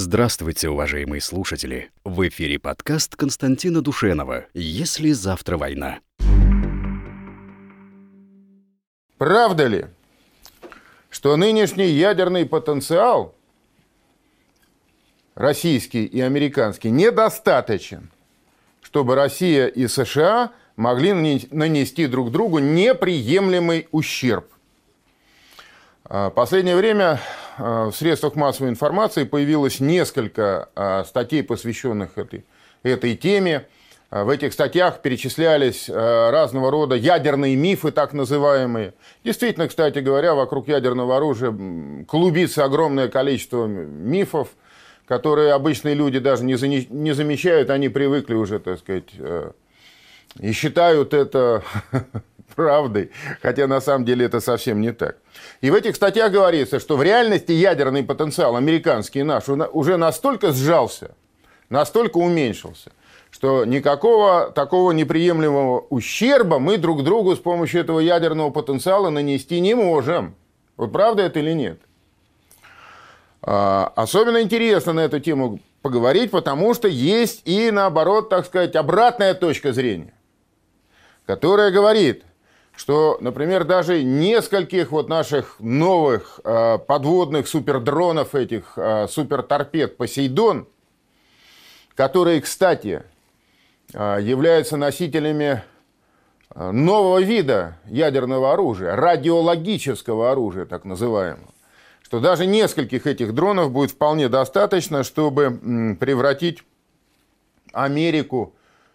Здравствуйте, 0.00 0.68
уважаемые 0.68 1.20
слушатели! 1.20 1.90
В 2.04 2.28
эфире 2.28 2.60
подкаст 2.60 3.16
Константина 3.16 3.82
Душенова 3.82 4.46
«Если 4.54 5.10
завтра 5.10 5.56
война». 5.58 5.98
Правда 9.16 9.66
ли, 9.66 9.86
что 11.10 11.36
нынешний 11.36 11.88
ядерный 11.88 12.46
потенциал 12.46 13.34
российский 15.34 16.04
и 16.04 16.20
американский 16.20 16.92
недостаточен, 16.92 18.12
чтобы 18.82 19.16
Россия 19.16 19.66
и 19.66 19.88
США 19.88 20.52
могли 20.76 21.12
нанести 21.50 22.06
друг 22.06 22.30
другу 22.30 22.60
неприемлемый 22.60 23.88
ущерб? 23.90 24.46
В 26.04 26.30
последнее 26.30 26.76
время 26.76 27.20
в 27.58 27.92
средствах 27.92 28.36
массовой 28.36 28.70
информации 28.70 29.24
появилось 29.24 29.80
несколько 29.80 30.68
э, 30.74 31.04
статей, 31.06 31.42
посвященных 31.42 32.16
этой, 32.16 32.44
этой 32.82 33.16
теме. 33.16 33.66
Э, 34.10 34.24
в 34.24 34.28
этих 34.28 34.52
статьях 34.52 35.02
перечислялись 35.02 35.88
разного 35.88 36.70
рода 36.70 36.94
ядерные 36.94 37.56
мифы, 37.56 37.90
так 37.90 38.12
называемые. 38.12 38.94
Действительно, 39.24 39.68
кстати 39.68 39.98
говоря, 39.98 40.34
вокруг 40.34 40.68
ядерного 40.68 41.16
оружия 41.16 41.52
клубится 42.06 42.64
огромное 42.64 43.08
количество 43.08 43.66
мифов, 43.66 44.48
которые 45.06 45.52
обычные 45.52 45.94
люди 45.94 46.18
даже 46.18 46.44
не 46.44 46.56
замечают, 47.14 47.70
они 47.70 47.88
привыкли 47.88 48.34
уже, 48.34 48.58
так 48.58 48.78
сказать, 48.78 49.08
и 50.38 50.52
считают 50.52 51.14
это 51.14 51.62
правдой, 52.58 53.12
хотя 53.40 53.68
на 53.68 53.80
самом 53.80 54.04
деле 54.04 54.26
это 54.26 54.40
совсем 54.40 54.80
не 54.80 54.90
так. 54.90 55.18
И 55.60 55.70
в 55.70 55.74
этих 55.76 55.94
статьях 55.94 56.32
говорится, 56.32 56.80
что 56.80 56.96
в 56.96 57.02
реальности 57.04 57.52
ядерный 57.52 58.02
потенциал 58.02 58.56
американский 58.56 59.22
наш 59.22 59.44
уже 59.48 59.96
настолько 59.96 60.52
сжался, 60.52 61.12
настолько 61.70 62.18
уменьшился, 62.18 62.90
что 63.30 63.64
никакого 63.64 64.50
такого 64.50 64.90
неприемлемого 64.90 65.86
ущерба 65.88 66.58
мы 66.58 66.78
друг 66.78 67.04
другу 67.04 67.36
с 67.36 67.38
помощью 67.38 67.80
этого 67.80 68.00
ядерного 68.00 68.50
потенциала 68.50 69.08
нанести 69.08 69.60
не 69.60 69.74
можем. 69.74 70.34
Вот 70.76 70.92
правда 70.92 71.22
это 71.22 71.38
или 71.38 71.52
нет? 71.52 71.80
А, 73.40 73.92
особенно 73.94 74.42
интересно 74.42 74.94
на 74.94 75.00
эту 75.04 75.20
тему 75.20 75.60
поговорить, 75.80 76.32
потому 76.32 76.74
что 76.74 76.88
есть 76.88 77.42
и, 77.44 77.70
наоборот, 77.70 78.30
так 78.30 78.46
сказать, 78.46 78.74
обратная 78.74 79.34
точка 79.34 79.72
зрения, 79.72 80.12
которая 81.24 81.70
говорит, 81.70 82.24
что, 82.78 83.18
например, 83.20 83.64
даже 83.64 84.04
нескольких 84.04 84.92
вот 84.92 85.08
наших 85.08 85.56
новых 85.58 86.38
э, 86.44 86.78
подводных 86.78 87.48
супердронов, 87.48 88.36
этих 88.36 88.74
э, 88.76 89.08
суперторпед 89.08 89.96
«Посейдон», 89.96 90.68
которые, 91.96 92.40
кстати, 92.40 93.02
э, 93.92 94.18
являются 94.22 94.76
носителями 94.76 95.64
э, 96.54 96.70
нового 96.70 97.20
вида 97.20 97.78
ядерного 97.86 98.52
оружия, 98.52 98.94
радиологического 98.94 100.30
оружия, 100.30 100.64
так 100.64 100.84
называемого, 100.84 101.52
что 102.00 102.20
даже 102.20 102.46
нескольких 102.46 103.08
этих 103.08 103.34
дронов 103.34 103.72
будет 103.72 103.90
вполне 103.90 104.28
достаточно, 104.28 105.02
чтобы 105.02 105.96
превратить 105.98 106.62
Америку 107.72 108.54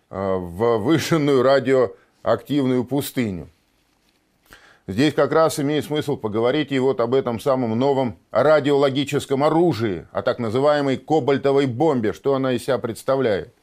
э, 0.10 0.16
в 0.16 0.78
вышенную 0.78 1.44
радиоактивную 1.44 2.86
пустыню. 2.86 3.50
Здесь 4.86 5.14
как 5.14 5.32
раз 5.32 5.60
имеет 5.60 5.86
смысл 5.86 6.18
поговорить 6.18 6.74
и 6.74 6.80
вот 6.80 7.00
об 7.00 7.14
этом 7.14 7.40
самом 7.40 7.78
новом 7.80 8.18
радиологическом 8.32 9.44
оружии, 9.44 10.08
о 10.12 10.22
так 10.22 10.40
называемой 10.40 10.98
кобальтовой 10.98 11.68
бомбе, 11.68 12.12
что 12.12 12.36
она 12.36 12.52
из 12.52 12.64
себя 12.64 12.78
представляет 12.80 13.54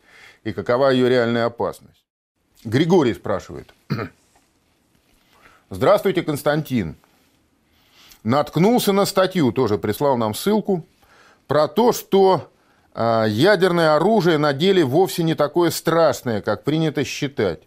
и 0.44 0.52
какова 0.52 0.88
ее 0.88 1.10
реальная 1.10 1.44
опасность. 1.44 2.02
Григорий 2.64 3.12
спрашивает. 3.12 3.74
Здравствуйте, 5.70 6.22
Константин. 6.22 6.96
Наткнулся 8.22 8.92
на 8.92 9.04
статью, 9.04 9.52
тоже 9.52 9.76
прислал 9.76 10.16
нам 10.16 10.34
ссылку, 10.34 10.86
про 11.46 11.68
то, 11.68 11.92
что 11.92 12.50
э, 12.94 13.26
ядерное 13.28 13.94
оружие 13.94 14.38
на 14.38 14.54
деле 14.54 14.84
вовсе 14.84 15.22
не 15.22 15.34
такое 15.34 15.70
страшное, 15.70 16.40
как 16.40 16.64
принято 16.64 17.04
считать 17.04 17.60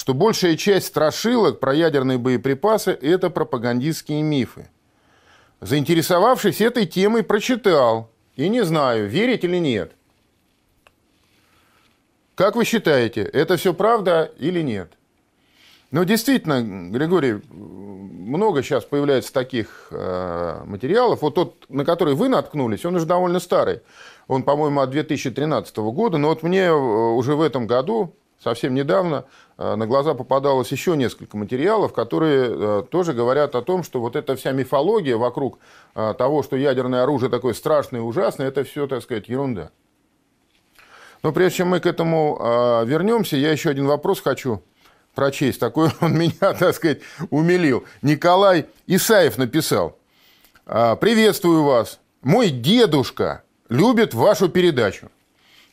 что 0.00 0.14
большая 0.14 0.56
часть 0.56 0.86
страшилок 0.86 1.60
про 1.60 1.74
ядерные 1.74 2.16
боеприпасы– 2.16 2.90
это 3.02 3.28
пропагандистские 3.28 4.22
мифы. 4.22 4.70
Заинтересовавшись 5.60 6.62
этой 6.62 6.86
темой, 6.86 7.22
прочитал. 7.22 8.08
И 8.34 8.48
не 8.48 8.64
знаю, 8.64 9.10
верить 9.10 9.44
или 9.44 9.58
нет. 9.58 9.92
Как 12.34 12.56
вы 12.56 12.64
считаете, 12.64 13.20
это 13.20 13.58
все 13.58 13.74
правда 13.74 14.32
или 14.38 14.62
нет? 14.62 14.90
Ну, 15.90 16.04
действительно, 16.04 16.62
Григорий, 16.90 17.42
много 17.50 18.62
сейчас 18.62 18.86
появляется 18.86 19.34
таких 19.34 19.88
э, 19.90 20.62
материалов. 20.64 21.20
Вот 21.20 21.34
тот, 21.34 21.66
на 21.68 21.84
который 21.84 22.14
вы 22.14 22.30
наткнулись, 22.30 22.86
он 22.86 22.96
уже 22.96 23.04
довольно 23.04 23.38
старый. 23.38 23.82
Он, 24.28 24.44
по-моему, 24.44 24.80
от 24.80 24.88
2013 24.88 25.76
года. 25.76 26.16
Но 26.16 26.28
вот 26.28 26.42
мне 26.42 26.68
э, 26.68 26.72
уже 26.72 27.34
в 27.34 27.42
этом 27.42 27.66
году 27.66 28.14
совсем 28.42 28.74
недавно 28.74 29.26
на 29.76 29.86
глаза 29.86 30.14
попадалось 30.14 30.72
еще 30.72 30.96
несколько 30.96 31.36
материалов, 31.36 31.92
которые 31.92 32.46
э, 32.48 32.82
тоже 32.90 33.12
говорят 33.12 33.54
о 33.54 33.60
том, 33.60 33.82
что 33.82 34.00
вот 34.00 34.16
эта 34.16 34.34
вся 34.34 34.52
мифология 34.52 35.18
вокруг 35.18 35.58
э, 35.94 36.14
того, 36.16 36.42
что 36.42 36.56
ядерное 36.56 37.02
оружие 37.02 37.28
такое 37.28 37.52
страшное 37.52 38.00
и 38.00 38.02
ужасное, 38.02 38.48
это 38.48 38.64
все, 38.64 38.86
так 38.86 39.02
сказать, 39.02 39.28
ерунда. 39.28 39.70
Но 41.22 41.32
прежде 41.32 41.58
чем 41.58 41.68
мы 41.68 41.80
к 41.80 41.86
этому 41.86 42.38
вернемся, 42.86 43.36
я 43.36 43.52
еще 43.52 43.68
один 43.68 43.86
вопрос 43.86 44.22
хочу 44.22 44.62
прочесть. 45.14 45.60
Такой 45.60 45.90
он 46.00 46.16
меня, 46.16 46.54
так 46.54 46.74
сказать, 46.74 47.00
умилил. 47.28 47.84
Николай 48.00 48.64
Исаев 48.86 49.36
написал. 49.36 49.98
«Приветствую 50.64 51.64
вас. 51.64 52.00
Мой 52.22 52.48
дедушка 52.48 53.42
любит 53.68 54.14
вашу 54.14 54.48
передачу. 54.48 55.10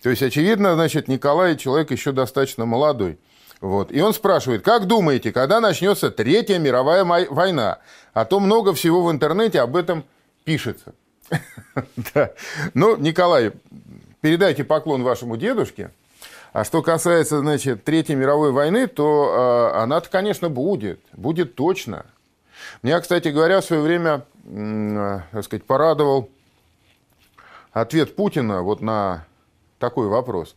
То 0.02 0.10
есть, 0.10 0.22
очевидно, 0.22 0.76
значит, 0.76 1.08
Николай 1.08 1.56
человек 1.58 1.92
еще 1.92 2.12
достаточно 2.12 2.66
молодой. 2.66 3.18
Вот. 3.62 3.92
И 3.92 4.02
он 4.02 4.14
спрашивает, 4.14 4.64
как 4.64 4.86
думаете, 4.86 5.32
когда 5.32 5.60
начнется 5.60 6.12
Третья 6.12 6.60
мировая 6.60 7.04
война? 7.04 7.80
А 8.14 8.26
то 8.26 8.40
много 8.40 8.74
всего 8.74 9.04
в 9.04 9.12
интернете 9.12 9.62
об 9.62 9.76
этом 9.76 10.04
пишется. 10.44 10.94
Ну, 12.74 12.96
Николай, 12.96 13.52
передайте 14.22 14.64
поклон 14.64 15.04
вашему 15.04 15.38
дедушке. 15.38 15.92
А 16.54 16.64
что 16.64 16.82
касается, 16.82 17.40
значит, 17.40 17.84
Третьей 17.84 18.16
мировой 18.16 18.52
войны, 18.52 18.88
то 18.88 19.72
э, 19.76 19.78
она-то, 19.80 20.10
конечно, 20.10 20.50
будет. 20.50 21.00
Будет 21.14 21.56
точно. 21.56 22.06
Меня, 22.82 23.00
кстати 23.02 23.28
говоря, 23.28 23.62
в 23.62 23.66
свое 23.66 23.82
время, 23.82 24.26
э, 24.46 25.20
так 25.32 25.44
сказать, 25.44 25.66
порадовал 25.66 26.30
ответ 27.74 28.16
Путина 28.16 28.64
вот 28.64 28.82
на 28.82 29.26
такой 29.78 30.08
вопрос. 30.08 30.56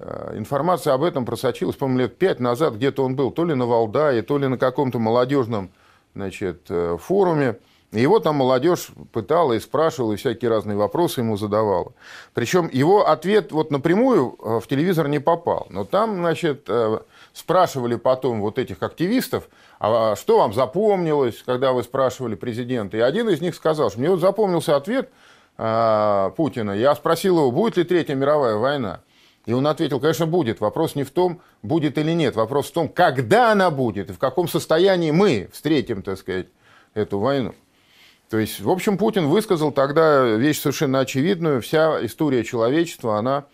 Э, 0.00 0.32
информация 0.36 0.94
об 0.94 1.02
этом 1.02 1.26
просочилась, 1.26 1.76
по-моему, 1.76 2.00
лет 2.00 2.16
пять 2.16 2.40
назад 2.40 2.74
где-то 2.74 3.04
он 3.04 3.16
был, 3.16 3.30
то 3.30 3.44
ли 3.44 3.54
на 3.54 3.66
Валдае, 3.66 4.22
то 4.22 4.38
ли 4.38 4.48
на 4.48 4.56
каком-то 4.56 4.98
молодежном 4.98 5.70
значит, 6.14 6.62
э, 6.70 6.96
форуме. 6.98 7.58
И 7.92 8.00
его 8.00 8.20
там 8.20 8.36
молодежь 8.36 8.88
пытала 9.12 9.54
и 9.54 9.60
спрашивала, 9.60 10.12
и 10.12 10.16
всякие 10.16 10.48
разные 10.48 10.76
вопросы 10.76 11.20
ему 11.20 11.36
задавала. 11.36 11.92
Причем 12.34 12.70
его 12.72 13.08
ответ 13.08 13.52
вот 13.52 13.70
напрямую 13.70 14.36
э, 14.38 14.60
в 14.60 14.66
телевизор 14.68 15.06
не 15.08 15.18
попал. 15.18 15.66
Но 15.70 15.84
там, 15.84 16.16
значит, 16.16 16.68
спрашивали 17.34 17.96
потом 17.96 18.40
вот 18.40 18.58
этих 18.58 18.82
активистов, 18.82 19.48
а 19.80 20.16
что 20.16 20.38
вам 20.38 20.54
запомнилось, 20.54 21.42
когда 21.44 21.72
вы 21.72 21.82
спрашивали 21.82 22.36
президента. 22.36 22.96
И 22.96 23.00
один 23.00 23.28
из 23.28 23.40
них 23.40 23.54
сказал, 23.54 23.90
что 23.90 23.98
мне 23.98 24.08
вот 24.08 24.20
запомнился 24.20 24.76
ответ– 24.76 25.10
Путина. 26.36 26.70
Я 26.70 26.94
спросил 26.94 27.36
его, 27.36 27.50
будет 27.50 27.76
ли 27.76 27.84
Третья 27.84 28.14
мировая 28.14 28.56
война. 28.56 29.00
И 29.46 29.52
он 29.52 29.66
ответил, 29.66 30.00
конечно, 30.00 30.26
будет. 30.26 30.60
Вопрос 30.60 30.94
не 30.94 31.04
в 31.04 31.10
том, 31.10 31.40
будет 31.62 31.98
или 31.98 32.12
нет. 32.12 32.36
Вопрос 32.36 32.68
в 32.68 32.72
том, 32.72 32.88
когда 32.88 33.52
она 33.52 33.70
будет 33.70 34.10
и 34.10 34.12
в 34.12 34.18
каком 34.18 34.48
состоянии 34.48 35.10
мы 35.10 35.48
встретим, 35.52 36.02
так 36.02 36.18
сказать, 36.18 36.46
эту 36.94 37.18
войну. 37.18 37.54
То 38.28 38.38
есть, 38.38 38.60
в 38.60 38.70
общем, 38.70 38.96
Путин 38.96 39.26
высказал 39.26 39.72
тогда 39.72 40.24
вещь 40.24 40.60
совершенно 40.60 41.00
очевидную. 41.00 41.60
Вся 41.62 42.04
история 42.04 42.44
человечества, 42.44 43.18
она 43.18 43.46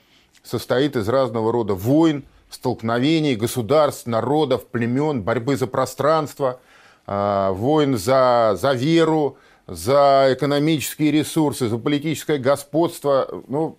состоит 0.43 0.97
из 0.97 1.09
разного 1.09 1.51
рода 1.51 1.75
войн, 1.75 2.25
столкновений 2.51 3.37
государств, 3.37 4.07
народов, 4.07 4.67
племен, 4.67 5.23
борьбы 5.23 5.57
за 5.57 5.67
пространство, 5.67 6.61
а, 7.07 7.53
войн 7.53 7.97
за, 7.97 8.57
за 8.61 8.73
веру, 8.73 9.39
за 9.67 10.29
экономические 10.31 11.11
ресурсы, 11.11 11.69
за 11.69 11.79
политическое 11.79 12.39
господство, 12.39 13.43
ну, 13.49 13.79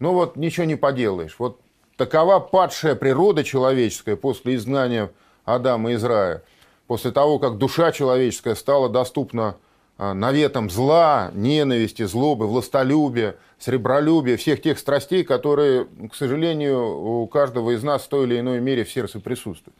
ну 0.00 0.12
вот 0.12 0.36
ничего 0.36 0.66
не 0.66 0.76
поделаешь. 0.76 1.36
Вот 1.38 1.60
такова 1.96 2.40
падшая 2.40 2.96
природа 2.96 3.44
человеческая 3.44 4.16
после 4.16 4.56
изгнания 4.56 5.10
Адама 5.44 5.92
из 5.92 6.02
рая, 6.02 6.42
после 6.86 7.12
того, 7.12 7.38
как 7.38 7.58
душа 7.58 7.92
человеческая 7.92 8.54
стала 8.56 8.88
доступна 8.88 9.56
наветом 9.98 10.70
зла, 10.70 11.30
ненависти, 11.34 12.04
злобы, 12.04 12.46
властолюбия, 12.46 13.36
сребролюбия, 13.58 14.38
всех 14.38 14.62
тех 14.62 14.78
страстей, 14.78 15.24
которые, 15.24 15.86
к 16.10 16.14
сожалению, 16.14 17.20
у 17.22 17.26
каждого 17.26 17.72
из 17.72 17.82
нас 17.82 18.02
в 18.02 18.08
той 18.08 18.26
или 18.26 18.40
иной 18.40 18.60
мере 18.60 18.84
в 18.84 18.90
сердце 18.90 19.20
присутствуют. 19.20 19.76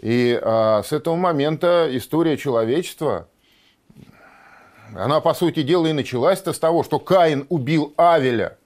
И 0.00 0.38
а, 0.42 0.82
с 0.82 0.92
этого 0.92 1.16
момента 1.16 1.88
история 1.92 2.36
человечества, 2.36 3.28
она, 4.94 5.20
по 5.20 5.32
сути 5.32 5.62
дела, 5.62 5.86
и 5.86 5.92
началась-то 5.92 6.52
с 6.52 6.58
того, 6.58 6.84
что 6.84 6.98
Каин 6.98 7.46
убил 7.48 7.94
Авеля. 7.96 8.58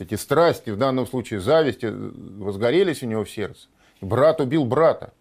Эти 0.00 0.14
страсти, 0.14 0.70
в 0.70 0.76
данном 0.76 1.06
случае 1.06 1.40
зависти, 1.40 1.86
возгорелись 1.86 3.02
у 3.02 3.06
него 3.06 3.24
в 3.24 3.30
сердце. 3.30 3.68
Брат 4.00 4.40
убил 4.40 4.64
брата. 4.64 5.12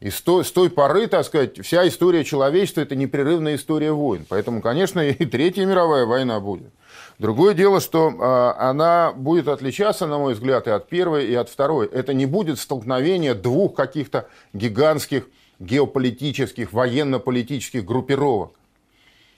И 0.00 0.08
с 0.08 0.22
той, 0.22 0.44
с 0.44 0.52
той 0.52 0.70
поры, 0.70 1.08
так 1.08 1.26
сказать, 1.26 1.62
вся 1.62 1.86
история 1.86 2.24
человечества– 2.24 2.80
это 2.82 2.96
непрерывная 2.96 3.56
история 3.56 3.92
войн. 3.92 4.24
Поэтому, 4.28 4.62
конечно, 4.62 5.00
и 5.08 5.26
Третья 5.26 5.66
мировая 5.66 6.06
война 6.06 6.40
будет. 6.40 6.72
Другое 7.18 7.52
дело, 7.52 7.80
что 7.80 8.08
э, 8.08 8.62
она 8.62 9.12
будет 9.12 9.46
отличаться, 9.48 10.06
на 10.06 10.18
мой 10.18 10.32
взгляд, 10.32 10.66
и 10.66 10.70
от 10.70 10.88
первой, 10.88 11.26
и 11.26 11.34
от 11.34 11.50
второй. 11.50 11.86
Это 11.86 12.14
не 12.14 12.24
будет 12.24 12.58
столкновение 12.58 13.34
двух 13.34 13.74
каких-то 13.74 14.26
гигантских 14.54 15.26
геополитических, 15.58 16.72
военно-политических 16.72 17.84
группировок. 17.84 18.52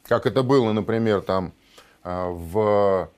Как 0.04 0.26
это 0.26 0.44
было, 0.44 0.72
например, 0.72 1.22
там 1.22 1.52
э, 2.04 2.28
в 2.30 3.10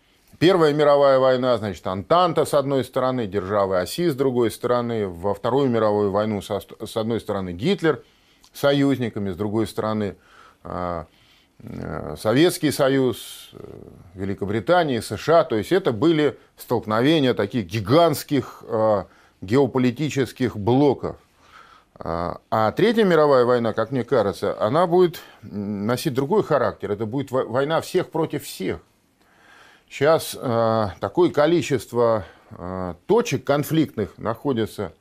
Первая 0.45 0.75
мировая 0.75 1.19
война, 1.19 1.57
значит, 1.57 1.87
Антанта 1.87 2.45
с 2.45 2.53
одной 2.53 2.85
стороны, 2.85 3.27
державы 3.27 3.81
оси 3.81 4.11
с 4.11 4.15
другой 4.15 4.51
стороны. 4.51 5.09
Во 5.09 5.33
Вторую 5.33 5.71
мировую 5.71 6.11
войну 6.11 6.43
с 6.43 6.97
одной 6.99 7.19
стороны 7.23 7.55
Гитлер 7.55 8.05
союзниками, 8.53 9.31
с 9.31 9.37
другой 9.37 9.67
стороны 9.67 10.17
а, 10.63 11.07
э, 11.61 12.17
Советский 12.21 12.73
Союз, 12.73 13.53
э, 13.55 13.59
Великобритания, 14.13 15.01
США. 15.01 15.45
То 15.45 15.57
есть 15.57 15.73
это 15.73 15.93
были 15.93 16.39
столкновения 16.59 17.33
таких 17.33 17.65
гигантских 17.65 18.65
а, 18.69 19.07
геополитических 19.41 20.59
блоков. 20.59 21.17
А, 21.95 22.43
а 22.51 22.71
Третья 22.73 23.05
мировая 23.05 23.47
война, 23.47 23.73
как 23.73 23.93
мне 23.93 24.05
кажется, 24.05 24.61
она 24.61 24.87
будет 24.87 25.23
носить 25.41 26.13
другой 26.13 26.43
характер. 26.43 26.93
Это 26.93 27.07
будет 27.07 27.31
война 27.31 27.81
всех 27.81 28.11
против 28.11 28.45
всех. 28.45 28.81
Сейчас 29.95 30.37
э, 30.37 30.89
такое 30.99 31.31
количество 31.31 32.25
э, 32.51 32.95
точек 33.07 33.45
конфликтных 33.45 34.19
находится 34.19 34.93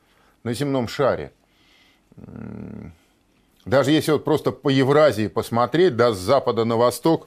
на 0.44 0.54
земном 0.54 0.86
шаре. 0.86 1.32
Даже 3.64 3.90
если 3.90 4.12
вот 4.12 4.22
просто 4.22 4.52
по 4.52 4.68
Евразии 4.68 5.26
посмотреть, 5.26 5.96
да, 5.96 6.12
с 6.12 6.18
запада 6.18 6.64
на 6.64 6.76
восток, 6.76 7.26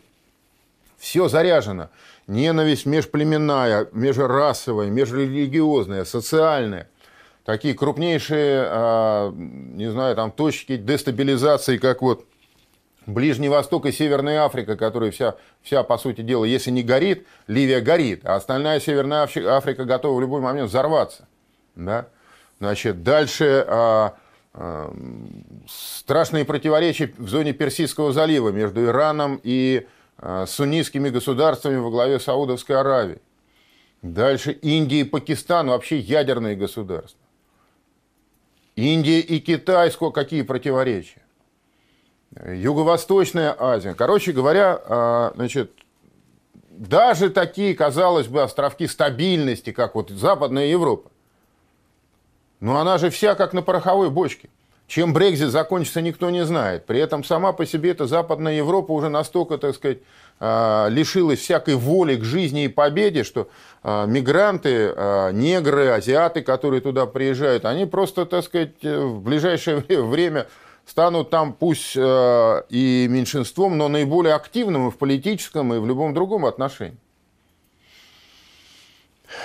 все 0.97 1.27
заряжено. 1.27 1.89
Ненависть 2.25 2.85
межплеменная, 2.85 3.89
межрасовая, 3.91 4.87
межрелигиозная, 4.87 6.05
социальная. 6.05 6.89
Такие 7.43 7.73
крупнейшие, 7.73 8.65
э, 8.65 9.31
не 9.35 9.91
знаю, 9.91 10.15
там 10.15 10.31
точки 10.31 10.77
дестабилизации, 10.77 11.79
как 11.79 12.01
вот 12.01 12.25
Ближний 13.07 13.47
Восток 13.47 13.85
и 13.85 13.93
Северная 13.93 14.43
Африка, 14.43 14.75
которая 14.75 15.11
вся, 15.11 15.35
вся, 15.61 15.81
по 15.83 15.97
сути 15.97 16.21
дела, 16.21 16.43
если 16.43 16.71
не 16.71 16.83
горит, 16.83 17.25
Ливия 17.47 17.79
горит, 17.79 18.25
а 18.25 18.35
остальная 18.35 18.81
Северная 18.81 19.23
Африка 19.23 19.85
готова 19.85 20.17
в 20.17 20.21
любой 20.21 20.41
момент 20.41 20.69
взорваться. 20.69 21.25
Да? 21.75 22.07
Значит, 22.59 23.03
дальше 23.03 23.65
а, 23.65 24.15
а, 24.53 24.93
страшные 25.69 26.43
противоречия 26.43 27.13
в 27.17 27.29
зоне 27.29 27.53
Персидского 27.53 28.11
залива 28.11 28.49
между 28.49 28.83
Ираном 28.83 29.39
и 29.41 29.87
а, 30.17 30.45
суннитскими 30.45 31.07
государствами 31.07 31.77
во 31.77 31.89
главе 31.89 32.19
Саудовской 32.19 32.75
Аравии. 32.75 33.21
Дальше 34.01 34.51
Индия 34.51 34.99
и 34.99 35.03
Пакистан, 35.05 35.69
вообще 35.69 35.97
ядерные 35.97 36.57
государства. 36.57 37.21
Индия 38.75 39.21
и 39.21 39.39
Китай, 39.39 39.91
сколько, 39.91 40.21
какие 40.21 40.41
противоречия. 40.41 41.21
Юго-Восточная 42.35 43.55
Азия. 43.57 43.93
Короче 43.93 44.31
говоря, 44.31 44.79
а, 44.85 45.31
значит, 45.35 45.71
даже 46.69 47.29
такие, 47.29 47.73
казалось 47.73 48.27
бы, 48.27 48.43
островки 48.43 48.87
стабильности, 48.87 49.71
как 49.71 49.95
вот 49.95 50.09
Западная 50.09 50.67
Европа, 50.67 51.09
но 52.59 52.79
она 52.79 52.97
же 52.97 53.09
вся 53.09 53.35
как 53.35 53.53
на 53.53 53.61
пороховой 53.61 54.09
бочке. 54.09 54.49
Чем 54.87 55.13
Брекзит 55.13 55.49
закончится, 55.49 56.01
никто 56.01 56.29
не 56.29 56.45
знает. 56.45 56.85
При 56.85 56.99
этом 56.99 57.23
сама 57.23 57.51
по 57.51 57.65
себе 57.65 57.91
эта 57.91 58.05
Западная 58.05 58.53
Европа 58.53 58.93
уже 58.93 59.09
настолько, 59.09 59.57
так 59.57 59.75
сказать, 59.75 59.97
а, 60.39 60.87
лишилась 60.87 61.39
всякой 61.39 61.75
воли 61.75 62.15
к 62.15 62.23
жизни 62.23 62.65
и 62.65 62.67
победе, 62.69 63.23
что 63.23 63.49
а, 63.83 64.05
мигранты, 64.05 64.93
негры, 65.33 65.87
азиаты, 65.89 66.41
которые 66.41 66.81
туда 66.81 67.05
приезжают, 67.05 67.65
они 67.65 67.85
просто, 67.85 68.25
так 68.25 68.45
сказать, 68.45 68.81
в 68.81 69.19
ближайшее 69.21 69.77
время 70.03 70.47
станут 70.87 71.29
там 71.29 71.53
пусть 71.53 71.95
э, 71.95 72.63
и 72.69 73.07
меньшинством, 73.09 73.77
но 73.77 73.89
наиболее 73.89 74.33
активным 74.33 74.87
и 74.87 74.91
в 74.91 74.97
политическом, 74.97 75.73
и 75.73 75.79
в 75.79 75.85
любом 75.85 76.13
другом 76.13 76.45
отношении. 76.45 76.97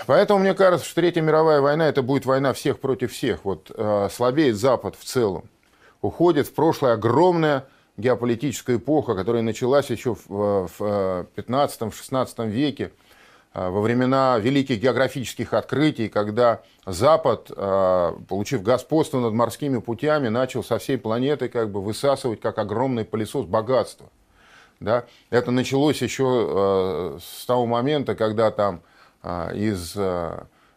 Поэтому 0.06 0.38
мне 0.38 0.54
кажется, 0.54 0.86
что 0.86 0.94
Третья 0.94 1.20
мировая 1.20 1.60
война 1.60 1.88
это 1.88 2.02
будет 2.02 2.24
война 2.24 2.52
всех 2.52 2.78
против 2.78 3.12
всех. 3.12 3.44
Вот 3.44 3.70
э, 3.74 4.08
слабеет 4.10 4.56
Запад 4.56 4.94
в 4.96 5.04
целом. 5.04 5.44
Уходит 6.00 6.46
в 6.46 6.54
прошлое 6.54 6.94
огромная 6.94 7.66
геополитическая 7.96 8.76
эпоха, 8.76 9.14
которая 9.14 9.42
началась 9.42 9.90
еще 9.90 10.14
в, 10.14 10.68
в 10.78 11.26
15-16 11.36 12.34
э, 12.38 12.46
веке 12.46 12.84
Э, 12.86 13.02
во 13.54 13.80
времена 13.80 14.38
великих 14.38 14.80
географических 14.80 15.52
открытий, 15.52 16.08
когда 16.08 16.62
Запад, 16.86 17.50
э, 17.54 18.12
получив 18.28 18.62
господство 18.62 19.20
над 19.20 19.34
морскими 19.34 19.78
путями, 19.78 20.28
начал 20.28 20.64
со 20.64 20.78
всей 20.78 20.98
планеты 20.98 21.48
как 21.48 21.70
бы 21.70 21.82
высасывать 21.82 22.40
как 22.40 22.58
огромный 22.58 23.04
пылесос 23.04 23.46
богатства. 23.46 24.08
Да? 24.80 25.04
Это 25.30 25.50
началось 25.50 26.02
еще 26.02 26.46
э, 26.48 27.18
с 27.22 27.46
того 27.46 27.66
момента, 27.66 28.14
когда 28.14 28.50
там 28.50 28.82
из 29.54 29.96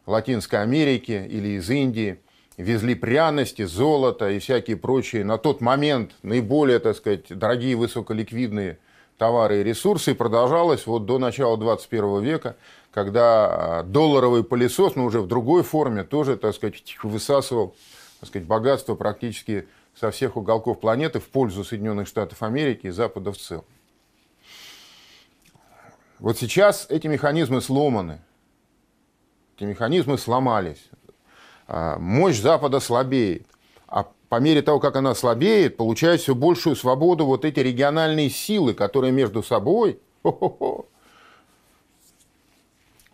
Латинской 0.06 0.62
Америки 0.62 1.28
или 1.28 1.58
из 1.58 1.68
Индии 1.70 2.20
везли 2.58 2.96
пряности, 2.96 3.64
золото 3.64 4.30
и 4.30 4.40
всякие 4.40 4.78
прочие 4.78 5.24
на 5.24 5.38
тот 5.38 5.62
момент 5.62 6.12
наиболее, 6.22 6.80
так 6.80 6.96
сказать, 6.96 7.26
дорогие 7.30 7.76
высоколиквидные 7.76 8.78
товары 9.18 9.62
и 9.62 9.64
ресурсы, 9.64 10.12
и 10.12 10.14
продолжалось 10.16 10.86
вот 10.88 11.06
до 11.06 11.18
начала 11.20 11.58
21 11.58 12.22
века, 12.22 12.56
когда 12.92 13.80
а, 13.80 13.84
долларовый 13.84 14.44
пылесос, 14.44 14.96
но 14.96 15.06
уже 15.06 15.22
в 15.22 15.28
другой 15.28 15.64
форме, 15.64 16.04
тоже, 16.04 16.38
так 16.38 16.56
сказать, 16.56 16.98
высасывал 17.04 17.76
так 18.20 18.30
сказать, 18.30 18.48
богатство 18.48 18.96
практически 18.96 19.68
со 19.94 20.12
всех 20.12 20.36
уголков 20.36 20.80
планеты 20.80 21.20
в 21.20 21.28
пользу 21.28 21.64
Соединенных 21.64 22.08
Штатов 22.08 22.42
Америки 22.44 22.88
и 22.88 22.92
Запада 22.92 23.32
в 23.32 23.38
целом. 23.38 23.66
Вот 26.20 26.38
сейчас 26.38 26.88
эти 26.90 27.08
механизмы 27.08 27.62
сломаны. 27.62 28.22
Эти 29.56 29.66
механизмы 29.66 30.18
сломались. 30.18 30.90
А, 31.68 31.98
мощь 32.00 32.40
Запада 32.40 32.80
слабеет 32.80 33.48
по 34.36 34.40
мере 34.42 34.62
того, 34.62 34.82
как 34.82 34.98
она 34.98 35.16
слабеет, 35.16 35.78
получает 35.78 36.20
все 36.20 36.36
большую 36.36 36.76
свободу 36.76 37.26
вот 37.26 37.46
эти 37.46 37.62
региональные 37.62 38.30
силы, 38.30 38.74
которые 38.74 39.14
между 39.14 39.42
собой, 39.42 39.98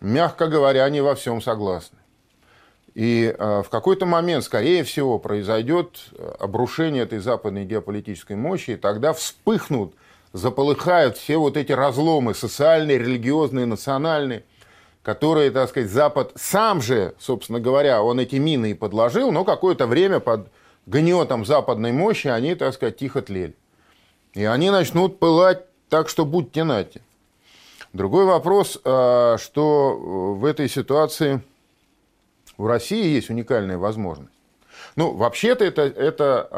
мягко 0.00 0.48
говоря, 0.48 0.88
не 0.88 1.00
во 1.00 1.14
всем 1.14 1.40
согласны. 1.40 1.98
И 2.94 3.32
э, 3.38 3.62
в 3.64 3.68
какой-то 3.70 4.04
момент, 4.04 4.42
скорее 4.42 4.82
всего, 4.82 5.20
произойдет 5.20 6.06
э, 6.10 6.34
обрушение 6.40 7.04
этой 7.04 7.20
западной 7.20 7.66
геополитической 7.66 8.34
мощи, 8.34 8.72
и 8.72 8.76
тогда 8.76 9.12
вспыхнут, 9.12 9.94
заполыхают 10.32 11.16
все 11.16 11.36
вот 11.36 11.56
эти 11.56 11.70
разломы 11.70 12.34
социальные, 12.34 12.98
религиозные, 12.98 13.66
национальные, 13.66 14.42
которые, 15.04 15.52
так 15.52 15.68
сказать, 15.68 15.88
Запад 15.88 16.32
сам 16.34 16.82
же, 16.82 17.14
собственно 17.20 17.60
говоря, 17.60 18.02
он 18.02 18.18
эти 18.18 18.36
мины 18.36 18.72
и 18.72 18.74
подложил, 18.74 19.30
но 19.30 19.44
какое-то 19.44 19.86
время 19.86 20.18
под 20.18 20.48
гнетом 20.86 21.44
западной 21.44 21.92
мощи 21.92 22.28
они, 22.28 22.54
так 22.54 22.74
сказать, 22.74 22.96
тихо 22.96 23.22
тлели. 23.22 23.54
И 24.34 24.44
они 24.44 24.70
начнут 24.70 25.18
пылать 25.18 25.64
так, 25.88 26.08
что 26.08 26.24
будьте 26.24 26.64
нате. 26.64 27.02
Другой 27.92 28.24
вопрос, 28.24 28.80
а, 28.84 29.36
что 29.38 29.96
в 30.36 30.44
этой 30.44 30.68
ситуации 30.68 31.42
у 32.56 32.66
России 32.66 33.14
есть 33.14 33.28
уникальная 33.28 33.78
возможность. 33.78 34.32
Ну, 34.96 35.14
вообще-то 35.14 35.64
эта, 35.64 35.82
эта 35.82 36.48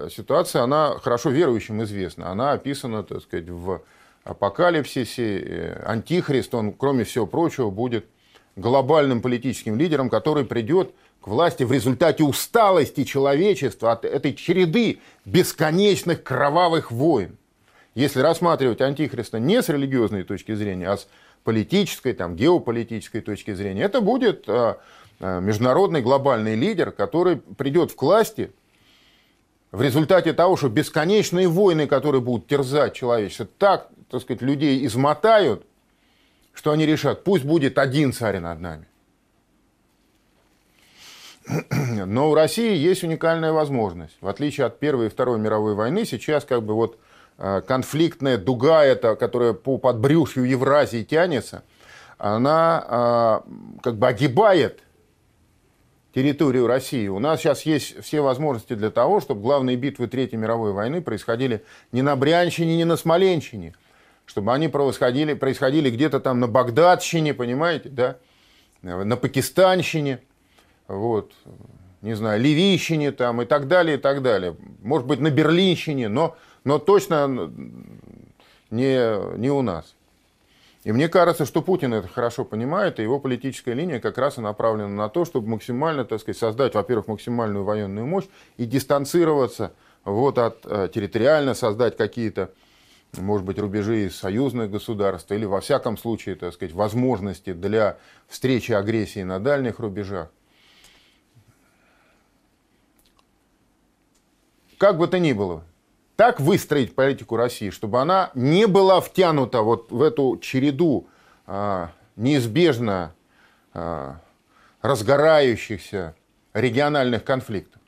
э, 0.00 0.08
ситуация, 0.10 0.62
она 0.62 0.96
хорошо 0.98 1.30
верующим 1.30 1.82
известна. 1.84 2.30
Она 2.30 2.52
описана, 2.52 3.02
так 3.02 3.22
сказать, 3.22 3.48
в 3.48 3.82
апокалипсисе. 4.24 5.38
Э, 5.38 5.82
Антихрист, 5.86 6.54
он, 6.54 6.72
кроме 6.72 7.04
всего 7.04 7.26
прочего, 7.26 7.70
будет 7.70 8.06
глобальным 8.56 9.22
политическим 9.22 9.78
лидером, 9.78 10.10
который 10.10 10.44
придет 10.44 10.92
к 11.20 11.28
власти 11.28 11.62
в 11.62 11.72
результате 11.72 12.22
усталости 12.22 13.04
человечества 13.04 13.92
от 13.92 14.04
этой 14.04 14.34
череды 14.34 15.00
бесконечных 15.24 16.22
кровавых 16.22 16.90
войн. 16.90 17.36
если 17.94 18.20
рассматривать 18.20 18.80
антихриста 18.80 19.40
не 19.40 19.60
с 19.60 19.68
религиозной 19.68 20.22
точки 20.22 20.54
зрения, 20.54 20.88
а 20.88 20.96
с 20.96 21.08
политической, 21.42 22.12
там, 22.12 22.36
геополитической 22.36 23.20
точки 23.20 23.54
зрения, 23.54 23.82
это 23.82 24.00
будет 24.00 24.44
а, 24.48 24.78
а, 25.20 25.40
международный 25.40 26.00
глобальный 26.00 26.54
лидер, 26.54 26.92
который 26.92 27.36
придет 27.36 27.92
к 27.92 28.00
власти 28.00 28.52
в 29.72 29.82
результате 29.82 30.32
того, 30.32 30.56
что 30.56 30.68
бесконечные 30.68 31.48
войны, 31.48 31.86
которые 31.86 32.20
будут 32.20 32.46
терзать 32.46 32.94
человечество, 32.94 33.48
так, 33.58 33.88
так 34.10 34.22
сказать, 34.22 34.42
людей 34.42 34.84
измотают, 34.86 35.66
что 36.54 36.72
они 36.72 36.86
решат, 36.86 37.24
пусть 37.24 37.44
будет 37.44 37.78
один 37.78 38.12
царь 38.12 38.38
над 38.38 38.60
нами. 38.60 38.87
Но 42.06 42.30
у 42.30 42.34
России 42.34 42.76
есть 42.76 43.04
уникальная 43.04 43.52
возможность. 43.52 44.16
В 44.20 44.28
отличие 44.28 44.66
от 44.66 44.78
Первой 44.78 45.06
и 45.06 45.10
Второй 45.10 45.38
мировой 45.38 45.74
войны, 45.74 46.04
сейчас 46.04 46.44
как 46.44 46.62
бы 46.62 46.74
вот 46.74 46.98
а, 47.38 47.60
конфликтная 47.60 48.36
дуга 48.36 48.84
эта, 48.84 49.16
которая 49.16 49.52
по 49.52 49.78
подбрюшью 49.78 50.44
Евразии 50.44 51.04
тянется, 51.04 51.62
она 52.18 52.84
а, 52.86 53.44
как 53.82 53.96
бы 53.96 54.08
огибает 54.08 54.80
территорию 56.14 56.66
России. 56.66 57.06
У 57.08 57.18
нас 57.18 57.40
сейчас 57.40 57.62
есть 57.62 58.02
все 58.02 58.20
возможности 58.20 58.74
для 58.74 58.90
того, 58.90 59.20
чтобы 59.20 59.40
главные 59.40 59.76
битвы 59.76 60.08
Третьей 60.08 60.38
мировой 60.38 60.72
войны 60.72 61.00
происходили 61.00 61.64
не 61.92 62.02
на 62.02 62.16
Брянщине, 62.16 62.76
не 62.76 62.84
на 62.84 62.96
Смоленщине, 62.96 63.74
чтобы 64.26 64.52
они 64.52 64.68
происходили, 64.68 65.34
происходили 65.34 65.90
где-то 65.90 66.18
там 66.20 66.40
на 66.40 66.48
Багдадщине, 66.48 67.34
понимаете, 67.34 67.88
да, 67.88 68.16
на 68.82 69.16
Пакистанщине, 69.16 70.20
вот, 70.88 71.32
не 72.02 72.14
знаю, 72.14 72.40
Ливийщине 72.40 73.12
там 73.12 73.42
и 73.42 73.44
так 73.44 73.68
далее, 73.68 73.96
и 73.96 74.00
так 74.00 74.22
далее. 74.22 74.56
Может 74.82 75.06
быть, 75.06 75.20
на 75.20 75.30
Берлинщине, 75.30 76.08
но, 76.08 76.36
но 76.64 76.78
точно 76.78 77.52
не, 78.70 79.36
не 79.38 79.50
у 79.50 79.62
нас. 79.62 79.94
И 80.84 80.92
мне 80.92 81.08
кажется, 81.08 81.44
что 81.44 81.60
Путин 81.60 81.92
это 81.92 82.08
хорошо 82.08 82.44
понимает, 82.44 82.98
и 82.98 83.02
его 83.02 83.18
политическая 83.18 83.74
линия 83.74 84.00
как 84.00 84.16
раз 84.16 84.38
и 84.38 84.40
направлена 84.40 84.88
на 84.88 85.08
то, 85.08 85.24
чтобы 85.24 85.48
максимально, 85.48 86.04
так 86.04 86.20
сказать, 86.20 86.38
создать, 86.38 86.74
во-первых, 86.74 87.08
максимальную 87.08 87.64
военную 87.64 88.06
мощь 88.06 88.26
и 88.56 88.64
дистанцироваться 88.64 89.72
вот 90.04 90.38
от 90.38 90.64
э, 90.64 90.88
территориально, 90.94 91.54
создать 91.54 91.96
какие-то, 91.96 92.52
может 93.18 93.44
быть, 93.44 93.58
рубежи 93.58 94.08
союзных 94.08 94.70
государств 94.70 95.30
или, 95.32 95.44
во 95.44 95.60
всяком 95.60 95.98
случае, 95.98 96.36
так 96.36 96.54
сказать, 96.54 96.74
возможности 96.74 97.52
для 97.52 97.98
встречи 98.28 98.72
агрессии 98.72 99.24
на 99.24 99.40
дальних 99.40 99.80
рубежах. 99.80 100.30
Как 104.78 104.96
бы 104.96 105.08
то 105.08 105.18
ни 105.18 105.32
было, 105.32 105.64
так 106.14 106.40
выстроить 106.40 106.94
политику 106.94 107.36
России, 107.36 107.70
чтобы 107.70 108.00
она 108.00 108.30
не 108.34 108.66
была 108.66 109.00
втянута 109.00 109.62
вот 109.62 109.90
в 109.90 110.02
эту 110.02 110.38
череду 110.40 111.08
а, 111.46 111.90
неизбежно 112.16 113.12
а, 113.74 114.20
разгорающихся 114.80 116.14
региональных 116.54 117.24
конфликтов. 117.24 117.82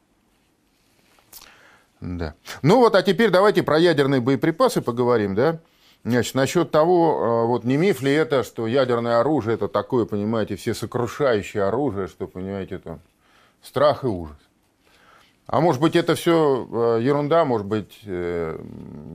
Да. 2.00 2.34
Ну 2.62 2.78
вот, 2.78 2.94
а 2.94 3.02
теперь 3.02 3.30
давайте 3.30 3.62
про 3.62 3.78
ядерные 3.78 4.20
боеприпасы 4.20 4.80
поговорим, 4.80 5.34
да? 5.34 5.60
Значит, 6.02 6.34
насчет 6.34 6.70
того, 6.70 7.22
а, 7.22 7.44
вот 7.46 7.64
не 7.64 7.76
миф 7.76 8.02
ли 8.02 8.12
это, 8.12 8.42
что 8.42 8.66
ядерное 8.66 9.20
оружие 9.20 9.54
это 9.54 9.68
такое, 9.68 10.06
понимаете, 10.06 10.56
все 10.56 10.74
сокрушающее 10.74 11.62
оружие, 11.62 12.08
что, 12.08 12.26
понимаете, 12.26 12.76
это 12.76 12.98
страх 13.62 14.02
и 14.02 14.08
ужас. 14.08 14.38
А 15.52 15.60
может 15.60 15.80
быть, 15.80 15.96
это 15.96 16.14
все 16.14 16.68
э, 16.70 17.02
ерунда, 17.02 17.44
может 17.44 17.66
быть, 17.66 17.98
э, 18.04 18.56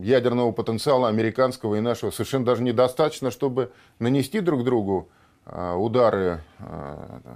ядерного 0.04 0.52
потенциала 0.52 1.08
американского 1.08 1.76
и 1.76 1.80
нашего 1.80 2.12
совершенно 2.12 2.44
даже 2.44 2.62
недостаточно, 2.62 3.32
чтобы 3.32 3.72
нанести 4.00 4.42
друг 4.42 4.66
другу 4.66 5.08
э, 5.46 5.74
удары 5.76 6.44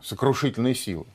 сокрушительной 0.03 0.75
силы. 0.75 1.05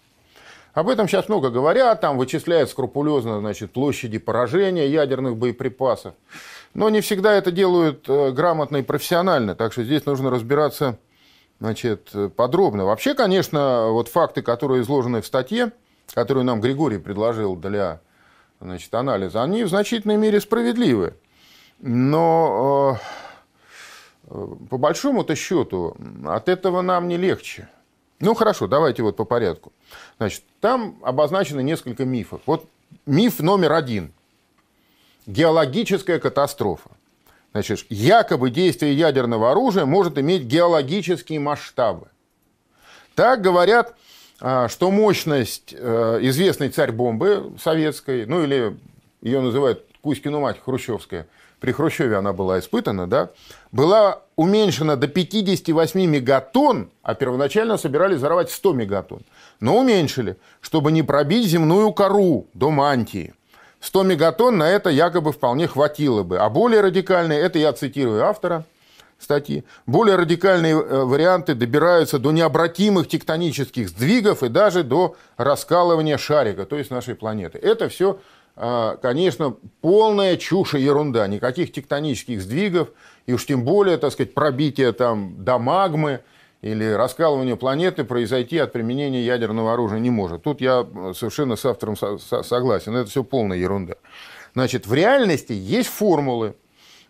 Об 0.72 0.88
этом 0.88 1.08
сейчас 1.08 1.28
много 1.28 1.50
говорят, 1.50 2.00
там 2.00 2.16
вычисляют 2.16 2.70
скрупулезно 2.70 3.40
значит, 3.40 3.74
площади 3.74 4.16
поражения 4.16 4.88
ядерных 4.88 5.36
боеприпасов. 5.36 6.14
Но 6.72 6.88
не 6.88 7.02
всегда 7.02 7.34
это 7.34 7.52
делают 7.52 8.08
грамотно 8.08 8.78
и 8.78 8.82
профессионально, 8.82 9.54
так 9.54 9.72
что 9.72 9.84
здесь 9.84 10.06
нужно 10.06 10.30
разбираться 10.30 10.98
значит, 11.60 12.10
подробно. 12.34 12.86
Вообще, 12.86 13.12
конечно, 13.12 13.88
вот 13.90 14.08
факты, 14.08 14.40
которые 14.40 14.80
изложены 14.80 15.20
в 15.20 15.26
статье, 15.26 15.70
которую 16.14 16.44
нам 16.44 16.61
Григорий 16.61 16.99
предложил 16.99 17.56
для 17.56 18.00
значит, 18.61 18.94
анализа, 18.94 19.42
они 19.42 19.64
в 19.64 19.68
значительной 19.68 20.16
мере 20.16 20.40
справедливы. 20.40 21.14
Но 21.80 22.99
э, 24.30 24.47
по 24.71 24.78
большому-то 24.78 25.35
счету 25.35 25.97
от 26.25 26.49
этого 26.49 26.83
нам 26.83 27.09
не 27.09 27.16
легче. 27.16 27.68
Ну 28.21 28.35
хорошо, 28.35 28.68
давайте 28.68 29.02
вот 29.02 29.16
по 29.16 29.25
порядку. 29.25 29.73
Значит, 30.18 30.44
там 30.61 30.97
обозначено 31.02 31.61
несколько 31.61 32.04
мифов. 32.04 32.40
Вот 32.47 32.68
миф 33.06 33.40
номер 33.40 33.73
один. 33.73 34.12
Геологическая 35.26 36.21
катастрофа. 36.21 36.90
Значит, 37.52 37.87
якобы 37.88 38.50
действие 38.50 38.94
ядерного 38.94 39.50
оружия 39.50 39.85
может 39.85 40.16
иметь 40.18 40.42
геологические 40.42 41.40
масштабы. 41.40 42.09
Так 43.14 43.42
говорят 43.42 43.97
что 44.68 44.90
мощность 44.90 45.74
э, 45.76 46.18
известной 46.22 46.68
царь-бомбы 46.68 47.52
советской, 47.58 48.26
ну 48.26 48.42
или 48.42 48.76
ее 49.22 49.40
называют 49.40 49.84
Кузькину 50.02 50.40
мать 50.40 50.60
хрущевская, 50.62 51.26
при 51.60 51.72
Хрущеве 51.72 52.16
она 52.16 52.34
была 52.34 52.58
испытана, 52.58 53.06
да, 53.06 53.30
была 53.72 54.20
уменьшена 54.36 54.96
до 54.96 55.08
58 55.08 55.98
мегатонн, 56.04 56.90
а 57.02 57.14
первоначально 57.14 57.78
собирались 57.78 58.18
взорвать 58.18 58.50
100 58.50 58.72
мегатонн. 58.74 59.22
Но 59.60 59.78
уменьшили, 59.78 60.36
чтобы 60.60 60.92
не 60.92 61.02
пробить 61.02 61.46
земную 61.46 61.90
кору 61.92 62.46
до 62.52 62.70
мантии. 62.70 63.32
100 63.80 64.02
мегатонн 64.02 64.58
на 64.58 64.68
это 64.68 64.90
якобы 64.90 65.32
вполне 65.32 65.68
хватило 65.68 66.22
бы. 66.22 66.38
А 66.38 66.50
более 66.50 66.82
радикальные, 66.82 67.40
это 67.40 67.58
я 67.58 67.72
цитирую 67.72 68.24
автора– 68.24 68.64
статьи. 69.24 69.64
Более 69.86 70.16
радикальные 70.16 70.74
э, 70.74 71.04
варианты 71.04 71.54
добираются 71.54 72.18
до 72.18 72.30
необратимых 72.30 73.08
тектонических 73.08 73.88
сдвигов 73.88 74.42
и 74.42 74.48
даже 74.48 74.84
до 74.84 75.16
раскалывания 75.36 76.18
шарика, 76.18 76.64
то 76.64 76.76
есть 76.76 76.90
нашей 76.90 77.14
планеты. 77.14 77.58
Это 77.58 77.88
все, 77.88 78.20
а, 78.56 78.96
конечно, 78.96 79.56
полная 79.80 80.36
чушь 80.36 80.74
и 80.74 80.80
ерунда. 80.80 81.26
Никаких 81.26 81.72
тектонических 81.72 82.40
сдвигов, 82.40 82.90
и 83.26 83.32
уж 83.32 83.44
тем 83.46 83.64
более, 83.64 83.96
так 83.96 84.12
сказать, 84.12 84.34
пробития 84.34 84.92
там 84.92 85.44
до 85.44 85.58
магмы 85.58 86.20
или 86.62 86.84
раскалывания 86.92 87.56
планеты 87.56 88.04
произойти 88.04 88.58
от 88.58 88.72
применения 88.72 89.22
ядерного 89.24 89.72
оружия 89.72 89.98
не 89.98 90.10
может. 90.10 90.44
Тут 90.44 90.60
я 90.60 90.86
совершенно 91.14 91.56
с 91.56 91.64
автором 91.64 91.96
согласен. 91.96 92.96
Это 92.96 93.10
все 93.10 93.24
полная 93.24 93.58
ерунда. 93.58 93.94
Значит, 94.54 94.86
в 94.86 94.94
реальности 94.94 95.52
есть 95.52 95.88
формулы, 95.88 96.54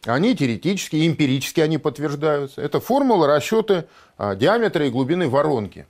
они 0.04 0.36
теоретически, 0.36 1.06
эмпирически 1.06 1.60
они 1.60 1.78
подтверждаются. 1.78 2.60
Это 2.60 2.80
формула 2.80 3.26
расчета 3.26 3.86
а, 4.16 4.34
диаметра 4.34 4.86
и 4.86 4.90
глубины 4.90 5.28
воронки 5.28 5.86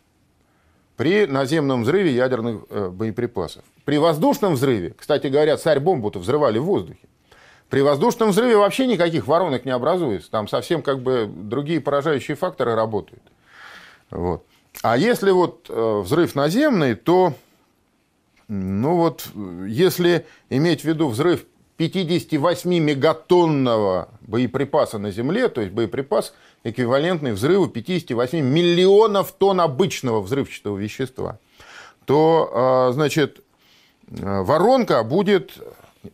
при 0.97 1.27
наземном 1.27 1.83
взрыве 1.83 2.15
ядерных 2.15 2.63
э, 2.71 2.89
боеприпасов. 2.89 3.65
При 3.85 3.99
воздушном 3.99 4.55
взрыве, 4.55 4.95
кстати 4.97 5.27
говоря, 5.27 5.57
царь-бомбу-то 5.57 6.21
взрывали 6.21 6.59
в 6.59 6.65
воздухе, 6.65 7.09
при 7.69 7.81
воздушном 7.81 8.31
взрыве 8.31 8.57
вообще 8.57 8.87
никаких 8.87 9.27
воронок 9.27 9.65
не 9.65 9.73
образуется. 9.73 10.31
Там 10.31 10.47
совсем 10.47 10.83
как 10.83 11.03
бы 11.03 11.29
другие 11.29 11.81
поражающие 11.81 12.37
факторы 12.37 12.77
работают. 12.77 13.23
Вот. 14.11 14.47
А 14.83 14.97
если 14.97 15.33
вот 15.33 15.67
э, 15.69 16.01
взрыв 16.05 16.37
наземный, 16.37 16.95
то 16.95 17.35
ну 18.47 18.97
вот, 18.97 19.27
если 19.67 20.27
иметь 20.51 20.83
в 20.83 20.85
виду 20.85 21.09
взрыв 21.09 21.45
58-мегатонного 21.79 24.09
боеприпаса 24.21 24.99
на 24.99 25.11
Земле, 25.11 25.49
то 25.49 25.61
есть 25.61 25.73
боеприпас, 25.73 26.35
эквивалентный 26.63 27.33
взрыву 27.33 27.67
58 27.69 28.41
миллионов 28.41 29.33
тонн 29.33 29.61
обычного 29.61 30.21
взрывчатого 30.21 30.79
вещества, 30.79 31.39
то, 32.05 32.51
а, 32.53 32.93
значит, 32.93 33.43
воронка 34.09 35.03
будет, 35.03 35.59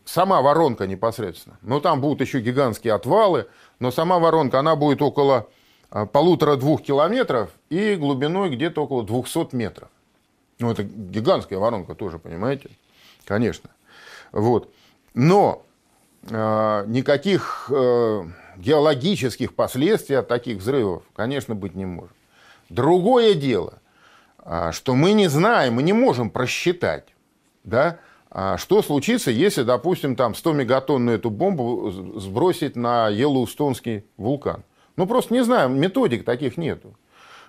сама 0.05 0.41
воронка 0.41 0.87
непосредственно, 0.87 1.57
но 1.61 1.79
там 1.79 2.01
будут 2.01 2.21
еще 2.21 2.39
гигантские 2.39 2.93
отвалы, 2.93 3.47
но 3.79 3.91
сама 3.91 4.19
воронка, 4.19 4.59
она 4.59 4.75
будет 4.75 5.01
около 5.01 5.47
а, 5.91 6.05
полутора-двух 6.05 6.81
километров 6.81 7.51
и 7.69 7.95
глубиной 7.95 8.49
где-то 8.49 8.83
около 8.83 9.03
200 9.03 9.55
метров. 9.55 9.89
Ну, 10.59 10.71
это 10.71 10.83
гигантская 10.83 11.59
воронка 11.59 11.95
тоже, 11.95 12.19
понимаете? 12.19 12.69
Конечно. 13.25 13.69
Вот. 14.31 14.71
Но 15.13 15.65
э, 16.23 16.83
никаких 16.87 17.69
э, 17.73 18.23
геологических 18.57 19.53
последствий 19.55 20.15
от 20.15 20.27
таких 20.27 20.57
взрывов, 20.57 21.03
конечно, 21.15 21.55
быть 21.55 21.75
не 21.75 21.85
может. 21.85 22.15
Другое 22.69 23.33
дело, 23.33 23.79
э, 24.43 24.71
что 24.71 24.95
мы 24.95 25.13
не 25.13 25.27
знаем, 25.27 25.75
мы 25.75 25.83
не 25.83 25.93
можем 25.93 26.29
просчитать, 26.29 27.13
да, 27.63 27.99
А 28.29 28.57
что 28.57 28.81
случится, 28.81 29.29
если, 29.29 29.63
допустим, 29.63 30.15
там 30.15 30.33
100 30.35 30.53
мегатонную 30.53 31.17
эту 31.17 31.29
бомбу 31.29 31.91
сбросить 32.15 32.77
на 32.77 33.09
Йеллоустонский 33.09 34.05
вулкан? 34.15 34.63
Ну, 34.95 35.05
просто 35.05 35.33
не 35.33 35.43
знаю, 35.43 35.69
методик 35.69 36.23
таких 36.23 36.55
нету. 36.55 36.95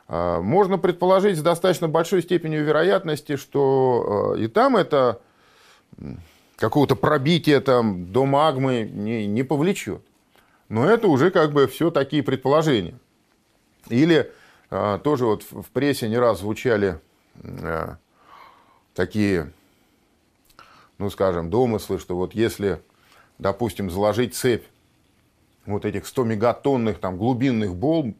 А, 0.08 0.40
можно 0.40 0.78
предположить 0.78 1.38
с 1.38 1.42
достаточно 1.42 1.88
большой 1.88 2.22
степенью 2.22 2.64
вероятности, 2.64 3.36
что 3.36 4.34
и 4.36 4.48
там 4.48 4.76
это 4.76 5.20
какого-то 6.56 6.96
пробития 6.96 7.60
там 7.60 8.12
до 8.12 8.24
магмы 8.24 8.88
не, 8.92 9.26
не 9.26 9.42
повлечет. 9.42 10.02
Но 10.68 10.88
это 10.88 11.08
уже 11.08 11.30
как 11.30 11.52
бы 11.52 11.66
все 11.66 11.90
такие 11.90 12.22
предположения. 12.22 12.98
Или 13.88 14.30
а, 14.70 14.98
тоже 14.98 15.26
вот 15.26 15.42
в 15.42 15.70
прессе 15.70 16.08
не 16.08 16.16
раз 16.16 16.40
звучали 16.40 16.98
а, 17.44 17.96
такие, 18.94 19.52
ну 20.98 21.10
скажем, 21.10 21.50
домыслы, 21.50 21.98
что 21.98 22.16
вот 22.16 22.34
если, 22.34 22.80
допустим, 23.38 23.90
заложить 23.90 24.34
цепь 24.34 24.64
вот 25.66 25.84
этих 25.84 26.06
100 26.06 26.24
мегатонных 26.24 26.98
там 26.98 27.16
глубинных 27.16 27.74
бомб 27.74 28.16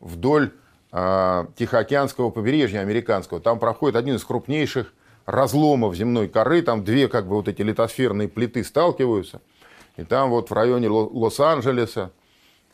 вдоль 0.00 0.52
э, 0.90 1.46
Тихоокеанского 1.56 2.30
побережья 2.30 2.80
американского, 2.80 3.40
там 3.40 3.58
проходит 3.58 3.96
один 3.96 4.16
из 4.16 4.24
крупнейших 4.24 4.92
разломов 5.26 5.94
земной 5.94 6.28
коры, 6.28 6.62
там 6.62 6.84
две 6.84 7.08
как 7.08 7.26
бы 7.26 7.36
вот 7.36 7.48
эти 7.48 7.62
литосферные 7.62 8.28
плиты 8.28 8.64
сталкиваются– 8.64 9.40
и 9.96 10.04
там 10.04 10.30
вот 10.30 10.50
в 10.50 10.52
районе 10.52 10.88
Лос-Анджелеса 10.88 12.10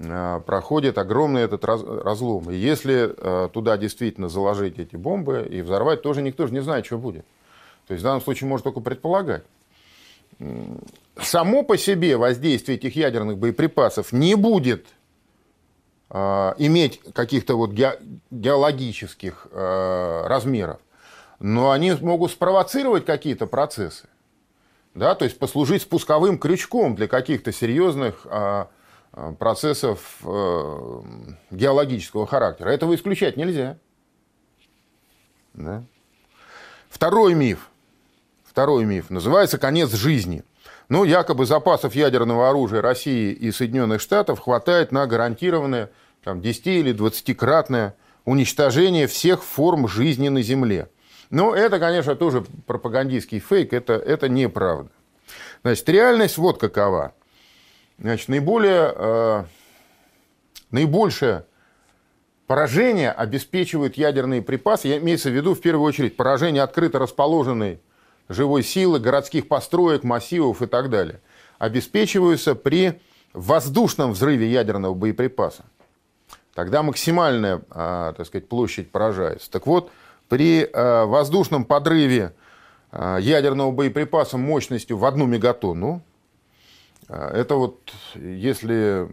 а, 0.01 0.41
проходит 0.41 0.99
огромный 0.99 1.43
этот 1.43 1.65
разлом. 1.65 2.51
И 2.51 2.57
если 2.57 3.13
а, 3.17 3.49
туда 3.49 3.77
действительно 3.77 4.29
заложить 4.29 4.79
эти 4.79 4.97
бомбы 4.97 5.47
и 5.51 5.61
взорвать, 5.63 6.03
тоже 6.03 6.23
никто 6.23 6.47
же 6.47 6.53
не 6.53 6.61
знает, 6.61 6.87
что 6.87 6.99
будет. 6.99 7.27
То 7.87 7.95
есть 7.95 8.03
в 8.03 8.05
данном 8.05 8.21
случае 8.21 8.49
можно 8.49 8.65
только 8.65 8.81
предполагать. 8.81 9.43
Само 11.21 11.65
по 11.65 11.77
себе 11.77 12.17
воздействие 12.17 12.79
этих 12.79 12.95
ядерных 12.95 13.39
боеприпасов 13.39 14.13
не 14.13 14.37
будет 14.37 14.87
э, 16.11 16.55
иметь 16.59 17.01
каких-то 17.13 17.57
вот 17.57 17.73
ге 17.73 17.99
геологических 18.31 19.49
э, 19.51 20.27
размеров, 20.27 20.79
но 21.39 21.71
они 21.71 21.93
могут 21.93 22.31
спровоцировать 22.33 23.05
какие-то 23.05 23.47
процессы 23.47 24.09
да, 24.99 25.15
то 25.15 25.25
есть 25.25 25.39
послужить 25.39 25.83
спусковым 25.83 26.39
крючком 26.39 26.95
для 26.95 27.09
каких-то 27.09 27.53
серьезных 27.53 28.27
а, 28.27 28.69
а, 29.13 29.33
процессов 29.33 30.19
а, 30.25 31.03
геологического 31.51 32.27
характера. 32.27 32.71
Этого 32.71 32.95
исключать 32.95 33.37
нельзя. 33.37 33.79
Да? 35.55 35.85
Второй 36.89 37.35
миф. 37.35 37.69
Второй 38.45 38.85
миф 38.85 39.11
называется 39.11 39.59
«Конец 39.59 39.93
жизни». 39.93 40.43
Ну, 40.89 41.05
якобы 41.05 41.45
запасов 41.45 41.95
ядерного 41.95 42.49
оружия 42.49 42.81
России 42.81 43.31
и 43.31 43.53
Соединенных 43.53 44.01
Штатов 44.01 44.41
хватает 44.41 44.91
на 44.91 45.07
гарантированное 45.07 45.91
там, 46.25 46.41
10 46.41 46.67
или 46.67 46.95
20-кратное 46.95 47.95
уничтожение 48.25 49.07
всех 49.07 49.45
форм 49.45 49.87
жизни 49.87 50.31
на 50.31 50.41
Земле. 50.41 50.89
Но 51.31 51.55
это, 51.55 51.79
конечно, 51.79 52.17
тоже 52.17 52.45
пропагандистский 52.67 53.39
фейк, 53.39 53.73
это, 53.73 53.95
это 53.95 54.29
неправда. 54.29 54.91
Значит, 55.63 55.89
реальность 55.89 56.39
вот 56.39 56.59
какова. 56.59 57.13
Значит, 57.99 58.29
наиболее, 58.29 58.93
э, 58.95 59.45
наибольшее 60.71 61.45
поражение 62.47 63.13
обеспечивают 63.13 63.97
ядерные 63.97 64.41
припасы, 64.41 64.89
я 64.89 64.99
имеется 64.99 65.29
в 65.29 65.33
виду 65.33 65.55
в 65.55 65.61
первую 65.61 65.87
очередь 65.87 66.17
поражение 66.17 66.63
открыто 66.63 66.99
расположенной 66.99 67.81
живой 68.29 68.63
силы, 68.63 68.99
городских 68.99 69.49
построек, 69.49 70.05
массивов 70.05 70.63
и 70.63 70.67
так 70.67 70.91
далее, 70.91 71.21
обеспечиваются 71.59 72.55
при 72.55 73.01
воздушном 73.33 74.13
взрыве 74.13 74.51
ядерного 74.51 74.95
боеприпаса. 74.95 75.65
Тогда 76.55 76.83
максимальная, 76.83 77.59
э, 77.71 78.15
так 78.17 78.27
сказать, 78.27 78.49
площадь 78.49 78.91
поражается. 78.91 79.51
Так 79.51 79.67
вот, 79.67 79.91
при 80.29 80.65
э, 80.65 81.05
воздушном 81.05 81.65
подрыве 81.65 82.33
э, 82.93 83.19
ядерного 83.21 83.71
боеприпаса 83.71 84.37
мощностью 84.37 84.99
в 84.99 85.05
одну 85.05 85.27
мегатонну, 85.27 86.03
э, 87.09 87.31
это 87.35 87.57
вот 87.57 87.93
если 88.15 89.09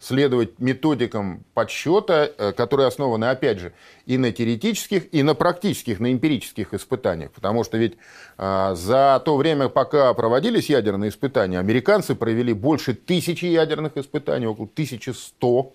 следовать 0.00 0.58
методикам 0.58 1.44
подсчета, 1.54 2.30
которые 2.54 2.88
основаны, 2.88 3.24
опять 3.24 3.58
же, 3.58 3.72
и 4.04 4.18
на 4.18 4.32
теоретических, 4.32 5.14
и 5.14 5.22
на 5.22 5.34
практических, 5.34 5.98
на 5.98 6.12
эмпирических 6.12 6.74
испытаниях. 6.74 7.30
Потому 7.30 7.64
что 7.64 7.78
ведь 7.78 7.96
за 8.36 9.22
то 9.24 9.36
время, 9.38 9.70
пока 9.70 10.12
проводились 10.12 10.68
ядерные 10.68 11.08
испытания, 11.08 11.58
американцы 11.58 12.14
провели 12.14 12.52
больше 12.52 12.92
тысячи 12.92 13.46
ядерных 13.46 13.96
испытаний, 13.96 14.46
около 14.46 14.66
1100 14.66 15.72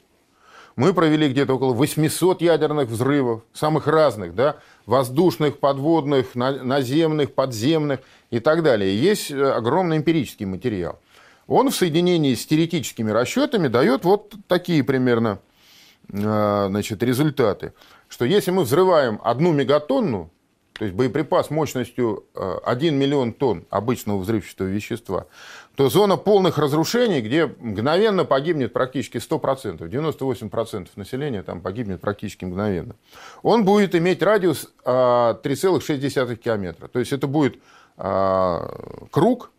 мы 0.80 0.94
провели 0.94 1.28
где-то 1.28 1.56
около 1.56 1.74
800 1.74 2.42
ядерных 2.42 2.88
взрывов, 2.88 3.42
самых 3.52 3.86
разных, 3.86 4.34
да, 4.34 4.56
воздушных, 4.86 5.60
подводных, 5.60 6.36
наземных, 6.36 7.34
подземных 7.34 8.00
и 8.32 8.40
так 8.40 8.64
далее. 8.64 8.98
Есть 8.98 9.30
э, 9.30 9.52
огромный 9.52 9.98
эмпирический 9.98 10.46
материал. 10.46 10.98
Он 11.48 11.70
в 11.70 11.76
соединении 11.76 12.34
с 12.34 12.46
теоретическими 12.46 13.12
расчетами 13.12 13.68
дает 13.68 14.06
вот 14.06 14.34
такие 14.48 14.82
примерно 14.86 15.40
э, 16.14 16.68
значит, 16.70 17.04
результаты. 17.04 17.74
Что 18.08 18.24
если 18.24 18.52
мы 18.52 18.64
взрываем 18.64 19.20
одну 19.22 19.52
мегатонну, 19.52 20.32
то 20.72 20.86
есть 20.86 20.96
боеприпас 20.96 21.50
мощностью 21.50 22.24
1 22.64 22.94
э, 22.94 22.98
миллион 22.98 23.34
тонн 23.34 23.66
обычного 23.70 24.20
взрывчатого 24.20 24.68
вещества, 24.68 25.26
то 25.80 25.88
зона 25.88 26.18
полных 26.18 26.58
разрушений, 26.58 27.22
где 27.22 27.46
мгновенно 27.46 28.26
погибнет 28.26 28.74
практически 28.74 29.16
100%, 29.16 29.88
98% 29.88 30.90
населения 30.98 31.42
там 31.42 31.62
погибнет 31.62 32.02
практически 32.02 32.44
мгновенно, 32.44 32.98
он 33.44 33.64
будет 33.64 33.96
иметь 33.96 34.22
радиус 34.22 34.74
3,6 34.84 36.34
э, 36.34 36.36
километра. 36.36 36.90
То 36.90 37.00
есть 37.00 37.14
это 37.14 37.28
будет 37.28 37.62
э, 37.96 38.60
круг 39.10 39.52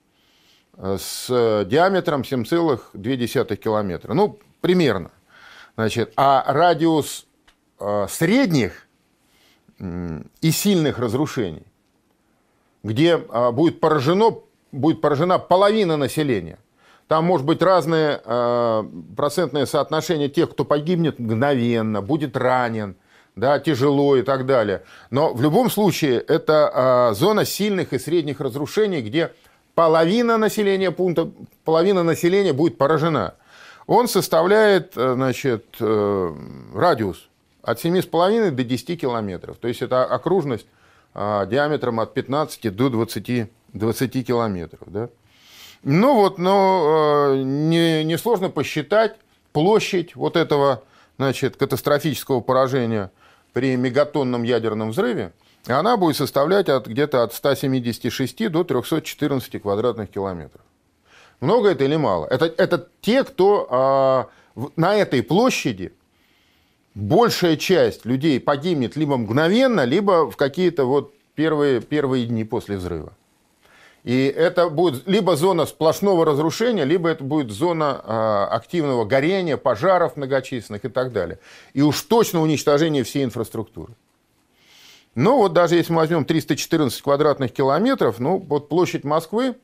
с 0.76 1.64
диаметром 1.64 2.20
7,2 2.20 3.56
километра. 3.56 4.12
Ну, 4.12 4.38
примерно. 4.60 5.12
Значит, 5.74 6.12
а 6.16 6.44
радиус 6.52 7.26
средних 8.10 8.86
и 9.78 10.50
сильных 10.50 10.98
разрушений, 10.98 11.64
где 12.82 13.14
а, 13.30 13.52
будет, 13.52 13.80
поражено, 13.80 14.36
будет 14.72 15.00
поражена 15.00 15.38
половина 15.38 15.96
населения. 15.96 16.58
Там 17.08 17.24
может 17.24 17.44
быть 17.44 17.60
разное 17.60 18.20
э, 18.24 18.84
процентное 19.16 19.66
соотношение 19.66 20.28
тех, 20.28 20.50
кто 20.50 20.64
погибнет 20.64 21.18
мгновенно, 21.18 22.02
будет 22.02 22.36
ранен, 22.36 22.94
да, 23.34 23.58
тяжело 23.58 24.16
и 24.16 24.22
так 24.22 24.46
далее. 24.46 24.84
Но 25.10 25.32
в 25.34 25.42
любом 25.42 25.70
случае 25.70 26.20
это 26.20 27.10
э, 27.10 27.14
зона 27.14 27.44
сильных 27.44 27.92
и 27.92 27.98
средних 27.98 28.40
разрушений, 28.40 29.00
где 29.00 29.32
половина 29.74 30.38
населения 30.38 30.92
пункта, 30.92 31.30
половина 31.64 32.04
населения 32.04 32.52
будет 32.52 32.78
поражена. 32.78 33.34
Он 33.88 34.06
составляет 34.06 34.92
значит, 34.94 35.64
э, 35.80 36.34
радиус 36.74 37.28
от 37.62 37.84
7,5 37.84 38.50
до 38.50 38.64
10 38.64 39.00
километров. 39.00 39.56
То 39.56 39.68
есть 39.68 39.82
это 39.82 40.04
окружность 40.04 40.66
а, 41.14 41.46
диаметром 41.46 42.00
от 42.00 42.14
15 42.14 42.74
до 42.74 42.88
20, 42.88 43.50
20 43.72 44.26
километров. 44.26 44.82
Да? 44.86 45.08
Ну 45.82 46.14
вот, 46.14 46.38
но 46.38 47.32
э, 47.34 47.42
не, 47.42 48.04
несложно 48.04 48.50
посчитать 48.50 49.16
площадь 49.52 50.14
вот 50.14 50.36
этого 50.36 50.82
значит, 51.16 51.56
катастрофического 51.56 52.40
поражения 52.40 53.10
при 53.52 53.76
мегатонном 53.76 54.42
ядерном 54.42 54.90
взрыве. 54.90 55.32
Она 55.66 55.96
будет 55.96 56.16
составлять 56.16 56.68
от, 56.68 56.86
где-то 56.86 57.22
от 57.22 57.34
176 57.34 58.50
до 58.50 58.64
314 58.64 59.60
квадратных 59.60 60.10
километров. 60.10 60.62
Много 61.40 61.70
это 61.70 61.84
или 61.84 61.96
мало? 61.96 62.26
Это, 62.26 62.46
это 62.46 62.88
те, 63.00 63.24
кто 63.24 64.28
э, 64.56 64.66
на 64.76 64.94
этой 64.94 65.22
площади 65.22 65.92
большая 66.94 67.56
часть 67.56 68.04
людей 68.04 68.40
погибнет 68.40 68.96
либо 68.96 69.16
мгновенно, 69.16 69.84
либо 69.84 70.30
в 70.30 70.36
какие-то 70.36 70.84
вот 70.84 71.14
первые, 71.34 71.80
первые 71.80 72.26
дни 72.26 72.44
после 72.44 72.76
взрыва. 72.76 73.14
И 74.04 74.24
это 74.24 74.70
будет 74.70 75.06
либо 75.06 75.36
зона 75.36 75.66
сплошного 75.66 76.24
разрушения, 76.24 76.84
либо 76.84 77.08
это 77.08 77.22
будет 77.22 77.50
зона 77.50 78.00
э, 78.02 78.54
активного 78.54 79.04
горения, 79.04 79.56
пожаров 79.56 80.16
многочисленных 80.16 80.84
и 80.84 80.88
так 80.88 81.12
далее. 81.12 81.38
И 81.74 81.82
уж 81.82 82.00
точно 82.02 82.40
уничтожение 82.40 83.04
всей 83.04 83.24
инфраструктуры. 83.24 83.94
Но 85.14 85.36
вот 85.38 85.52
даже 85.52 85.74
если 85.74 85.92
мы 85.92 85.98
возьмем 85.98 86.24
314 86.24 87.02
квадратных 87.02 87.52
километров, 87.52 88.20
ну 88.20 88.38
вот 88.38 88.68
площадь 88.68 89.04
Москвы, 89.04 89.56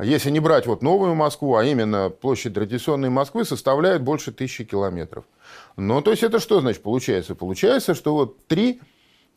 если 0.00 0.30
не 0.30 0.40
брать 0.40 0.66
вот 0.66 0.82
новую 0.82 1.14
Москву, 1.14 1.56
а 1.56 1.64
именно 1.64 2.10
площадь 2.10 2.54
традиционной 2.54 3.10
Москвы, 3.10 3.44
составляет 3.44 4.02
больше 4.02 4.32
тысячи 4.32 4.64
километров. 4.64 5.24
Ну, 5.76 6.00
то 6.00 6.10
есть 6.10 6.22
это 6.22 6.40
что 6.40 6.60
значит 6.60 6.82
получается? 6.82 7.34
Получается, 7.34 7.94
что 7.94 8.14
вот 8.14 8.46
три 8.46 8.80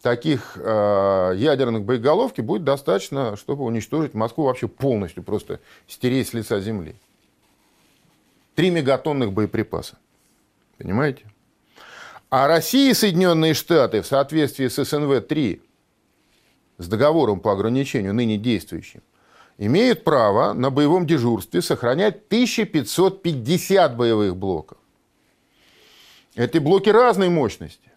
таких 0.03 0.57
э, 0.57 1.31
ядерных 1.37 1.83
боеголовки 1.83 2.41
будет 2.41 2.65
достаточно, 2.65 3.37
чтобы 3.37 3.63
уничтожить 3.63 4.13
Москву 4.13 4.43
вообще 4.43 4.67
полностью, 4.67 5.23
просто 5.23 5.61
стереть 5.87 6.27
с 6.27 6.33
лица 6.33 6.59
земли. 6.59 6.95
Три 8.53 8.69
мегатонных 8.69 9.31
боеприпаса. 9.31 9.97
Понимаете? 10.77 11.23
А 12.29 12.47
Россия 12.47 12.91
и 12.91 12.93
Соединенные 12.93 13.53
Штаты 13.53 14.01
в 14.01 14.05
соответствии 14.05 14.67
с 14.67 14.77
СНВ-3, 14.77 15.61
с 16.79 16.87
договором 16.87 17.39
по 17.39 17.53
ограничению 17.53 18.13
ныне 18.13 18.37
действующим, 18.37 19.01
имеют 19.57 20.03
право 20.03 20.51
на 20.51 20.69
боевом 20.69 21.07
дежурстве 21.07 21.61
сохранять 21.61 22.25
1550 22.27 23.95
боевых 23.95 24.35
блоков. 24.35 24.77
Эти 26.35 26.57
блоки 26.57 26.89
разной 26.89 27.29
мощности. 27.29 27.92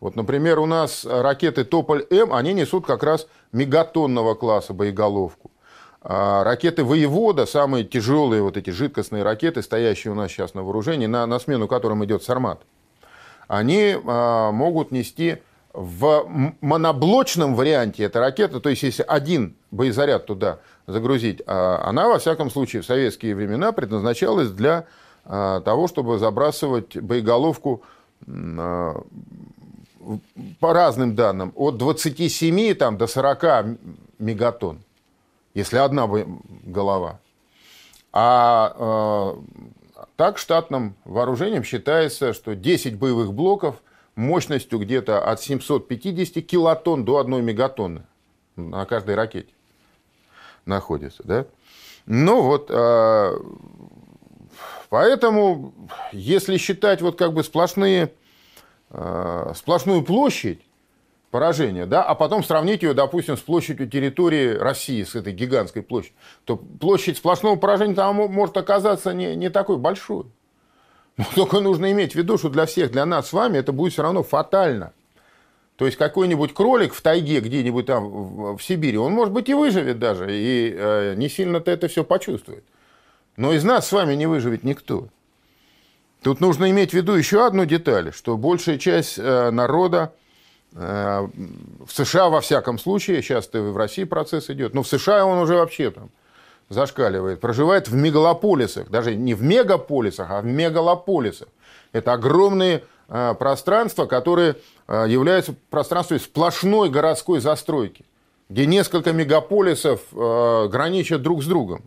Вот, 0.00 0.14
например, 0.16 0.58
у 0.60 0.66
нас 0.66 1.04
ракеты 1.04 1.64
«Тополь-М», 1.64 2.32
они 2.32 2.52
несут 2.52 2.86
как 2.86 3.02
раз 3.02 3.26
мегатонного 3.52 4.34
класса 4.34 4.72
боеголовку. 4.72 5.50
А 6.00 6.44
ракеты 6.44 6.84
«Воевода», 6.84 7.46
самые 7.46 7.84
тяжелые 7.84 8.42
вот 8.42 8.56
эти 8.56 8.70
жидкостные 8.70 9.24
ракеты, 9.24 9.62
стоящие 9.62 10.12
у 10.12 10.14
нас 10.14 10.30
сейчас 10.30 10.54
на 10.54 10.62
вооружении, 10.62 11.06
на, 11.06 11.26
на 11.26 11.38
смену 11.40 11.66
которым 11.66 12.04
идет 12.04 12.22
«Сармат», 12.22 12.60
они 13.48 13.96
а, 14.06 14.52
могут 14.52 14.92
нести 14.92 15.38
в 15.72 16.26
моноблочном 16.60 17.54
варианте 17.54 18.04
эта 18.04 18.20
ракета, 18.20 18.60
то 18.60 18.68
есть 18.68 18.82
если 18.82 19.04
один 19.06 19.56
боезаряд 19.70 20.26
туда 20.26 20.60
загрузить, 20.86 21.42
а 21.46 21.82
она, 21.84 22.08
во 22.08 22.18
всяком 22.18 22.50
случае, 22.50 22.82
в 22.82 22.86
советские 22.86 23.34
времена 23.34 23.72
предназначалась 23.72 24.50
для 24.50 24.86
а, 25.24 25.60
того, 25.60 25.88
чтобы 25.88 26.18
забрасывать 26.18 26.96
боеголовку 26.96 27.82
а, 28.26 29.02
по 30.60 30.72
разным 30.72 31.14
данным, 31.14 31.52
от 31.54 31.76
27 31.76 32.74
там, 32.74 32.96
до 32.96 33.06
40 33.06 33.78
мегатонн, 34.18 34.82
если 35.54 35.76
одна 35.78 36.08
голова. 36.64 37.20
А 38.12 39.36
э, 39.36 40.04
так 40.16 40.38
штатным 40.38 40.96
вооружением 41.04 41.64
считается, 41.64 42.32
что 42.32 42.54
10 42.54 42.96
боевых 42.96 43.32
блоков 43.32 43.82
мощностью 44.16 44.78
где-то 44.78 45.22
от 45.22 45.40
750 45.40 46.44
килотонн 46.44 47.04
до 47.04 47.18
1 47.18 47.44
мегатонны 47.44 48.02
на 48.56 48.84
каждой 48.86 49.14
ракете 49.14 49.52
находится. 50.64 51.22
Да? 51.24 51.46
Ну 52.06 52.42
вот, 52.42 52.70
э, 52.70 53.38
поэтому, 54.88 55.74
если 56.12 56.56
считать 56.56 57.02
вот 57.02 57.18
как 57.18 57.34
бы 57.34 57.44
сплошные 57.44 58.12
Э, 58.90 59.52
сплошную 59.54 60.02
площадь 60.02 60.60
поражения, 61.30 61.84
да, 61.84 62.02
а 62.02 62.14
потом 62.14 62.42
сравнить 62.42 62.82
ее, 62.82 62.94
допустим, 62.94 63.36
с 63.36 63.40
площадью 63.40 63.88
территории 63.88 64.54
России, 64.54 65.02
с 65.02 65.14
этой 65.14 65.34
гигантской 65.34 65.82
площадью, 65.82 66.16
то 66.46 66.56
площадь 66.56 67.18
сплошного 67.18 67.56
поражения 67.56 67.94
там 67.94 68.16
может 68.16 68.56
оказаться 68.56 69.12
не, 69.12 69.36
не 69.36 69.50
такой 69.50 69.76
большой. 69.76 70.24
Но 71.18 71.24
только 71.34 71.60
нужно 71.60 71.92
иметь 71.92 72.12
в 72.12 72.14
виду, 72.14 72.38
что 72.38 72.48
для 72.48 72.64
всех, 72.64 72.90
для 72.90 73.04
нас 73.04 73.28
с 73.28 73.32
вами 73.34 73.58
это 73.58 73.72
будет 73.72 73.92
все 73.92 74.02
равно 74.02 74.22
фатально. 74.22 74.94
То 75.76 75.84
есть 75.84 75.98
какой-нибудь 75.98 76.54
кролик 76.54 76.94
в 76.94 77.02
тайге 77.02 77.40
где-нибудь 77.40 77.86
там 77.86 78.56
в 78.56 78.62
Сибири, 78.62 78.96
он, 78.96 79.12
может 79.12 79.34
быть, 79.34 79.48
и 79.48 79.54
выживет 79.54 79.98
даже, 79.98 80.34
и 80.34 80.74
э, 80.74 81.14
не 81.16 81.28
сильно-то 81.28 81.70
это 81.70 81.88
все 81.88 82.04
почувствует. 82.04 82.64
Но 83.36 83.52
из 83.52 83.64
нас 83.64 83.86
с 83.86 83.92
вами 83.92 84.14
не 84.14 84.26
выживет 84.26 84.64
никто. 84.64 85.08
Тут 86.22 86.40
нужно 86.40 86.70
иметь 86.70 86.90
в 86.90 86.94
виду 86.94 87.14
еще 87.14 87.46
одну 87.46 87.64
деталь, 87.64 88.12
что 88.12 88.36
большая 88.36 88.78
часть 88.78 89.18
э, 89.18 89.50
народа 89.50 90.12
э, 90.74 91.28
в 91.86 91.92
США 91.92 92.28
во 92.28 92.40
всяком 92.40 92.78
случае, 92.78 93.22
сейчас-то 93.22 93.62
в 93.62 93.76
России 93.76 94.04
процесс 94.04 94.50
идет, 94.50 94.74
но 94.74 94.82
в 94.82 94.88
США 94.88 95.24
он 95.24 95.38
уже 95.38 95.54
вообще 95.54 95.90
там 95.90 96.10
зашкаливает, 96.70 97.40
проживает 97.40 97.88
в 97.88 97.94
мегалополисах, 97.94 98.90
даже 98.90 99.14
не 99.14 99.34
в 99.34 99.42
мегаполисах, 99.42 100.30
а 100.30 100.40
в 100.40 100.44
мегалополисах. 100.44 101.48
Это 101.92 102.12
огромные 102.14 102.82
э, 103.08 103.34
пространства, 103.38 104.06
которые 104.06 104.56
являются 104.88 105.54
пространством 105.68 106.18
сплошной 106.18 106.88
городской 106.88 107.40
застройки, 107.40 108.06
где 108.48 108.64
несколько 108.64 109.12
мегаполисов 109.12 110.00
граничат 110.12 111.20
друг 111.20 111.44
с 111.44 111.46
другом. 111.46 111.84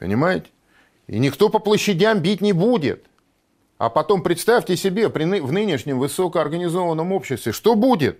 Понимаете? 0.00 0.48
И 1.06 1.18
никто 1.18 1.48
по 1.48 1.58
площадям 1.58 2.20
бить 2.20 2.40
не 2.40 2.52
будет. 2.52 3.04
А 3.78 3.90
потом 3.90 4.22
представьте 4.22 4.76
себе 4.76 5.10
при, 5.10 5.24
в 5.40 5.52
нынешнем 5.52 5.98
высокоорганизованном 5.98 7.12
обществе, 7.12 7.52
что 7.52 7.74
будет? 7.74 8.18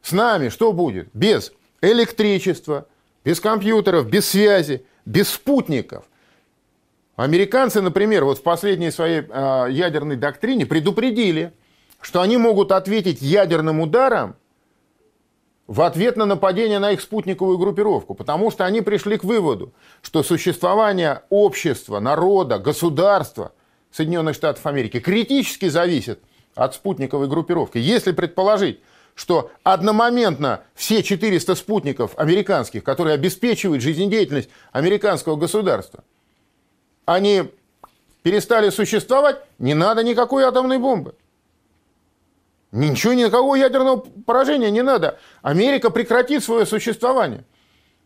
С 0.00 0.12
нами 0.12 0.48
что 0.48 0.72
будет? 0.72 1.08
Без 1.12 1.52
электричества, 1.80 2.86
без 3.24 3.38
компьютеров, 3.38 4.08
без 4.08 4.28
связи, 4.28 4.84
без 5.04 5.28
спутников. 5.28 6.04
Американцы, 7.16 7.82
например, 7.82 8.24
вот 8.24 8.38
в 8.38 8.42
последней 8.42 8.90
своей 8.90 9.22
э, 9.28 9.66
ядерной 9.70 10.16
доктрине 10.16 10.64
предупредили, 10.64 11.52
что 12.00 12.20
они 12.22 12.38
могут 12.38 12.72
ответить 12.72 13.20
ядерным 13.20 13.80
ударом 13.80 14.34
в 15.66 15.80
ответ 15.82 16.16
на 16.16 16.26
нападение 16.26 16.78
на 16.78 16.92
их 16.92 17.00
спутниковую 17.00 17.58
группировку, 17.58 18.14
потому 18.14 18.50
что 18.50 18.64
они 18.64 18.80
пришли 18.80 19.16
к 19.16 19.24
выводу, 19.24 19.72
что 20.02 20.22
существование 20.22 21.22
общества, 21.30 22.00
народа, 22.00 22.58
государства 22.58 23.52
Соединенных 23.90 24.34
Штатов 24.34 24.66
Америки 24.66 25.00
критически 25.00 25.68
зависит 25.68 26.20
от 26.54 26.74
спутниковой 26.74 27.28
группировки. 27.28 27.78
Если 27.78 28.12
предположить, 28.12 28.80
что 29.14 29.50
одномоментно 29.62 30.62
все 30.74 31.02
400 31.02 31.54
спутников 31.54 32.18
американских, 32.18 32.82
которые 32.82 33.14
обеспечивают 33.14 33.82
жизнедеятельность 33.82 34.48
американского 34.72 35.36
государства, 35.36 36.02
они 37.04 37.44
перестали 38.22 38.70
существовать, 38.70 39.38
не 39.58 39.74
надо 39.74 40.02
никакой 40.02 40.44
атомной 40.44 40.78
бомбы. 40.78 41.14
Ничего, 42.72 43.12
никакого 43.12 43.54
ядерного 43.54 43.98
поражения 43.98 44.70
не 44.70 44.82
надо. 44.82 45.18
Америка 45.42 45.90
прекратит 45.90 46.42
свое 46.42 46.64
существование. 46.64 47.44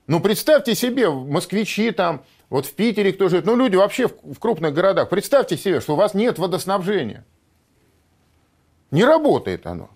Ну, 0.08 0.20
представьте 0.20 0.74
себе, 0.74 1.08
москвичи 1.08 1.92
там, 1.92 2.24
вот 2.50 2.66
в 2.66 2.74
Питере 2.74 3.12
кто 3.12 3.28
живет, 3.28 3.46
ну, 3.46 3.56
люди 3.56 3.76
вообще 3.76 4.08
в, 4.08 4.34
в 4.34 4.38
крупных 4.40 4.74
городах, 4.74 5.08
представьте 5.08 5.56
себе, 5.56 5.80
что 5.80 5.94
у 5.94 5.96
вас 5.96 6.14
нет 6.14 6.38
водоснабжения. 6.38 7.24
Не 8.90 9.04
работает 9.04 9.66
оно. 9.66 9.90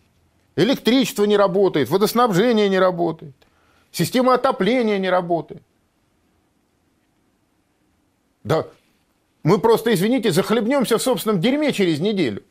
Электричество 0.54 1.24
не 1.24 1.36
работает, 1.36 1.88
водоснабжение 1.88 2.68
не 2.68 2.78
работает, 2.78 3.34
система 3.90 4.34
отопления 4.34 4.98
не 4.98 5.10
работает. 5.10 5.62
Да 8.44 8.66
мы 9.42 9.58
просто, 9.58 9.94
извините, 9.94 10.30
захлебнемся 10.32 10.98
в 10.98 11.02
собственном 11.02 11.40
дерьме 11.40 11.72
через 11.72 11.98
неделю 11.98 12.44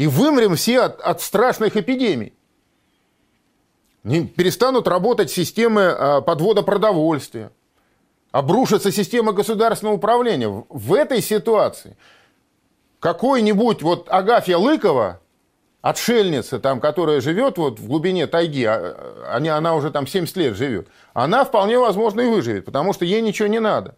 и 0.00 0.06
вымрем 0.06 0.56
все 0.56 0.80
от, 0.80 0.98
от 1.02 1.20
страшных 1.20 1.76
эпидемий. 1.76 2.32
Не 4.02 4.26
перестанут 4.26 4.88
работать 4.88 5.30
системы 5.30 5.82
а, 5.82 6.20
подвода 6.22 6.62
продовольствия, 6.62 7.52
обрушится 8.32 8.90
система 8.92 9.32
государственного 9.32 9.96
управления. 9.96 10.48
В 10.70 10.94
этой 10.94 11.20
ситуации 11.20 11.98
какой-нибудь 12.98 13.82
вот 13.82 14.06
Агафья 14.08 14.56
Лыкова, 14.56 15.20
отшельница, 15.82 16.58
там, 16.60 16.80
которая 16.80 17.20
живет 17.20 17.58
вот 17.58 17.78
в 17.78 17.86
глубине 17.86 18.26
тайги, 18.26 18.64
а, 18.64 19.26
они, 19.30 19.50
она 19.50 19.74
уже 19.74 19.90
там 19.90 20.06
70 20.06 20.34
лет 20.38 20.56
живет, 20.56 20.88
она 21.12 21.44
вполне 21.44 21.78
возможно 21.78 22.22
и 22.22 22.26
выживет, 22.26 22.64
потому 22.64 22.94
что 22.94 23.04
ей 23.04 23.20
ничего 23.20 23.48
не 23.48 23.60
надо. 23.60 23.96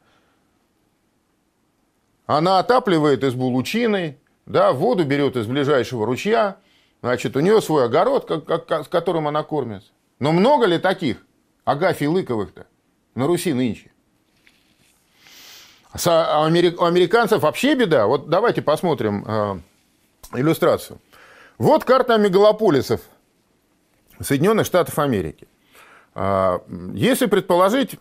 Она 2.26 2.58
отапливает 2.58 3.22
избу 3.22 3.46
лучиной, 3.46 4.18
да, 4.46 4.72
воду 4.72 5.04
берет 5.04 5.36
из 5.36 5.46
ближайшего 5.46 6.06
ручья, 6.06 6.56
значит, 7.00 7.36
у 7.36 7.40
нее 7.40 7.60
свой 7.60 7.84
огород, 7.84 8.26
как, 8.26 8.66
как, 8.66 8.84
с 8.84 8.88
которым 8.88 9.28
она 9.28 9.42
кормится. 9.42 9.90
Но 10.18 10.32
много 10.32 10.66
ли 10.66 10.78
таких 10.78 11.18
Агафий 11.64 12.06
Лыковых-то 12.06 12.66
на 13.14 13.26
Руси 13.26 13.52
нынче? 13.52 13.90
А 15.92 16.42
у 16.42 16.44
американцев 16.46 17.42
вообще 17.42 17.74
беда. 17.74 18.06
Вот 18.06 18.30
давайте 18.30 18.62
посмотрим 18.62 19.24
э, 19.26 19.58
иллюстрацию. 20.34 20.98
Вот 21.58 21.84
карта 21.84 22.16
мегалополисов 22.16 23.02
Соединенных 24.18 24.64
Штатов 24.64 24.98
Америки. 24.98 25.46
Э, 26.14 26.60
если 26.94 27.26
предположить, 27.26 27.96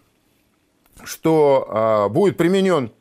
что 1.03 2.07
э, 2.07 2.13
будет 2.13 2.37
применен 2.37 2.91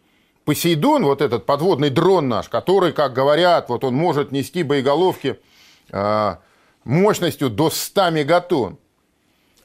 Посейдон, 0.45 1.05
вот 1.05 1.21
этот 1.21 1.47
подводный 1.47 1.91
дрон 1.91 2.29
наш, 2.29 2.49
который, 2.49 2.93
как 2.93 3.13
говорят, 3.13 3.69
вот 3.69 3.85
он 3.85 3.95
может 3.95 4.33
нести 4.33 4.63
боеголовки 4.63 5.39
э, 5.91 6.37
мощностью 6.85 7.51
до 7.51 7.71
100 7.71 8.11
мегатонн. 8.11 8.79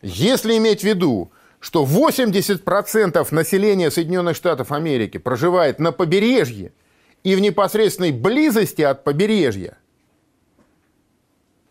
Если 0.01 0.57
иметь 0.57 0.81
в 0.81 0.83
виду, 0.83 1.31
что 1.59 1.83
80% 1.85 3.27
населения 3.33 3.89
Соединенных 3.89 4.35
Штатов 4.35 4.71
Америки 4.71 5.17
проживает 5.17 5.79
на 5.79 5.91
побережье 5.91 6.73
и 7.23 7.35
в 7.35 7.39
непосредственной 7.39 8.11
близости 8.11 8.83
от 8.83 9.03
побережья, 9.03 9.77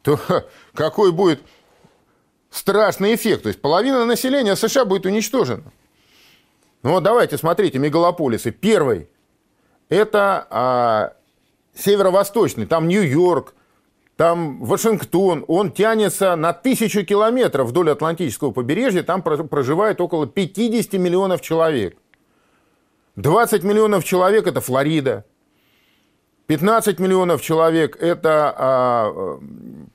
то 0.03 0.19
какой 0.75 1.13
будет 1.13 1.41
страшный 2.51 3.15
эффект? 3.15 3.45
То 3.45 3.49
есть 3.49 3.61
половина 3.61 4.05
населения 4.05 4.57
США 4.57 4.85
будет 4.85 5.07
уничтожена. 5.07 5.63
Ну 6.85 6.91
вот 6.91 7.03
давайте, 7.03 7.39
смотрите, 7.39 7.79
мегалополисы. 7.79 8.51
Первый– 8.51 9.09
это 9.89 10.47
а, 10.51 11.15
северо-восточный, 11.75 12.67
там 12.67 12.89
Нью-Йорк, 12.89 13.55
там 14.17 14.63
Вашингтон, 14.63 15.47
он 15.49 15.73
тянется 15.73 16.37
на 16.37 16.53
тысячу 16.53 17.07
километров 17.07 17.69
вдоль 17.69 17.91
Атлантического 17.91 18.51
побережья, 18.51 19.03
там 19.03 19.23
проживает 19.23 19.99
около 20.03 20.27
50 20.27 20.93
миллионов 21.01 21.41
человек. 21.41 21.97
20 23.17 23.65
миллионов 23.65 24.05
человек– 24.05 24.47
это 24.49 24.61
Флорида, 24.61 25.25
15 26.49 26.99
миллионов 26.99 27.41
человек– 27.41 27.97
это 28.01 28.55
а, 28.59 29.41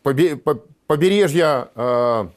побережье 0.01 1.69
а, 1.75 2.31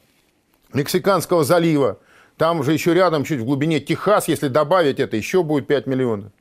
Мексиканского 0.73 1.43
залива, 1.43 1.97
там 2.37 2.63
же 2.63 2.73
еще 2.73 2.93
рядом, 2.93 3.23
чуть 3.23 3.39
в 3.39 3.45
глубине 3.45 3.79
Техас, 3.79 4.27
если 4.27 4.47
добавить 4.47 4.99
это, 4.99 5.17
еще 5.17 5.43
будет 5.43 5.67
5 5.67 5.87
миллионов. 5.87 6.31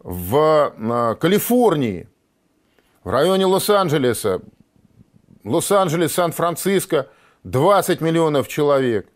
В 0.00 0.74
а, 0.76 1.14
Калифорнии– 1.14 2.08
в 3.04 3.10
районе 3.10 3.44
Лос-Анджелеса, 3.44 4.40
Лос-Анджелес, 5.44 6.12
Сан-Франциско 6.14 7.10
20 7.44 8.00
миллионов 8.00 8.48
человек, 8.48 9.06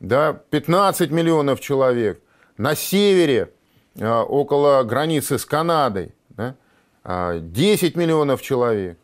да, 0.00 0.34
15 0.50 1.10
миллионов 1.10 1.60
человек. 1.60 2.22
На 2.58 2.74
севере, 2.74 3.50
а, 3.98 4.22
около 4.22 4.82
границы 4.82 5.38
с 5.38 5.46
Канадой, 5.46 6.14
да, 6.28 6.56
10 7.04 7.96
а, 7.96 7.98
миллионов 7.98 8.42
человек. 8.42 8.98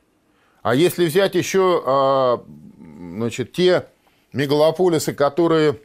А 0.62 0.74
если 0.74 1.06
взять 1.06 1.34
еще 1.34 2.42
значит, 2.78 3.52
те 3.52 3.86
мегалополисы, 4.32 5.12
которые 5.12 5.80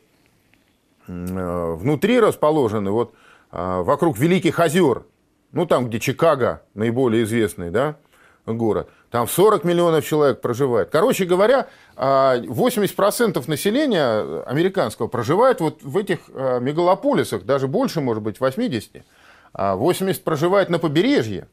внутри 1.08 2.20
расположены, 2.20 2.92
вот 2.92 3.14
вокруг 3.52 4.18
Великих 4.18 4.60
озер, 4.60 5.04
ну 5.52 5.66
там, 5.66 5.88
где 5.88 6.00
Чикаго 6.00 6.64
наиболее 6.74 7.24
известный, 7.24 7.72
да, 7.72 7.98
город. 8.46 8.90
Там 9.10 9.28
40 9.28 9.64
миллионов 9.64 10.06
человек 10.06 10.42
проживает. 10.42 10.90
Короче 10.90 11.26
говоря, 11.26 11.68
80% 11.96 13.44
а, 13.46 13.50
населения 13.50 14.44
американского 14.44 15.08
проживает 15.08 15.62
вот 15.62 15.84
в 15.84 15.98
этих 15.98 16.20
а, 16.30 16.60
мегалополисах, 16.60 17.44
даже 17.44 17.68
больше, 17.68 18.02
может 18.02 18.24
быть, 18.24 18.40
80. 18.40 19.04
80 19.54 20.22
а 20.22 20.24
проживает 20.24 20.70
на 20.70 20.80
побережье. 20.80 21.48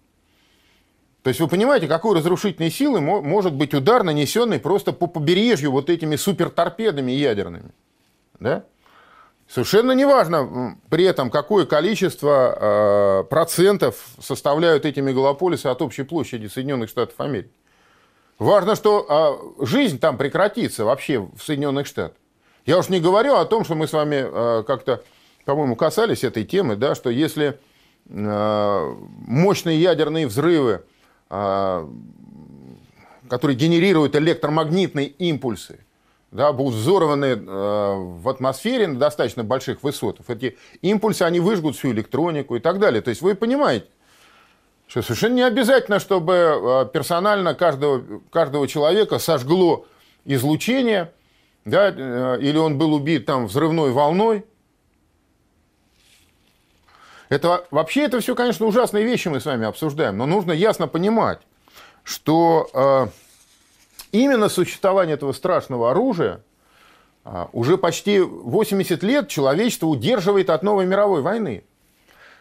То 1.22 1.28
есть 1.28 1.40
вы 1.40 1.48
понимаете, 1.48 1.86
какой 1.86 2.16
разрушительной 2.16 2.70
силы 2.70 3.00
может 3.00 3.52
быть 3.52 3.74
удар, 3.74 4.02
нанесенный 4.02 4.58
просто 4.58 4.92
по 4.92 5.06
побережью 5.06 5.70
вот 5.70 5.90
этими 5.90 6.16
суперторпедами 6.16 7.12
ядерными. 7.12 7.72
Да? 8.38 8.64
Совершенно 9.46 9.92
неважно 9.92 10.78
при 10.88 11.04
этом, 11.04 11.28
какое 11.28 11.66
количество 11.66 13.20
э, 13.20 13.24
процентов 13.24 13.96
составляют 14.18 14.86
эти 14.86 15.00
мегалополисы 15.00 15.66
от 15.66 15.82
общей 15.82 16.04
площади 16.04 16.46
Соединенных 16.46 16.88
Штатов 16.88 17.20
Америки. 17.20 17.50
Важно, 18.38 18.74
что 18.74 19.52
э, 19.60 19.66
жизнь 19.66 19.98
там 19.98 20.16
прекратится 20.16 20.86
вообще 20.86 21.18
в 21.18 21.42
Соединенных 21.42 21.86
Штатах. 21.86 22.16
Я 22.64 22.78
уж 22.78 22.88
не 22.88 23.00
говорю 23.00 23.34
о 23.34 23.44
том, 23.44 23.64
что 23.64 23.74
мы 23.74 23.86
с 23.86 23.92
вами 23.92 24.24
э, 24.24 24.62
как-то, 24.66 25.02
по-моему, 25.44 25.76
касались 25.76 26.24
этой 26.24 26.44
темы, 26.44 26.76
да, 26.76 26.94
что 26.94 27.10
если 27.10 27.58
э, 28.08 28.94
мощные 29.26 29.80
ядерные 29.80 30.26
взрывы, 30.26 30.84
которые 33.30 33.56
генерируют 33.56 34.16
электромагнитные 34.16 35.06
импульсы, 35.06 35.78
да, 36.32 36.52
будут 36.52 36.74
взорваны 36.74 37.26
э, 37.26 37.36
в 37.38 38.28
атмосфере 38.28 38.86
на 38.86 38.98
достаточно 38.98 39.44
больших 39.44 39.82
высотах. 39.82 40.28
Эти 40.28 40.56
импульсы, 40.82 41.22
они 41.22 41.40
выжгут 41.40 41.76
всю 41.76 41.92
электронику 41.92 42.56
и 42.56 42.60
так 42.60 42.78
далее. 42.78 43.02
То 43.02 43.10
есть 43.10 43.22
вы 43.22 43.34
понимаете, 43.34 43.86
что 44.86 45.02
совершенно 45.02 45.34
не 45.34 45.42
обязательно, 45.42 45.98
чтобы 45.98 46.34
э, 46.34 46.86
персонально 46.92 47.54
каждого, 47.54 48.02
каждого 48.30 48.68
человека 48.68 49.18
сожгло 49.18 49.86
излучение, 50.24 51.12
да, 51.64 51.92
э, 51.96 52.38
или 52.40 52.58
он 52.58 52.78
был 52.78 52.94
убит 52.94 53.26
там 53.26 53.46
взрывной 53.46 53.90
волной. 53.92 54.44
Это, 57.30 57.64
вообще 57.70 58.02
это 58.02 58.20
все, 58.20 58.34
конечно, 58.34 58.66
ужасные 58.66 59.04
вещи 59.04 59.28
мы 59.28 59.40
с 59.40 59.46
вами 59.46 59.66
обсуждаем, 59.66 60.18
но 60.18 60.26
нужно 60.26 60.52
ясно 60.52 60.88
понимать, 60.88 61.40
что 62.02 63.08
именно 64.12 64.48
существование 64.48 65.14
этого 65.14 65.32
страшного 65.32 65.92
оружия 65.92 66.42
а, 67.24 67.48
уже 67.52 67.76
почти 67.78 68.18
80 68.20 69.02
лет 69.02 69.28
человечество 69.28 69.86
удерживает 69.86 70.50
от 70.50 70.62
новой 70.62 70.86
мировой 70.86 71.22
войны. 71.22 71.64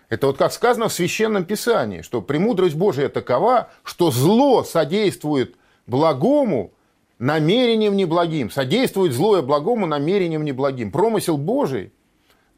Это 0.09 0.27
вот 0.27 0.37
как 0.37 0.51
сказано 0.51 0.87
в 0.87 0.93
Священном 0.93 1.45
Писании, 1.45 2.01
что 2.01 2.21
премудрость 2.21 2.75
Божия 2.75 3.09
такова, 3.09 3.69
что 3.83 4.09
зло 4.09 4.63
содействует 4.63 5.55
благому 5.85 6.71
намерением 7.19 7.95
неблагим, 7.95 8.49
содействует 8.49 9.13
злое 9.13 9.43
благому 9.43 9.85
намерением 9.85 10.43
неблагим. 10.43 10.91
Промысел 10.91 11.37
Божий 11.37 11.91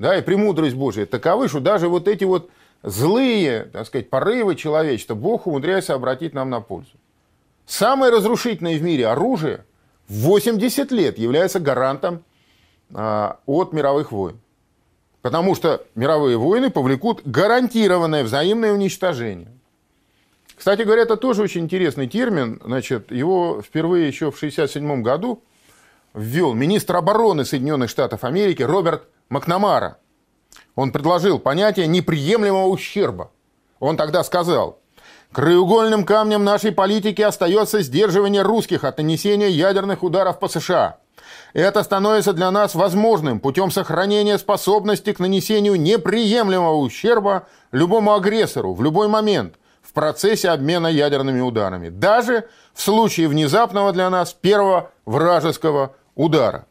да, 0.01 0.17
и 0.17 0.23
премудрость 0.23 0.75
Божия 0.75 1.05
таковы, 1.05 1.47
что 1.47 1.59
даже 1.59 1.87
вот 1.87 2.07
эти 2.07 2.23
вот 2.23 2.49
злые, 2.81 3.65
так 3.71 3.85
сказать, 3.85 4.09
порывы 4.09 4.55
человечества 4.55 5.13
Бог 5.13 5.45
умудряется 5.45 5.93
обратить 5.93 6.33
нам 6.33 6.49
на 6.49 6.59
пользу. 6.59 6.93
Самое 7.67 8.11
разрушительное 8.11 8.79
в 8.79 8.81
мире 8.81 9.05
оружие 9.05 9.63
в 10.07 10.13
80 10.13 10.91
лет 10.91 11.19
является 11.19 11.59
гарантом 11.59 12.23
а, 12.91 13.37
от 13.45 13.73
мировых 13.73 14.11
войн. 14.11 14.39
Потому 15.21 15.53
что 15.53 15.85
мировые 15.93 16.35
войны 16.35 16.71
повлекут 16.71 17.21
гарантированное 17.23 18.23
взаимное 18.23 18.73
уничтожение. 18.73 19.49
Кстати 20.57 20.81
говоря, 20.81 21.03
это 21.03 21.15
тоже 21.15 21.43
очень 21.43 21.61
интересный 21.61 22.07
термин. 22.07 22.59
Значит, 22.65 23.11
его 23.11 23.61
впервые 23.61 24.07
еще 24.07 24.31
в 24.31 24.35
1967 24.35 25.03
году 25.03 25.43
ввел 26.15 26.55
министр 26.55 26.95
обороны 26.95 27.45
Соединенных 27.45 27.91
Штатов 27.91 28.23
Америки 28.23 28.63
Роберт 28.63 29.03
Макнамара. 29.31 29.97
Он 30.75 30.91
предложил 30.91 31.39
понятие 31.39 31.87
неприемлемого 31.87 32.67
ущерба. 32.67 33.31
Он 33.79 33.97
тогда 33.97 34.23
сказал, 34.23 34.79
Краеугольным 35.31 36.03
камнем 36.03 36.43
нашей 36.43 36.73
политики 36.73 37.21
остается 37.21 37.81
сдерживание 37.81 38.41
русских 38.41 38.83
от 38.83 38.97
нанесения 38.97 39.47
ядерных 39.47 40.03
ударов 40.03 40.39
по 40.39 40.49
США. 40.49 40.97
Это 41.53 41.81
становится 41.83 42.33
для 42.33 42.51
нас 42.51 42.75
возможным 42.75 43.39
путем 43.39 43.71
сохранения 43.71 44.37
способности 44.37 45.13
к 45.13 45.19
нанесению 45.19 45.79
неприемлемого 45.79 46.75
ущерба 46.75 47.47
любому 47.71 48.13
агрессору 48.13 48.73
в 48.73 48.83
любой 48.83 49.07
момент 49.07 49.55
в 49.81 49.93
процессе 49.93 50.49
обмена 50.49 50.87
ядерными 50.87 51.39
ударами, 51.39 51.87
даже 51.87 52.49
в 52.73 52.81
случае 52.81 53.29
внезапного 53.29 53.93
для 53.93 54.09
нас 54.09 54.33
первого 54.33 54.91
вражеского 55.05 55.95
удара. 56.15 56.65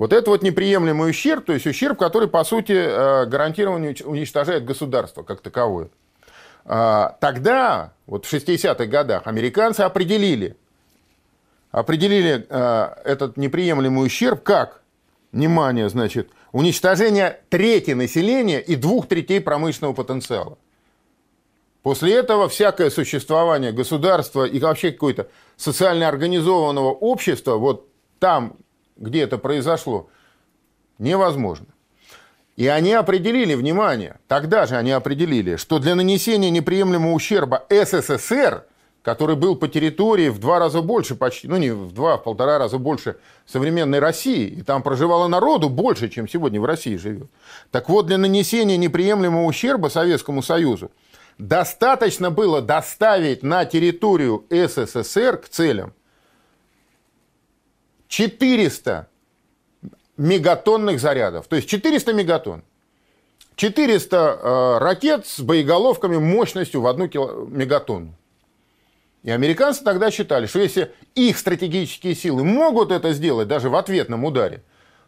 Вот 0.00 0.14
это 0.14 0.30
вот 0.30 0.42
неприемлемый 0.42 1.10
ущерб, 1.10 1.44
то 1.44 1.52
есть 1.52 1.66
ущерб, 1.66 1.98
который, 1.98 2.26
по 2.26 2.42
сути, 2.42 2.72
э, 2.72 3.26
гарантированно 3.26 3.94
уничтожает 4.06 4.64
государство 4.64 5.22
как 5.22 5.42
таковое. 5.42 5.90
А, 6.64 7.18
тогда, 7.20 7.92
вот 8.06 8.24
в 8.24 8.32
60-х 8.32 8.86
годах, 8.86 9.26
американцы 9.26 9.82
определили, 9.82 10.56
определили 11.70 12.46
а, 12.48 12.98
этот 13.04 13.36
неприемлемый 13.36 14.06
ущерб 14.06 14.42
как, 14.42 14.80
внимание, 15.32 15.90
значит, 15.90 16.30
уничтожение 16.52 17.40
трети 17.50 17.90
населения 17.90 18.62
и 18.62 18.76
двух 18.76 19.06
третей 19.06 19.42
промышленного 19.42 19.92
потенциала. 19.92 20.56
После 21.82 22.14
этого 22.14 22.48
всякое 22.48 22.88
существование 22.88 23.72
государства 23.72 24.44
и 24.46 24.60
вообще 24.60 24.92
какое-то 24.92 25.28
социально 25.58 26.08
организованного 26.08 26.90
общества, 26.90 27.56
вот 27.56 27.86
там, 28.18 28.56
где 29.00 29.22
это 29.22 29.38
произошло, 29.38 30.08
невозможно. 30.98 31.66
И 32.56 32.66
они 32.66 32.92
определили, 32.92 33.54
внимание, 33.54 34.18
тогда 34.28 34.66
же 34.66 34.76
они 34.76 34.92
определили, 34.92 35.56
что 35.56 35.78
для 35.78 35.94
нанесения 35.94 36.50
неприемлемого 36.50 37.14
ущерба 37.14 37.64
СССР, 37.70 38.66
который 39.02 39.34
был 39.34 39.56
по 39.56 39.66
территории 39.66 40.28
в 40.28 40.38
два 40.38 40.58
раза 40.58 40.82
больше, 40.82 41.14
почти, 41.14 41.48
ну 41.48 41.56
не 41.56 41.70
в 41.70 41.92
два, 41.92 42.18
в 42.18 42.22
полтора 42.22 42.58
раза 42.58 42.76
больше 42.76 43.16
современной 43.46 43.98
России, 43.98 44.46
и 44.46 44.62
там 44.62 44.82
проживало 44.82 45.26
народу 45.26 45.70
больше, 45.70 46.10
чем 46.10 46.28
сегодня 46.28 46.60
в 46.60 46.66
России 46.66 46.96
живет. 46.96 47.30
Так 47.70 47.88
вот, 47.88 48.06
для 48.06 48.18
нанесения 48.18 48.76
неприемлемого 48.76 49.46
ущерба 49.46 49.88
Советскому 49.88 50.42
Союзу 50.42 50.90
достаточно 51.38 52.30
было 52.30 52.60
доставить 52.60 53.42
на 53.42 53.64
территорию 53.64 54.44
СССР 54.50 55.38
к 55.38 55.48
целям 55.48 55.94
400 58.10 59.08
мегатонных 60.18 61.00
зарядов. 61.00 61.46
То 61.46 61.56
есть 61.56 61.68
400 61.68 62.12
мегатонн. 62.12 62.62
400 63.54 64.16
э, 64.16 64.78
ракет 64.78 65.26
с 65.26 65.40
боеголовками 65.40 66.16
мощностью 66.18 66.82
в 66.82 66.86
одну 66.86 67.08
кило... 67.08 67.46
мегатонну. 67.48 68.14
И 69.22 69.30
американцы 69.30 69.84
тогда 69.84 70.10
считали, 70.10 70.46
что 70.46 70.58
если 70.58 70.92
их 71.14 71.38
стратегические 71.38 72.14
силы 72.14 72.42
могут 72.42 72.90
это 72.90 73.12
сделать 73.12 73.48
даже 73.48 73.70
в 73.70 73.76
ответном 73.76 74.24
ударе, 74.24 74.62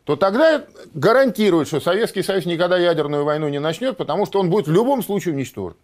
то 0.04 0.16
тогда 0.16 0.64
гарантирует, 0.94 1.68
что 1.68 1.80
Советский 1.80 2.22
Союз 2.22 2.44
никогда 2.44 2.78
ядерную 2.78 3.24
войну 3.24 3.48
не 3.48 3.58
начнет, 3.58 3.96
потому 3.96 4.26
что 4.26 4.38
он 4.38 4.48
будет 4.48 4.68
в 4.68 4.72
любом 4.72 5.02
случае 5.02 5.34
уничтожен. 5.34 5.76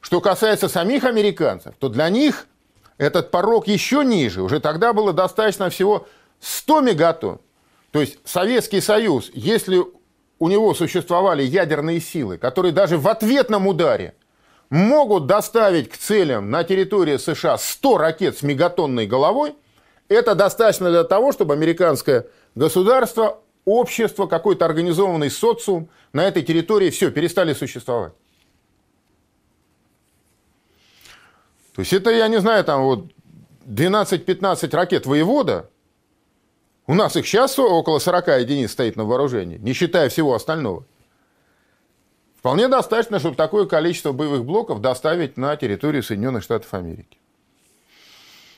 Что 0.00 0.20
касается 0.20 0.68
самих 0.68 1.04
американцев, 1.04 1.74
то 1.78 1.88
для 1.88 2.08
них 2.08 2.46
этот 3.02 3.30
порог 3.30 3.66
еще 3.66 4.04
ниже. 4.04 4.42
Уже 4.42 4.60
тогда 4.60 4.92
было 4.92 5.12
достаточно 5.12 5.70
всего 5.70 6.06
100 6.40 6.80
мегатонн. 6.82 7.40
То 7.90 8.00
есть 8.00 8.18
Советский 8.24 8.80
Союз, 8.80 9.30
если 9.34 9.82
у 10.38 10.48
него 10.48 10.72
существовали 10.74 11.42
ядерные 11.42 12.00
силы, 12.00 12.38
которые 12.38 12.72
даже 12.72 12.98
в 12.98 13.08
ответном 13.08 13.66
ударе 13.66 14.14
могут 14.70 15.26
доставить 15.26 15.90
к 15.90 15.96
целям 15.96 16.50
на 16.50 16.64
территории 16.64 17.16
США 17.16 17.58
100 17.58 17.98
ракет 17.98 18.38
с 18.38 18.42
мегатонной 18.42 19.06
головой, 19.06 19.54
это 20.08 20.34
достаточно 20.34 20.90
для 20.90 21.04
того, 21.04 21.32
чтобы 21.32 21.54
американское 21.54 22.26
государство, 22.54 23.40
общество, 23.64 24.26
какой-то 24.26 24.64
организованный 24.64 25.30
социум 25.30 25.90
на 26.12 26.26
этой 26.26 26.42
территории 26.42 26.90
все, 26.90 27.10
перестали 27.10 27.52
существовать. 27.52 28.12
То 31.74 31.80
есть 31.80 31.92
это, 31.92 32.10
я 32.10 32.28
не 32.28 32.38
знаю, 32.40 32.64
там 32.64 32.82
вот 32.82 33.06
12-15 33.66 34.74
ракет 34.76 35.06
воевода, 35.06 35.70
у 36.86 36.94
нас 36.94 37.16
их 37.16 37.26
сейчас 37.26 37.58
около 37.58 37.98
40 37.98 38.28
единиц 38.40 38.72
стоит 38.72 38.96
на 38.96 39.04
вооружении, 39.04 39.56
не 39.58 39.72
считая 39.72 40.08
всего 40.08 40.34
остального. 40.34 40.84
Вполне 42.36 42.68
достаточно, 42.68 43.20
чтобы 43.20 43.36
такое 43.36 43.66
количество 43.66 44.12
боевых 44.12 44.44
блоков 44.44 44.80
доставить 44.80 45.36
на 45.36 45.56
территорию 45.56 46.02
Соединенных 46.02 46.42
Штатов 46.42 46.74
Америки. 46.74 47.18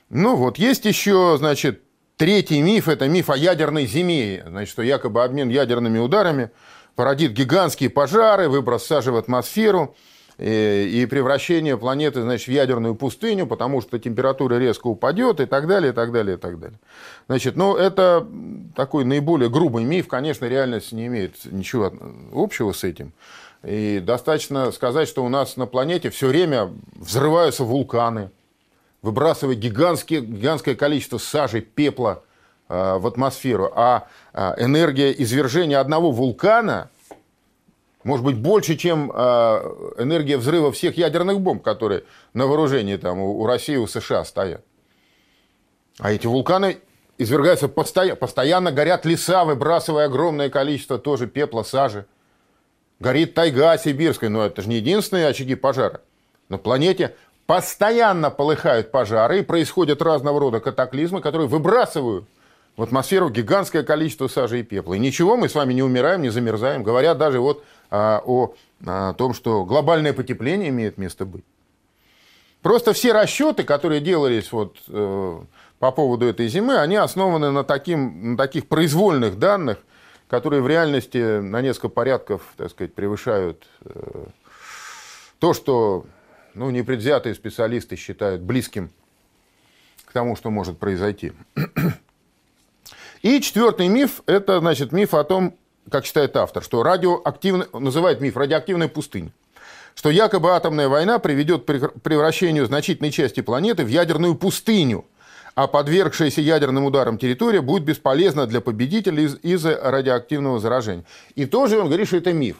Ну 0.09 0.37
вот, 0.37 0.59
есть 0.59 0.87
еще, 0.87 1.37
значит, 1.39 1.83
третий 2.17 2.63
миф, 2.63 2.89
это 2.89 3.09
миф 3.09 3.29
о 3.29 3.37
ядерной 3.37 3.87
зиме, 3.87 4.43
значит, 4.47 4.73
что 4.73 4.83
якобы 4.83 5.23
обмен 5.23 5.51
ядерными 5.51 5.99
ударами 5.99 6.51
породит 6.95 7.33
гигантские 7.33 7.91
пожары, 7.91 8.49
выброс 8.49 8.87
сажи 8.87 9.13
в 9.13 9.17
атмосферу– 9.17 9.95
и 10.39 11.07
превращение 11.09 11.77
планеты 11.77 12.23
значит, 12.23 12.49
в 12.49 12.51
ядерную 12.51 12.95
пустыню, 12.95 13.47
потому 13.47 13.81
что 13.81 13.99
температура 13.99 14.57
резко 14.57 14.89
упадет 14.89 15.41
и 15.41 15.47
так 15.47 15.67
далее, 15.69 15.93
и 15.93 15.95
так 15.95 16.11
далее, 16.13 16.37
и 16.37 16.39
так 16.39 16.59
далее. 16.59 16.79
Значит, 17.29 17.57
ну, 17.57 17.77
это 17.77 18.27
такой 18.75 19.05
наиболее 19.05 19.49
грубый 19.49 19.85
миф, 19.85 20.09
конечно, 20.09 20.47
реальность 20.47 20.93
не 20.93 21.07
имеет 21.07 21.45
ничего 21.45 21.93
общего 22.33 22.73
с 22.73 22.83
этим. 22.83 23.13
И 23.63 24.03
достаточно 24.05 24.73
сказать, 24.73 25.09
что 25.09 25.25
у 25.25 25.29
нас 25.29 25.57
на 25.57 25.67
планете 25.67 26.11
все 26.11 26.27
время 26.27 26.71
взрываются 26.97 27.65
вулканы, 27.65 28.31
выбрасывая 29.03 29.55
гигантские, 29.55 30.21
гигантское 30.21 30.75
количество 30.75 31.19
сажи, 31.19 31.61
пепла 31.61 32.23
э, 32.69 32.99
в 32.99 33.07
атмосферу. 33.07 33.73
А 33.75 34.09
э, 34.33 34.55
энергия 34.59 35.13
извержения 35.13 35.81
одного 35.81 36.11
вулкана– 36.11 36.91
может 38.05 38.25
быть, 38.25 38.37
больше, 38.37 38.77
чем 38.77 39.11
а, 39.15 39.95
энергия 39.99 40.37
взрыва 40.37 40.71
всех 40.71 40.97
ядерных 40.97 41.41
бомб, 41.41 41.63
которые 41.63 42.05
на 42.35 42.47
вооружении 42.47 42.97
там, 42.97 43.19
у 43.19 43.45
России, 43.47 43.77
у 43.77 43.87
США 43.87 44.25
стоят. 44.25 44.63
А 45.99 46.13
эти 46.13 46.27
вулканы 46.27 46.79
извергаются 47.19 47.69
постоянно, 47.69 48.17
постоянно 48.17 48.73
горят 48.73 49.07
леса, 49.07 49.45
выбрасывая 49.45 50.07
огромное 50.07 50.51
количество 50.51 50.99
тоже 50.99 51.27
пепла, 51.27 51.63
сажи. 51.63 52.07
Горит 53.01 53.35
тайга 53.35 53.77
сибирская, 53.79 54.31
но 54.31 54.45
это 54.45 54.63
же 54.63 54.69
не 54.69 54.77
единственные 54.77 55.29
очаги 55.29 55.55
пожара. 55.55 56.01
На 56.49 56.59
планете 56.59 57.15
постоянно 57.47 58.31
полыхают 58.31 58.91
пожары, 58.91 59.41
и 59.41 59.43
происходят 59.43 60.03
разного 60.03 60.41
рода 60.41 60.61
катаклизмы, 60.61 61.21
которые 61.21 61.49
выбрасывают 61.49 62.27
в 62.77 62.83
атмосферу 62.83 63.31
гигантское 63.31 63.83
количество 63.83 64.29
сажи 64.29 64.61
и 64.61 64.63
пепла. 64.63 64.95
И 64.95 64.99
ничего, 64.99 65.37
мы 65.37 65.49
с 65.49 65.55
вами 65.55 65.75
не 65.75 65.83
умираем, 65.83 66.23
не 66.23 66.31
замерзаем. 66.31 66.83
Говорят 66.83 67.19
даже 67.19 67.41
вот 67.41 67.65
о, 67.95 68.55
о 68.87 69.15
том, 69.15 69.35
что 69.35 69.65
глобальное 69.65 70.13
потепление 70.13 70.71
имеет 70.71 70.99
место 70.99 71.25
быть. 71.25 71.45
Просто 72.63 72.95
все 72.95 73.13
расчеты, 73.13 73.63
которые 73.63 74.01
делались 74.01 74.51
вот, 74.51 74.79
э, 74.89 75.41
по 75.79 75.93
поводу 75.93 76.27
этой 76.27 76.49
зимы, 76.49 76.79
они 76.79 76.97
основаны 76.97 77.51
на, 77.51 77.63
таким, 77.63 78.33
на 78.33 78.37
таких 78.39 78.69
произвольных 78.69 79.39
данных, 79.39 79.79
которые 80.29 80.63
в 80.63 80.69
реальности 80.69 81.41
на 81.41 81.61
несколько 81.61 81.91
порядков, 81.91 82.55
так 82.57 82.71
сказать, 82.71 82.95
превышают 82.95 83.67
э, 83.85 84.27
то, 85.39 85.53
что 85.53 86.07
ну, 86.55 86.71
непредвзятые 86.71 87.35
специалисты 87.35 87.97
считают 87.97 88.41
близким 88.41 88.91
к 90.07 90.13
тому, 90.13 90.35
что 90.35 90.51
может 90.51 90.79
произойти. 90.79 91.33
И 93.23 93.41
четвертый 93.41 93.89
миф– 93.89 94.23
это 94.27 94.61
значит, 94.61 94.93
миф 94.93 95.13
о 95.13 95.25
том, 95.25 95.55
как 95.91 96.07
считает 96.07 96.37
автор, 96.37 96.63
что 96.63 96.83
радиоактивный, 96.83 97.67
называет 97.73 98.21
миф 98.21 98.37
радиоактивная 98.37 98.89
пустыня, 98.89 99.31
что 99.95 100.11
якобы 100.11 100.53
атомная 100.53 100.89
война 100.89 101.19
приведет 101.19 101.65
к 101.65 102.01
превращению 102.01 102.67
значительной 102.67 103.11
части 103.11 103.41
планеты 103.41 103.85
в 103.85 103.89
ядерную 103.89 104.35
пустыню, 104.35 105.05
а 105.55 105.67
подвергшаяся 105.67 106.41
ядерным 106.41 106.85
ударам 106.85 107.17
территория 107.17 107.61
будет 107.61 107.85
бесполезна 107.85 108.47
для 108.47 108.61
победителей 108.61 109.25
из- 109.25 109.39
из-за 109.43 109.79
радиоактивного 109.81 110.59
заражения. 110.59 111.05
И 111.37 111.47
тоже 111.47 111.79
он 111.79 111.87
говорит, 111.87 112.09
что 112.09 112.17
это 112.17 112.33
миф. 112.33 112.57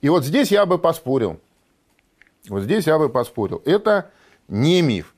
И 0.00 0.08
вот 0.08 0.24
здесь 0.24 0.50
я 0.50 0.66
бы 0.66 0.78
поспорил. 0.78 1.38
Вот 2.48 2.62
здесь 2.62 2.86
я 2.86 2.98
бы 2.98 3.08
поспорил. 3.08 3.62
Это 3.64 4.10
не 4.48 4.82
миф. 4.82 5.14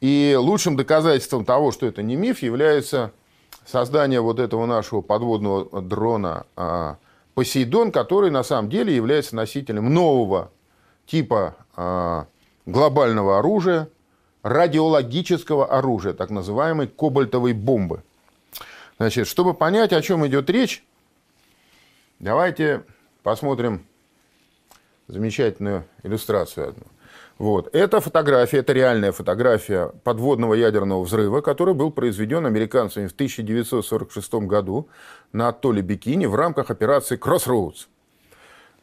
И 0.00 0.36
лучшим 0.38 0.76
доказательством 0.76 1.44
того, 1.44 1.72
что 1.72 1.86
это 1.86 2.02
не 2.02 2.16
миф, 2.16 2.42
является 2.42 3.12
создание 3.66 4.20
вот 4.20 4.38
этого 4.38 4.66
нашего 4.66 5.00
подводного 5.00 5.82
дрона 5.82 6.46
а, 6.56 6.96
Посейдон, 7.34 7.92
который 7.92 8.30
на 8.30 8.42
самом 8.42 8.68
деле 8.68 8.94
является 8.94 9.36
носителем 9.36 9.92
нового 9.92 10.50
типа 11.06 11.56
а, 11.74 12.26
глобального 12.66 13.38
оружия, 13.38 13.88
радиологического 14.42 15.66
оружия, 15.66 16.12
так 16.12 16.30
называемой 16.30 16.88
кобальтовой 16.88 17.52
бомбы. 17.52 18.02
Значит, 18.98 19.26
чтобы 19.26 19.54
понять, 19.54 19.92
о 19.92 20.02
чем 20.02 20.26
идет 20.26 20.50
речь, 20.50 20.84
давайте 22.18 22.84
посмотрим 23.22 23.86
замечательную 25.08 25.84
иллюстрацию 26.02 26.68
одну. 26.68 26.84
Вот. 27.42 27.74
Эта 27.74 28.00
фотография, 28.00 28.58
это 28.58 28.72
реальная 28.72 29.10
фотография 29.10 29.90
подводного 30.04 30.54
ядерного 30.54 31.02
взрыва, 31.02 31.40
который 31.40 31.74
был 31.74 31.90
произведен 31.90 32.46
американцами 32.46 33.08
в 33.08 33.12
1946 33.14 34.34
году 34.46 34.86
на 35.32 35.48
атолле 35.48 35.82
Бикини 35.82 36.26
в 36.26 36.36
рамках 36.36 36.70
операции 36.70 37.18
Crossroads. 37.18 37.88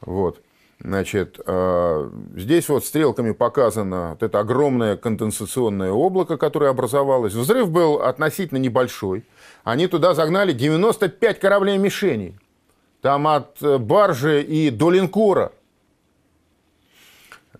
Вот. 0.01 0.41
Значит, 0.81 1.39
э, 1.45 2.09
здесь 2.35 2.67
вот 2.67 2.83
стрелками 2.83 3.31
показано 3.31 4.09
вот 4.09 4.23
это 4.23 4.41
огромное 4.41 4.97
конденсационное 4.97 5.91
облако, 5.91 6.35
которое 6.35 6.69
образовалось. 6.69 7.35
Взрыв 7.35 7.71
был 7.71 8.01
относительно 8.01 8.57
небольшой. 8.57 9.23
Они 9.63 9.87
туда 9.87 10.13
загнали 10.13 10.51
95 10.51 11.39
кораблей-мишеней. 11.39 12.37
Там 13.01 13.25
от 13.25 13.57
баржи 13.61 14.43
и 14.43 14.69
до 14.69 14.91
линкора– 14.91 15.53
а, 15.58 15.58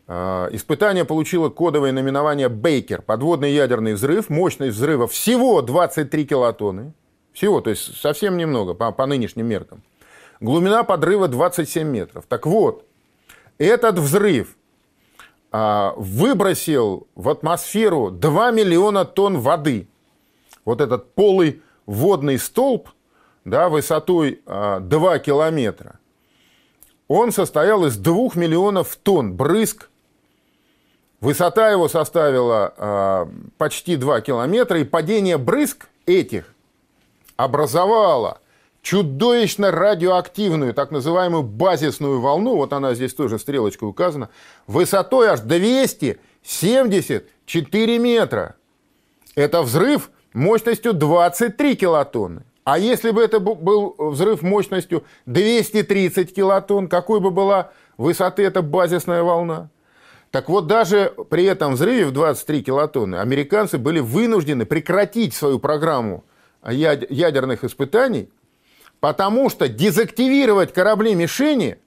испытание 0.10 1.06
получило 1.06 1.50
кодовое 1.50 1.91
наименование 1.91 2.50
«Бейкер». 2.50 3.02
Подводный 3.04 3.52
ядерный 3.52 3.93
взрыв, 3.93 4.30
мощность 4.30 4.76
взрыва 4.76 5.08
всего 5.08 5.62
23 5.62 6.26
килотонны. 6.26 6.93
Всего, 7.32 7.62
то 7.62 7.69
есть 7.69 7.95
совсем 7.95 8.36
немного 8.38 8.74
по, 8.74 8.91
по 8.91 9.06
нынешним 9.06 9.45
меркам. 9.45 9.84
Глубина 10.39 10.84
подрыва 10.84 11.28
27 11.28 11.88
метров. 11.88 12.26
Так 12.28 12.45
вот, 12.45 12.86
этот 13.58 14.00
взрыв 14.00 14.56
а, 15.52 15.93
выбросил 15.98 17.08
в 17.15 17.30
атмосферу 17.30 18.12
2 18.12 18.52
миллиона 18.52 19.06
тонн 19.06 19.39
воды. 19.39 19.88
Вот 20.65 20.82
этот 20.82 21.13
полый 21.13 21.62
водный 21.86 22.38
столб 22.38 22.89
да, 23.45 23.69
высотой 23.69 24.41
а, 24.45 24.80
2 24.80 25.19
километра, 25.19 26.00
он 27.08 27.31
состоял 27.31 27.86
из 27.86 27.98
2 27.98 28.31
миллионов 28.36 28.96
тонн 28.96 29.34
брызг 29.34 29.90
Высота 31.22 31.70
его 31.70 31.88
составила 31.90 32.74
э, 32.78 33.26
почти 33.58 33.98
2 33.98 34.22
километра, 34.22 34.80
и 34.80 34.86
падение 34.86 35.38
брызг 35.38 35.90
этих 36.06 36.46
образовало 37.36 38.40
чудовищно 38.82 39.72
радиоактивную, 39.72 40.74
так 40.74 40.92
называемую 40.92 41.44
базисную 41.44 42.22
волну, 42.22 42.56
вот 42.56 42.72
она 42.72 42.94
здесь 42.94 43.13
тоже 43.13 43.38
стрелочкой 43.38 43.90
указана, 43.90 44.30
высотой 44.65 45.28
аж 45.28 45.42
274 45.42 48.00
метра. 48.00 48.56
Это 49.36 49.62
взрыв 49.62 50.12
мощностью 50.34 50.94
23 50.94 51.76
килотонны. 51.76 52.44
А 52.63 52.80
если 52.80 53.12
бы 53.12 53.22
это 53.22 53.40
был 53.40 53.94
взрыв 53.98 54.42
мощностью 54.42 55.04
230 55.26 56.34
килотонн, 56.34 56.88
какой 56.88 57.20
бы 57.20 57.30
была 57.32 57.72
высоты 57.98 58.44
эта 58.44 58.62
базисная 58.62 59.24
волна? 59.24 59.70
Так 60.32 60.48
вот, 60.48 60.67
даже 60.67 61.13
при 61.30 61.46
этом 61.46 61.73
взрыве 61.73 62.06
в 62.06 62.12
23 62.12 62.63
килотонны 62.63 63.15
американцы 63.15 63.77
были 63.77 64.00
вынуждены 64.00 64.65
прекратить 64.65 65.34
свою 65.34 65.58
программу 65.58 66.23
ядерных 66.63 67.63
испытаний, 67.63 68.30
потому 69.00 69.50
что 69.50 69.67
дезактивировать 69.67 70.73
корабли-мишени 70.73 71.77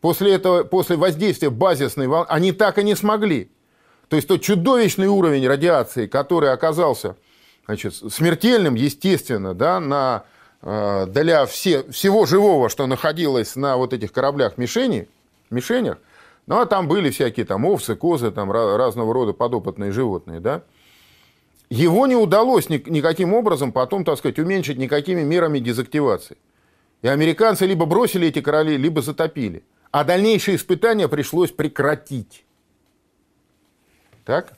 после, 0.00 0.34
этого, 0.34 0.64
после 0.64 0.96
воздействия 0.96 1.48
базисной 1.48 2.06
волны 2.06 2.26
они 2.28 2.52
так 2.52 2.78
и 2.78 2.84
не 2.84 2.94
смогли. 2.94 3.50
То 4.08 4.16
есть 4.16 4.28
тот 4.28 4.42
чудовищный 4.42 5.06
уровень 5.06 5.46
радиации, 5.48 6.06
который 6.06 6.52
оказался 6.52 7.16
значит, 7.64 7.94
смертельным, 7.94 8.74
естественно, 8.74 9.54
да, 9.54 9.80
на, 9.80 10.24
э, 10.60 11.06
для 11.08 11.46
все, 11.46 11.90
всего 11.90 12.26
живого, 12.26 12.68
что 12.68 12.86
находилось 12.86 13.56
на 13.56 13.78
вот 13.78 13.94
этих 13.94 14.12
кораблях-мишени, 14.12 15.08
мишенях, 15.48 15.96
ну, 16.46 16.60
а 16.60 16.66
там 16.66 16.88
были 16.88 17.10
всякие 17.10 17.46
там 17.46 17.64
овцы, 17.64 17.96
козы, 17.96 18.30
там 18.30 18.50
разного 18.52 19.12
рода 19.14 19.32
подопытные 19.32 19.92
животные, 19.92 20.40
да, 20.40 20.62
его 21.70 22.06
не 22.06 22.16
удалось 22.16 22.68
ни, 22.68 22.82
никаким 22.86 23.32
образом 23.32 23.72
потом, 23.72 24.04
так 24.04 24.18
сказать, 24.18 24.38
уменьшить 24.38 24.78
никакими 24.78 25.22
мерами 25.22 25.58
дезактивации. 25.58 26.36
И 27.02 27.08
американцы 27.08 27.66
либо 27.66 27.86
бросили 27.86 28.28
эти 28.28 28.40
корабли, 28.40 28.76
либо 28.76 29.02
затопили. 29.02 29.64
А 29.90 30.04
дальнейшие 30.04 30.56
испытания 30.56 31.08
пришлось 31.08 31.50
прекратить. 31.50 32.44
Так? 34.24 34.54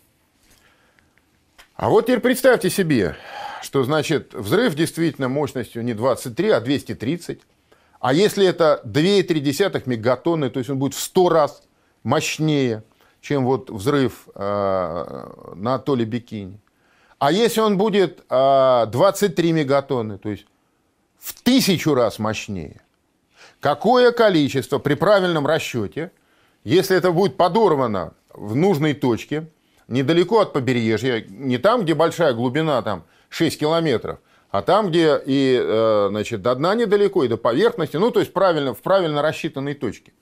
А 1.75 1.89
вот 1.91 2.07
теперь 2.07 2.21
представьте 2.21 2.71
себе, 2.71 3.17
что 3.63 3.85
значит 3.85 4.33
взрыв 4.33 4.75
действительно 4.75 5.29
мощностью 5.29 5.85
не 5.85 5.95
23, 5.95 6.51
а 6.51 6.61
230. 6.61 7.41
А 8.01 8.13
если 8.13 8.47
это 8.47 8.81
2,3 8.85 9.83
мегатонны, 9.87 10.51
то 10.51 10.59
есть 10.59 10.71
он 10.71 10.79
будет 10.79 10.95
в 10.95 11.01
100 11.01 11.29
раз 11.29 11.63
мощнее, 12.07 12.85
чем 13.21 13.45
вот 13.45 13.69
взрыв 13.69 14.29
э, 14.35 15.29
на 15.57 15.75
атолле 15.75 16.05
Бикини. 16.05 16.61
А 17.19 17.33
если 17.33 17.61
он 17.61 17.77
будет 17.77 18.25
э, 18.31 18.87
23 18.87 19.53
мегатонны, 19.53 20.17
то 20.17 20.29
есть 20.29 20.47
в 21.19 21.43
тысячу 21.43 21.95
раз 21.95 22.21
мощнее, 22.21 22.81
какое 23.59 24.13
количество 24.13 24.79
при 24.79 24.95
правильном 24.95 25.49
расчете, 25.49 26.13
если 26.63 26.97
это 26.97 27.11
будет 27.11 27.37
подорвано 27.37 28.15
в 28.33 28.55
нужной 28.55 28.95
точке, 28.95 29.49
недалеко 29.89 30.41
от 30.41 30.53
побережья, 30.53 31.25
не 31.29 31.59
там, 31.59 31.83
где 31.83 31.95
большая 31.95 32.35
глубина, 32.35 32.81
там 32.83 33.03
6 33.31 33.59
километров, 33.59 34.21
а 34.51 34.63
там, 34.63 34.91
где 34.91 35.21
и 35.27 35.61
э, 35.61 36.07
значит, 36.11 36.41
до 36.41 36.55
дна 36.55 36.77
недалеко, 36.77 37.25
и 37.25 37.29
до 37.29 37.37
поверхности, 37.37 37.97
ну, 37.97 38.13
то 38.13 38.21
есть 38.21 38.33
правильно, 38.33 38.75
в 38.75 38.83
правильно 38.83 39.23
рассчитанной 39.23 39.75
точке. 39.75 40.13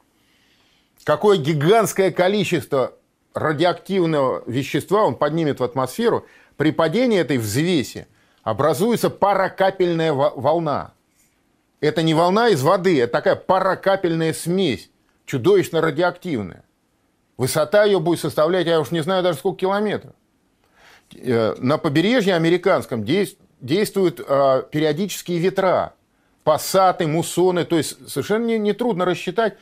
Какое 1.05 1.37
гигантское 1.37 2.11
количество 2.11 2.95
радиоактивного 3.35 4.43
вещества 4.47 5.05
он 5.05 5.17
поднимет 5.17 5.61
в 5.61 5.65
атмосферу, 5.65 6.27
при 6.57 6.73
падении 6.73 7.19
этой 7.19 7.37
взвеси 7.37 8.07
образуется 8.43 9.11
паракапельная 9.11 10.13
волна. 10.13 10.93
Это 11.81 12.03
не 12.03 12.15
волна 12.15 12.49
из 12.49 12.63
воды, 12.63 13.03
это 13.03 13.13
такая 13.13 13.37
паракапельная 13.37 14.33
смесь, 14.33 14.91
чудовищно 15.27 15.83
радиоактивная. 15.83 16.65
Высота 17.37 17.85
ее 17.85 18.01
будет 18.01 18.21
составлять, 18.21 18.67
я 18.67 18.81
уж 18.81 18.91
не 18.91 19.03
знаю 19.03 19.23
даже 19.23 19.39
сколько 19.39 19.59
километров. 19.59 20.15
Э, 21.15 21.55
на 21.59 21.77
побережье 21.77 22.35
американском 22.35 23.05
действуют 23.05 24.21
э, 24.27 24.63
периодические 24.71 25.39
ветра, 25.39 25.95
пассаты, 26.45 27.07
муссоны, 27.07 27.65
то 27.65 27.77
есть 27.77 28.09
совершенно 28.09 28.57
нетрудно 28.57 29.05
не 29.05 29.11
рассчитать, 29.11 29.59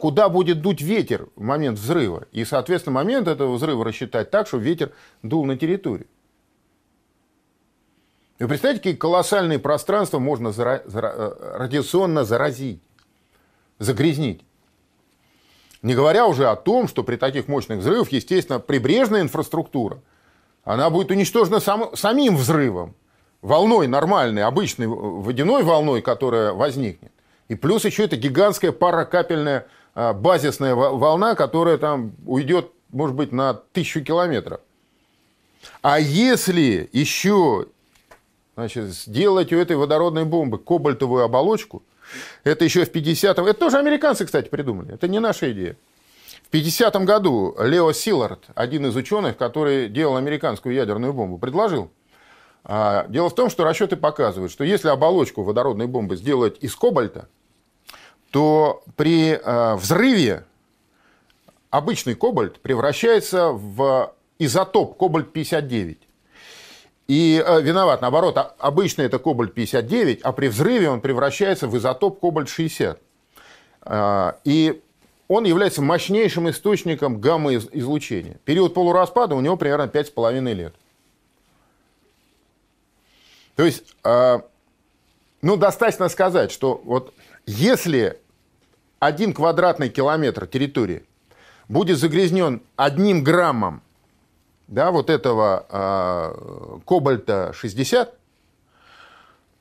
куда 0.00 0.28
будет 0.28 0.60
дуть 0.60 0.82
ветер 0.82 1.28
в 1.34 1.42
момент 1.42 1.78
взрыва. 1.78 2.26
И, 2.30 2.44
соответственно, 2.44 2.94
момент 2.94 3.26
этого 3.26 3.54
взрыва 3.54 3.84
рассчитать 3.84 4.30
так, 4.30 4.46
чтобы 4.46 4.64
ветер 4.64 4.92
дул 5.22 5.46
на 5.46 5.56
территорию. 5.56 6.06
Вы 8.38 8.48
представляете, 8.48 8.80
какие 8.80 8.96
колоссальные 8.96 9.58
пространства 9.58 10.18
можно 10.18 10.48
зара- 10.48 10.82
зара- 10.86 11.56
радиационно 11.58 12.24
заразить, 12.24 12.82
загрязнить? 13.78 14.44
Не 15.80 15.94
говоря 15.94 16.26
уже 16.26 16.48
о 16.48 16.56
том, 16.56 16.86
что 16.86 17.02
при 17.02 17.16
таких 17.16 17.48
мощных 17.48 17.78
взрывах, 17.78 18.12
естественно, 18.12 18.58
прибрежная 18.58 19.22
инфраструктура, 19.22 20.02
она 20.64 20.90
будет 20.90 21.10
уничтожена 21.10 21.60
сам, 21.60 21.96
самим 21.96 22.36
взрывом, 22.36 22.94
волной 23.40 23.86
нормальной, 23.86 24.42
обычной 24.42 24.86
водяной 24.86 25.62
волной, 25.62 26.02
которая 26.02 26.52
возникнет. 26.52 27.11
И 27.52 27.54
плюс 27.54 27.84
еще 27.84 28.04
это 28.04 28.16
гигантская 28.16 28.72
паракапельная 28.72 29.66
а, 29.94 30.14
базисная 30.14 30.74
волна, 30.74 31.34
которая 31.34 31.76
там 31.76 32.12
уйдет, 32.24 32.70
может 32.90 33.14
быть, 33.14 33.30
на 33.30 33.52
тысячу 33.52 34.02
километров. 34.02 34.60
А 35.82 36.00
если 36.00 36.88
еще 36.92 37.66
значит, 38.56 38.86
сделать 38.86 39.52
у 39.52 39.58
этой 39.58 39.76
водородной 39.76 40.24
бомбы 40.24 40.56
кобальтовую 40.56 41.24
оболочку– 41.24 41.82
это 42.42 42.64
еще 42.64 42.86
в 42.86 42.90
50-м... 42.90 43.46
Это 43.46 43.60
тоже 43.60 43.76
американцы, 43.76 44.24
кстати, 44.24 44.48
придумали. 44.48 44.94
Это 44.94 45.06
не 45.06 45.18
наша 45.18 45.52
идея. 45.52 45.76
В 46.50 46.54
50-м 46.54 47.04
году 47.04 47.54
Лео 47.58 47.92
Силлард, 47.92 48.44
один 48.54 48.86
из 48.86 48.96
ученых, 48.96 49.36
который 49.36 49.90
делал 49.90 50.16
американскую 50.16 50.74
ядерную 50.74 51.12
бомбу, 51.12 51.36
предложил. 51.36 51.90
А, 52.64 53.06
дело 53.08 53.28
в 53.28 53.34
том, 53.34 53.50
что 53.50 53.64
расчеты 53.64 53.96
показывают, 53.96 54.52
что 54.52 54.64
если 54.64 54.88
оболочку 54.88 55.42
водородной 55.42 55.86
бомбы 55.86 56.16
сделать 56.16 56.56
из 56.60 56.74
кобальта, 56.76 57.28
то 58.32 58.82
при 58.96 59.38
а, 59.44 59.76
взрыве 59.76 60.44
обычный 61.70 62.14
кобальт 62.14 62.60
превращается 62.60 63.52
в 63.52 64.14
изотоп 64.38 64.96
кобальт-59. 64.96 65.98
И 67.08 67.44
э, 67.44 67.60
виноват, 67.60 68.00
наоборот, 68.00 68.54
обычно 68.58 69.02
это 69.02 69.18
кобальт-59, 69.18 70.20
а 70.22 70.32
при 70.32 70.48
взрыве 70.48 70.88
он 70.88 71.02
превращается 71.02 71.68
в 71.68 71.76
изотоп 71.76 72.20
кобальт-60. 72.20 72.98
Э, 73.84 74.32
и 74.44 74.82
он 75.28 75.44
является 75.44 75.82
мощнейшим 75.82 76.48
источником 76.48 77.20
гамма-излучения. 77.20 78.38
Период 78.44 78.72
полураспада 78.72 79.34
у 79.34 79.40
него 79.40 79.58
примерно 79.58 79.84
5,5 79.84 80.54
лет. 80.54 80.74
То 83.56 83.64
есть, 83.64 83.94
э, 84.04 84.40
ну, 85.42 85.56
достаточно 85.56 86.08
сказать, 86.08 86.52
что 86.52 86.80
вот 86.84 87.12
если 87.46 88.18
один 89.00 89.34
квадратный 89.34 89.88
километр 89.88 90.46
территории 90.46 91.02
будет 91.68 91.98
загрязнен 91.98 92.62
одним 92.76 93.24
граммом 93.24 93.82
да, 94.68 94.90
вот 94.90 95.10
этого 95.10 95.66
э, 95.68 96.78
кобальта 96.86 97.52
60, 97.54 98.14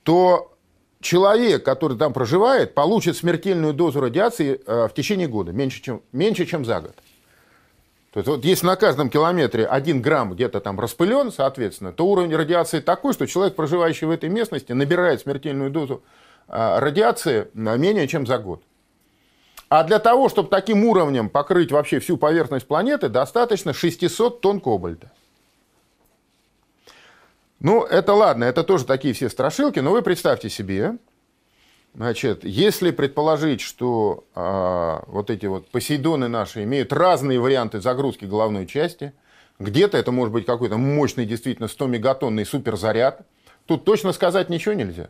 то 0.04 0.56
человек, 1.02 1.66
который 1.66 1.98
там 1.98 2.14
проживает, 2.14 2.74
получит 2.76 3.18
смертельную 3.18 3.74
дозу 3.74 4.00
радиации 4.00 4.62
э, 4.66 4.88
в 4.88 4.94
течение 4.94 5.28
года, 5.28 5.52
меньше 5.52 5.82
чем, 5.82 6.02
меньше, 6.12 6.46
чем 6.46 6.64
за 6.64 6.80
год. 6.82 6.96
То 8.12 8.20
есть 8.20 8.28
вот 8.28 8.44
если 8.44 8.66
на 8.66 8.76
каждом 8.76 9.10
километре 9.10 9.66
один 9.66 10.02
грамм 10.02 10.34
где-то 10.34 10.60
там 10.60 10.80
распылен, 10.80 11.32
соответственно, 11.32 11.94
то 11.94 12.06
уровень 12.06 12.36
радиации 12.36 12.82
такой, 12.82 13.14
что 13.14 13.26
человек, 13.26 13.56
проживающий 13.56 14.06
в 14.06 14.12
этой 14.12 14.30
местности, 14.30 14.74
набирает 14.74 15.22
смертельную 15.22 15.72
дозу 15.72 16.04
э, 16.50 16.80
радиации 16.80 17.48
менее 17.54 18.10
чем 18.10 18.28
за 18.28 18.38
год. 18.38 18.64
А 19.70 19.86
для 19.86 20.00
того, 20.00 20.28
чтобы 20.28 20.50
таким 20.50 20.84
уровнем 20.84 21.30
покрыть 21.30 21.72
вообще 21.72 22.02
всю 22.02 22.18
поверхность 22.18 22.68
планеты, 22.68 23.08
достаточно 23.08 23.72
600 23.72 24.42
тонн 24.42 24.60
кобальта. 24.60 25.10
Ну, 27.62 27.84
это 27.84 28.14
ладно, 28.14 28.44
это 28.44 28.66
тоже 28.66 28.84
такие 28.86 29.14
все 29.14 29.30
страшилки, 29.30 29.80
но 29.80 29.92
вы 29.92 30.02
представьте 30.02 30.50
себе, 30.50 30.98
значит, 31.94 32.44
если 32.44 32.92
предположить, 32.92 33.62
что 33.62 34.26
а, 34.36 35.04
вот 35.08 35.30
эти 35.30 35.46
вот 35.46 35.70
Посейдоны 35.70 36.28
наши 36.28 36.64
имеют 36.64 36.94
разные 36.94 37.40
варианты 37.40 37.82
загрузки 37.82 38.26
головной 38.26 38.66
части, 38.66 39.14
где-то 39.60 39.98
это 39.98 40.12
может 40.12 40.34
быть 40.34 40.46
какой-то 40.46 40.78
мощный, 40.78 41.26
действительно 41.26 41.68
100-мегатонный 41.68 42.46
суперзаряд, 42.46 43.22
тут 43.66 43.86
точно 43.86 44.12
сказать 44.12 44.50
ничего 44.50 44.74
нельзя. 44.74 45.10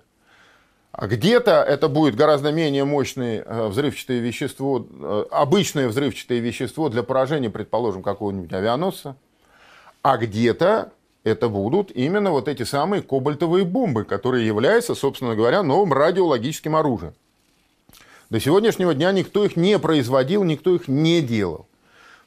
А 0.92 1.08
где-то 1.08 1.64
это 1.64 1.88
будет 1.88 2.16
гораздо 2.16 2.52
менее 2.52 2.84
мощное 2.84 3.44
э, 3.46 3.68
взрывчатое 3.68 4.20
вещество, 4.20 4.86
э, 4.90 5.26
обычное 5.32 5.88
взрывчатое 5.88 6.40
вещество 6.40 6.90
для 6.90 7.02
поражения, 7.02 7.50
предположим, 7.50 8.04
какого-нибудь 8.04 8.52
авианосца. 8.52 9.16
А 10.02 10.18
где-то 10.18 10.92
это 11.24 11.50
будут 11.50 11.92
именно 11.92 12.32
вот 12.32 12.48
эти 12.48 12.64
самые 12.64 13.02
кобальтовые 13.02 13.66
бомбы, 13.66 14.04
которые 14.04 14.46
являются, 14.46 14.96
собственно 14.96 15.36
говоря, 15.36 15.64
новым 15.64 15.94
радиологическим 15.94 16.76
оружием. 16.76 17.14
До 18.30 18.40
сегодняшнего 18.40 18.94
дня 18.94 19.12
никто 19.12 19.46
их 19.46 19.56
не 19.56 19.78
производил, 19.78 20.44
никто 20.44 20.74
их 20.76 20.88
не 20.88 21.22
делал. 21.22 21.68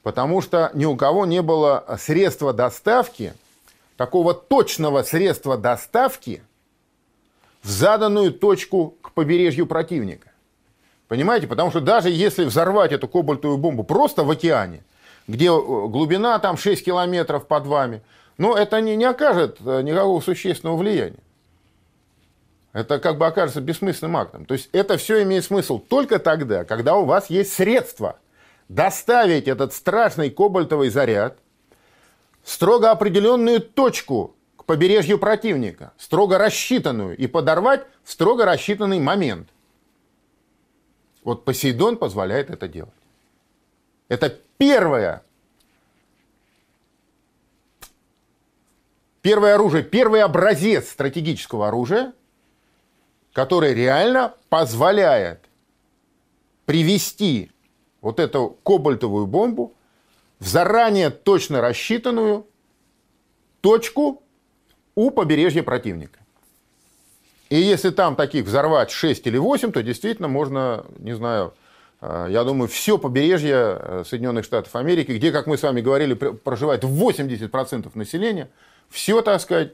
Потому 0.02 0.42
что 0.42 0.70
ни 0.74 0.84
у 0.84 0.96
кого 0.96 1.24
не 1.24 1.40
было 1.40 1.84
средства 1.98 2.52
доставки, 2.52 3.32
такого 3.96 4.34
точного 4.34 5.02
средства 5.02 5.56
доставки– 5.56 6.42
в 7.64 7.68
заданную 7.68 8.32
точку 8.32 8.94
к 9.00 9.12
побережью 9.12 9.66
противника. 9.66 10.30
Понимаете? 11.08 11.46
Потому 11.46 11.70
что 11.70 11.80
даже 11.80 12.10
если 12.10 12.44
взорвать 12.44 12.92
эту 12.92 13.08
кобальтовую 13.08 13.58
бомбу 13.58 13.82
просто 13.82 14.22
в 14.22 14.30
океане, 14.30 14.84
где 15.26 15.46
э, 15.46 15.50
глубина 15.50 16.38
там 16.38 16.56
6 16.56 16.84
километров 16.84 17.46
под 17.46 17.66
вами. 17.66 18.02
Но 18.38 18.56
это 18.56 18.80
не, 18.80 18.96
не 18.96 19.04
окажет 19.04 19.58
э, 19.64 19.82
никакого 19.82 20.20
существенного 20.20 20.76
влияния. 20.76 21.18
Это 22.72 22.98
как 22.98 23.18
бы 23.18 23.26
окажется 23.26 23.60
бессмысленным 23.60 24.16
актом. 24.16 24.46
То 24.46 24.54
есть 24.54 24.68
это 24.72 24.96
все 24.96 25.22
имеет 25.22 25.44
смысл 25.44 25.78
только 25.78 26.18
тогда, 26.18 26.64
когда 26.64 26.96
у 26.96 27.04
вас 27.04 27.30
есть 27.30 27.52
средства 27.52 28.18
доставить 28.68 29.46
этот 29.46 29.72
страшный 29.72 30.30
кобальтовый 30.30 30.88
заряд 30.88 31.38
в 32.42 32.50
строго 32.50 32.90
определенную 32.90 33.60
точку 33.60 34.34
к 34.56 34.64
побережью 34.64 35.18
противника, 35.18 35.92
строго 35.98 36.36
рассчитанную, 36.36 37.16
и 37.16 37.26
подорвать 37.28 37.86
в 38.02 38.10
строго 38.10 38.44
рассчитанный 38.44 38.98
момент. 38.98 39.48
Вот 41.22 41.44
Посейдон 41.44 41.96
позволяет 41.96 42.50
это 42.50 42.66
делать. 42.66 42.92
Это 44.08 44.34
первое. 44.58 45.22
Первое 49.24 49.56
оружие, 49.56 49.82
первый 49.82 50.22
образец 50.22 50.88
стратегического 50.90 51.66
оружия– 51.66 52.12
который 53.34 53.74
реально 53.74 54.32
позволяет 54.48 55.40
привести 56.64 57.50
вот 58.00 58.20
эту 58.20 58.56
кобальтовую 58.62 59.26
бомбу 59.26 59.74
в 60.38 60.46
заранее 60.46 61.10
точно 61.10 61.60
рассчитанную 61.60 62.46
точку 63.60 64.22
у 64.94 65.10
побережья 65.10 65.62
противника. 65.62 66.20
И 67.50 67.56
если 67.56 67.90
там 67.90 68.14
таких 68.14 68.46
взорвать 68.46 68.90
6 68.90 69.26
или 69.26 69.36
8, 69.36 69.72
то 69.72 69.82
действительно 69.82 70.28
можно, 70.28 70.86
не 70.98 71.14
знаю, 71.14 71.54
э, 72.00 72.28
я 72.30 72.44
думаю, 72.44 72.68
все 72.68 72.98
побережье 72.98 73.54
э, 73.56 74.04
Соединенных 74.06 74.44
Штатов 74.44 74.74
Америки, 74.76 75.10
где, 75.12 75.32
как 75.32 75.46
мы 75.46 75.58
с 75.58 75.62
вами 75.62 75.80
говорили, 75.80 76.14
проживает 76.14 76.84
80% 76.84 77.90
населения, 77.94 78.48
все, 78.90 79.22
так 79.22 79.40
сказать, 79.40 79.72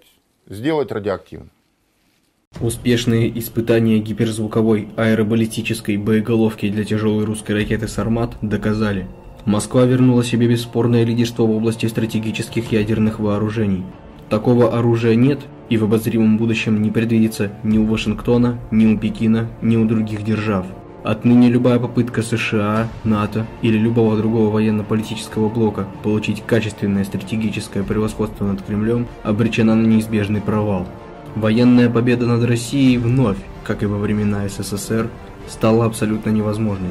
сделать 0.48 0.92
радиоактивным. 0.92 1.50
Успешные 2.60 3.38
испытания 3.38 4.00
гиперзвуковой 4.00 4.88
аэробаллистической 4.96 5.96
боеголовки 5.96 6.68
для 6.68 6.84
тяжелой 6.84 7.24
русской 7.24 7.52
ракеты 7.52 7.86
«Сармат» 7.86 8.36
доказали. 8.42 9.06
Москва 9.46 9.84
вернула 9.84 10.24
себе 10.24 10.48
бесспорное 10.48 11.04
лидерство 11.04 11.44
в 11.44 11.50
области 11.50 11.86
стратегических 11.86 12.72
ядерных 12.72 13.20
вооружений. 13.20 13.84
Такого 14.28 14.76
оружия 14.76 15.14
нет 15.14 15.40
и 15.70 15.76
в 15.76 15.84
обозримом 15.84 16.36
будущем 16.36 16.82
не 16.82 16.90
предвидится 16.90 17.52
ни 17.62 17.78
у 17.78 17.86
Вашингтона, 17.86 18.58
ни 18.70 18.86
у 18.86 18.98
Пекина, 18.98 19.48
ни 19.62 19.76
у 19.76 19.86
других 19.86 20.24
держав. 20.24 20.66
Отныне 21.02 21.48
любая 21.48 21.78
попытка 21.78 22.22
США, 22.22 22.88
НАТО 23.04 23.46
или 23.62 23.78
любого 23.78 24.18
другого 24.18 24.50
военно-политического 24.50 25.48
блока 25.48 25.86
получить 26.02 26.42
качественное 26.44 27.04
стратегическое 27.04 27.82
превосходство 27.82 28.44
над 28.44 28.62
Кремлем 28.62 29.08
обречена 29.22 29.74
на 29.74 29.86
неизбежный 29.86 30.42
провал. 30.42 30.86
Военная 31.36 31.88
победа 31.88 32.26
над 32.26 32.44
Россией 32.44 32.98
вновь, 32.98 33.38
как 33.64 33.82
и 33.82 33.86
во 33.86 33.96
времена 33.96 34.46
СССР, 34.46 35.08
стала 35.48 35.86
абсолютно 35.86 36.30
невозможной. 36.30 36.90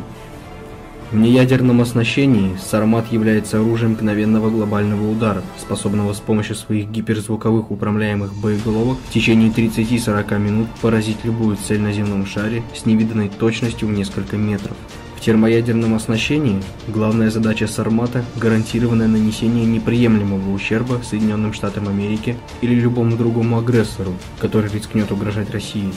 В 1.12 1.16
неядерном 1.16 1.82
оснащении 1.82 2.55
Сармат 2.57 3.12
является 3.12 3.57
оружием 3.60 3.93
мгновенного 3.93 4.51
глобального 4.51 5.10
удара, 5.10 5.41
способного 5.57 6.14
с 6.14 6.20
помощью 6.20 6.55
своих 6.55 6.88
гиперзвуковых 6.91 7.72
управляемых 7.72 8.36
боеголовок 8.36 8.99
в 9.10 9.12
течение 9.12 9.49
30-40 9.49 10.38
минут 10.38 10.68
поразить 10.82 11.24
любую 11.24 11.57
цель 11.57 11.82
на 11.82 11.91
земном 11.93 12.28
шаре 12.28 12.62
с 12.76 12.86
невиданной 12.86 13.28
точностью 13.28 13.88
в 13.88 13.91
несколько 13.91 14.38
метров. 14.38 14.78
В 15.18 15.22
термоядерном 15.22 15.95
оснащении 15.95 16.62
главная 16.88 17.32
задача 17.32 17.68
Сармата– 17.68 18.24
гарантированное 18.38 19.07
нанесение 19.07 19.66
неприемлемого 19.66 20.53
ущерба 20.53 21.01
Соединенным 21.03 21.53
Штатам 21.53 21.88
Америки 21.88 22.38
или 22.62 22.76
любому 22.76 23.18
другому 23.18 23.57
агрессору, 23.57 24.14
который 24.39 24.72
рискнет 24.72 25.12
угрожать 25.12 25.49
России. 25.49 25.91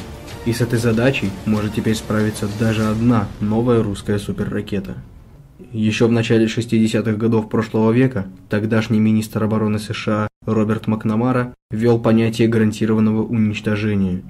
И 0.45 0.53
с 0.53 0.61
этой 0.61 0.78
задачей 0.78 1.30
может 1.47 1.74
теперь 1.74 1.95
справиться 1.95 2.49
даже 2.59 2.84
одна 2.84 3.28
новая 3.40 3.82
русская 3.82 4.18
суперракета. 4.18 4.97
Еще 5.72 6.07
в 6.07 6.12
начале 6.12 6.47
60-х 6.47 7.12
годов 7.12 7.49
прошлого 7.49 7.93
века 7.93 8.26
тогдашний 8.51 8.99
министр 8.99 9.45
обороны 9.45 9.78
США 9.78 10.26
Роберт 10.45 10.88
Макнамара 10.88 11.55
ввел 11.70 12.01
понятие 12.01 12.49
гарантированного 12.49 13.22
уничтожения. 13.22 14.22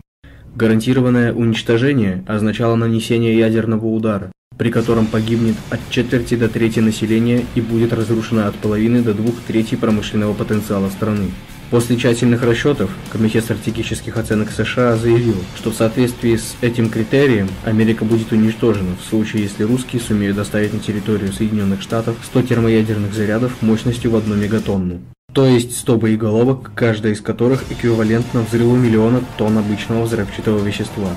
Гарантированное 0.55 1.33
уничтожение 1.33 2.23
означало 2.29 2.77
нанесение 2.77 3.39
ядерного 3.39 3.87
удара, 3.87 4.31
при 4.59 4.71
котором 4.71 5.07
погибнет 5.07 5.57
от 5.71 5.81
четверти 5.89 6.35
до 6.35 6.51
трети 6.51 6.81
населения 6.81 7.47
и 7.55 7.63
будет 7.63 7.95
разрушено 7.95 8.47
от 8.47 8.55
половины 8.57 9.03
до 9.03 9.15
двух 9.15 9.35
третей 9.47 9.77
промышленного 9.77 10.35
потенциала 10.35 10.91
страны. 10.91 11.31
После 11.73 11.97
тщательных 11.97 12.43
расчетов 12.43 12.91
Комитет 13.11 13.45
стратегических 13.45 14.19
оценок 14.19 14.51
США 14.51 14.95
заявил, 14.99 15.37
что 15.57 15.71
в 15.71 15.75
соответствии 15.75 16.37
с 16.37 16.55
этим 16.61 16.91
критерием 16.91 17.49
Америка 17.65 18.05
будет 18.05 18.31
уничтожена 18.31 18.95
в 19.01 19.09
случае, 19.09 19.45
если 19.45 19.63
русские 19.63 20.03
сумеют 20.03 20.37
доставить 20.37 20.75
на 20.75 20.81
территорию 20.81 21.33
Соединенных 21.33 21.81
Штатов 21.81 22.17
100 22.25 22.43
термоядерных 22.43 23.15
зарядов 23.15 23.63
мощностью 23.63 24.11
в 24.11 24.17
1 24.17 24.39
мегатонну. 24.39 25.01
То 25.33 25.47
есть 25.47 25.79
100 25.79 25.97
боеголовок, 25.97 26.73
каждая 26.75 27.15
из 27.15 27.23
которых 27.23 27.65
эквивалентна 27.73 28.43
взрыву 28.43 28.77
миллиона 28.77 29.23
тонн 29.39 29.57
обычного 29.57 30.05
взрывчатого 30.05 30.63
вещества. 30.63 31.09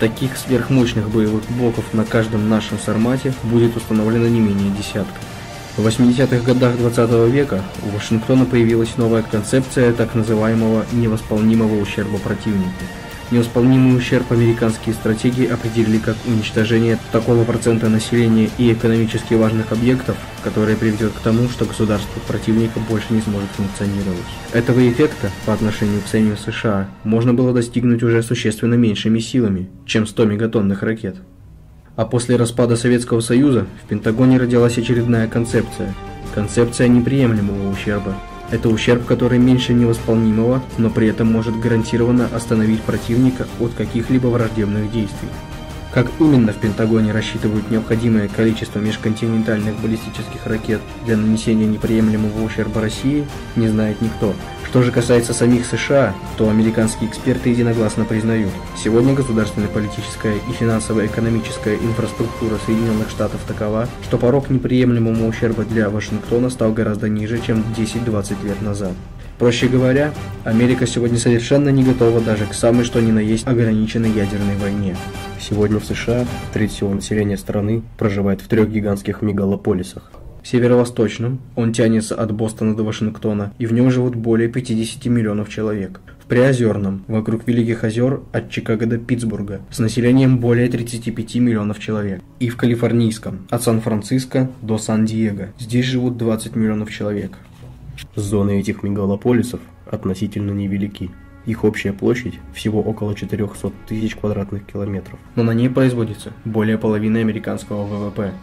Таких 0.00 0.36
сверхмощных 0.36 1.08
боевых 1.08 1.44
блоков 1.58 1.94
на 1.94 2.04
каждом 2.04 2.50
нашем 2.50 2.78
сармате 2.78 3.32
будет 3.42 3.74
установлено 3.74 4.28
не 4.28 4.40
менее 4.40 4.70
десятка. 4.76 5.16
В 5.78 5.86
80-х 5.86 6.44
годах 6.44 6.76
20 6.76 7.10
-го 7.10 7.30
века 7.30 7.62
у 7.86 7.94
Вашингтона 7.94 8.44
появилась 8.44 8.96
новая 8.98 9.22
концепция 9.22 9.92
так 9.92 10.14
называемого 10.14 10.84
невосполнимого 10.92 11.80
ущерба 11.80 12.18
противнику– 12.18 12.82
Невосполнимый 13.30 13.94
ущерб 13.94 14.32
американские 14.32 14.94
стратегии 14.94 15.46
определили 15.46 15.98
как 15.98 16.16
уничтожение 16.26 16.98
такого 17.12 17.44
процента 17.44 17.90
населения 17.90 18.48
и 18.56 18.72
экономически 18.72 19.34
важных 19.34 19.70
объектов, 19.70 20.16
которое 20.42 20.76
приведет 20.76 21.12
к 21.12 21.20
тому, 21.20 21.50
что 21.50 21.66
государство 21.66 22.20
противника 22.20 22.80
больше 22.88 23.12
не 23.12 23.20
сможет 23.20 23.50
функционировать. 23.50 24.24
Этого 24.54 24.80
эффекта 24.88 25.30
по 25.44 25.52
отношению 25.52 26.00
к 26.00 26.08
самим 26.08 26.38
США 26.38 26.88
можно 27.04 27.34
было 27.34 27.52
достигнуть 27.52 28.02
уже 28.02 28.22
существенно 28.22 28.74
меньшими 28.74 29.18
силами, 29.18 29.68
чем 29.84 30.06
100 30.06 30.24
мегатонных 30.24 30.82
ракет. 30.82 31.16
А 31.98 32.04
после 32.04 32.36
распада 32.36 32.76
Советского 32.76 33.18
Союза 33.18 33.66
в 33.82 33.88
Пентагоне 33.88 34.38
родилась 34.38 34.78
очередная 34.78 35.26
концепция– 35.26 35.96
концепция 36.32 36.86
неприемлемого 36.86 37.72
ущерба– 37.72 38.14
это 38.52 38.68
ущерб, 38.68 39.04
который 39.04 39.40
меньше 39.40 39.74
невосполнимого, 39.74 40.62
но 40.78 40.90
при 40.90 41.08
этом 41.08 41.26
может 41.26 41.58
гарантированно 41.58 42.28
остановить 42.32 42.82
противника 42.82 43.48
от 43.58 43.74
каких-либо 43.74 44.28
враждебных 44.28 44.92
действий. 44.92 45.28
Как 45.92 46.06
именно 46.20 46.52
в 46.52 46.56
Пентагоне 46.56 47.12
рассчитывают 47.12 47.70
необходимое 47.70 48.28
количество 48.28 48.78
межконтинентальных 48.78 49.80
баллистических 49.80 50.46
ракет 50.46 50.80
для 51.06 51.16
нанесения 51.16 51.66
неприемлемого 51.66 52.44
ущерба 52.44 52.82
России, 52.82 53.26
не 53.56 53.68
знает 53.68 54.00
никто. 54.02 54.34
Что 54.68 54.82
же 54.82 54.92
касается 54.92 55.32
самих 55.32 55.64
США, 55.64 56.14
то 56.36 56.50
американские 56.50 57.08
эксперты 57.08 57.48
единогласно 57.48 58.04
признают, 58.04 58.52
сегодня 58.76 59.14
государственная 59.14 59.68
политическая 59.68 60.34
и 60.34 60.52
финансово-экономическая 60.52 61.76
инфраструктура 61.76 62.58
Соединенных 62.66 63.08
Штатов 63.08 63.40
такова, 63.48 63.88
что 64.02 64.18
порог 64.18 64.50
неприемлемого 64.50 65.26
ущерба 65.26 65.64
для 65.64 65.88
Вашингтона 65.88 66.50
стал 66.50 66.72
гораздо 66.72 67.08
ниже, 67.08 67.40
чем 67.40 67.64
10-20 67.78 68.44
лет 68.44 68.60
назад. 68.60 68.92
Проще 69.38 69.68
говоря, 69.68 70.12
Америка 70.42 70.84
сегодня 70.84 71.16
совершенно 71.16 71.68
не 71.68 71.84
готова 71.84 72.20
даже 72.20 72.44
к 72.46 72.54
самой 72.54 72.84
что 72.84 73.00
ни 73.00 73.12
на 73.12 73.20
есть 73.20 73.46
ограниченной 73.46 74.10
ядерной 74.10 74.56
войне. 74.56 74.96
Сегодня 75.40 75.78
в 75.78 75.84
США 75.84 76.26
треть 76.52 76.72
всего 76.72 76.92
населения 76.92 77.36
страны 77.36 77.82
проживает 77.98 78.40
в 78.40 78.48
трех 78.48 78.68
гигантских 78.68 79.22
мегалополисах. 79.22 80.10
В 80.42 80.48
северо-восточном 80.48 81.40
он 81.54 81.72
тянется 81.72 82.16
от 82.16 82.32
Бостона 82.32 82.74
до 82.74 82.82
Вашингтона, 82.82 83.52
и 83.58 83.66
в 83.66 83.72
нем 83.72 83.92
живут 83.92 84.16
более 84.16 84.48
50 84.48 85.06
миллионов 85.06 85.48
человек. 85.50 86.00
В 86.18 86.26
Приозерном, 86.26 87.04
вокруг 87.06 87.46
Великих 87.46 87.84
озер, 87.84 88.22
от 88.32 88.50
Чикаго 88.50 88.86
до 88.86 88.98
Питтсбурга, 88.98 89.60
с 89.70 89.78
населением 89.78 90.38
более 90.38 90.68
35 90.68 91.36
миллионов 91.36 91.78
человек. 91.78 92.22
И 92.40 92.48
в 92.48 92.56
Калифорнийском, 92.56 93.46
от 93.50 93.62
Сан-Франциско 93.62 94.50
до 94.62 94.78
Сан-Диего, 94.78 95.50
здесь 95.60 95.86
живут 95.86 96.16
20 96.16 96.56
миллионов 96.56 96.90
человек. 96.90 97.38
Зоны 98.18 98.60
этих 98.60 98.82
мегалополисов 98.82 99.60
относительно 99.86 100.50
невелики. 100.50 101.10
Их 101.46 101.64
общая 101.64 101.92
площадь 101.92 102.34
всего 102.52 102.82
около 102.82 103.14
400 103.14 103.72
тысяч 103.86 104.16
квадратных 104.16 104.66
километров. 104.66 105.18
Но 105.36 105.44
на 105.44 105.52
ней 105.52 105.70
производится 105.70 106.32
более 106.44 106.78
половины 106.78 107.18
американского 107.18 107.84
ВВП. 107.84 108.34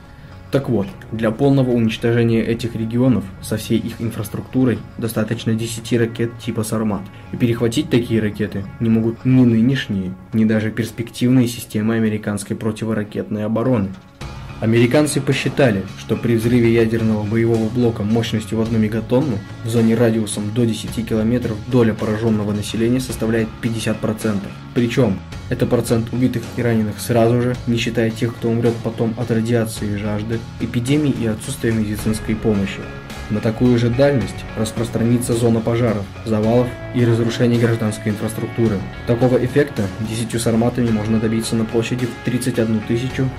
Так 0.51 0.69
вот, 0.69 0.87
для 1.11 1.31
полного 1.31 1.71
уничтожения 1.71 2.41
этих 2.41 2.75
регионов 2.75 3.25
со 3.41 3.57
всей 3.57 3.77
их 3.77 3.99
инфраструктурой 3.99 4.79
достаточно 4.97 5.53
10 5.53 5.99
ракет 5.99 6.31
типа 6.39 6.63
«Сармат». 6.63 7.01
И 7.33 7.37
перехватить 7.37 7.89
такие 7.89 8.21
ракеты 8.21 8.63
не 8.79 8.89
могут 8.89 9.25
ни 9.25 9.43
нынешние, 9.43 10.13
ни 10.31 10.45
даже 10.45 10.71
перспективные 10.71 11.49
системы 11.49 11.95
американской 11.95 12.55
противоракетной 12.55 13.43
обороны. 13.45 13.89
Американцы 14.61 15.19
посчитали, 15.19 15.83
что 15.99 16.15
при 16.15 16.35
взрыве 16.35 16.73
ядерного 16.73 17.23
боевого 17.23 17.67
блока 17.67 18.03
мощностью 18.03 18.57
в 18.57 18.61
1 18.61 18.79
мегатонну 18.81 19.37
в 19.65 19.69
зоне 19.69 19.95
радиусом 19.95 20.51
до 20.53 20.65
10 20.65 21.07
километров 21.07 21.57
доля 21.67 21.93
пораженного 21.93 22.53
населения 22.53 23.01
составляет 23.01 23.49
50%. 23.61 24.39
Причем 24.73 25.19
это 25.49 25.65
процент 25.65 26.13
убитых 26.13 26.43
и 26.55 26.61
раненых 26.61 26.99
сразу 26.99 27.41
же, 27.41 27.55
не 27.67 27.77
считая 27.77 28.09
тех, 28.11 28.33
кто 28.33 28.49
умрет 28.49 28.75
потом 28.81 29.13
от 29.17 29.29
радиации 29.29 29.93
и 29.93 29.97
жажды, 29.97 30.39
эпидемий 30.61 31.11
и 31.11 31.27
отсутствия 31.27 31.73
медицинской 31.73 32.35
помощи. 32.35 32.79
На 33.31 33.39
такую 33.39 33.79
же 33.79 33.89
дальность 33.89 34.45
распространится 34.55 35.33
зона 35.33 35.59
пожаров, 35.59 36.05
завалов 36.25 36.67
и 36.93 37.03
разрушений 37.03 37.57
гражданской 37.57 38.11
инфраструктуры. 38.11 38.77
Такого 39.07 39.43
эффекта 39.43 39.87
10 40.01 40.39
сарматами 40.39 40.91
можно 40.91 41.19
добиться 41.19 41.55
на 41.55 41.65
площади 41.65 42.05
в 42.05 42.11
31 42.23 42.83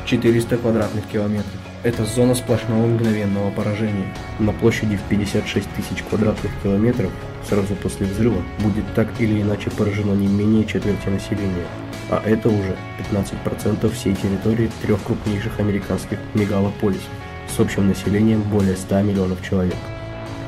400 0.04 0.56
квадратных 0.56 1.04
километров. 1.06 1.52
Это 1.84 2.04
зона 2.04 2.34
сплошного 2.34 2.84
мгновенного 2.84 3.52
поражения. 3.52 4.12
На 4.40 4.52
площади 4.52 4.96
в 4.96 5.02
56 5.02 5.68
тысяч 5.76 6.02
квадратных 6.02 6.50
километров 6.64 7.12
сразу 7.48 7.76
после 7.76 8.06
взрыва 8.06 8.42
будет 8.58 8.84
так 8.96 9.08
или 9.20 9.40
иначе 9.40 9.70
поражено 9.70 10.14
не 10.14 10.26
менее 10.26 10.64
четверти 10.64 11.08
населения. 11.08 11.66
А 12.10 12.20
это 12.24 12.48
уже 12.48 12.76
15% 13.12 13.88
всей 13.92 14.14
территории 14.16 14.70
трех 14.82 15.00
крупнейших 15.04 15.60
американских 15.60 16.18
мегалополисов 16.34 17.10
с 17.56 17.60
общим 17.60 17.88
населением 17.88 18.42
более 18.42 18.76
100 18.76 19.02
миллионов 19.02 19.42
человек. 19.42 19.76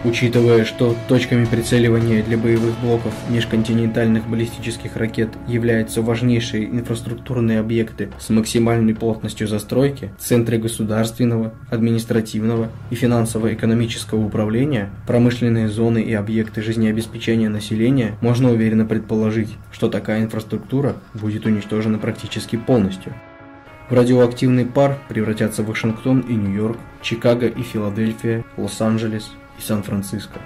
Учитывая, 0.04 0.64
что 0.64 0.94
точками 1.09 1.44
прицеливания 1.44 2.22
для 2.22 2.38
боевых 2.38 2.78
блоков 2.80 3.12
межконтинентальных 3.30 4.28
баллистических 4.28 4.96
ракет 4.96 5.30
являются 5.48 6.02
важнейшие 6.02 6.66
инфраструктурные 6.66 7.59
объекты 7.59 8.11
с 8.20 8.30
максимальной 8.30 8.94
плотностью 8.94 9.48
застройки, 9.48 10.12
центры 10.20 10.59
государственного, 10.59 11.52
административного 11.68 12.70
и 12.90 12.94
финансово-экономического 12.94 14.24
управления, 14.24 14.90
промышленные 15.09 15.68
зоны 15.68 15.98
и 15.98 16.14
объекты 16.14 16.62
жизнеобеспечения 16.62 17.48
населения, 17.48 18.14
можно 18.20 18.52
уверенно 18.52 18.84
предположить, 18.84 19.50
что 19.72 19.88
такая 19.88 20.22
инфраструктура 20.22 20.94
будет 21.12 21.44
уничтожена 21.44 21.98
практически 21.98 22.54
полностью. 22.54 23.14
В 23.90 23.94
радиоактивный 23.94 24.66
пар 24.66 24.98
превратятся 25.09 25.62
Вашингтон 25.62 26.20
и 26.20 26.34
Нью-Йорк, 26.34 26.76
Чикаго 27.03 27.46
и 27.46 27.62
Филадельфия, 27.62 28.44
Лос-Анджелес 28.57 29.30
и 29.59 29.62
Сан-Франциско. 29.62 30.40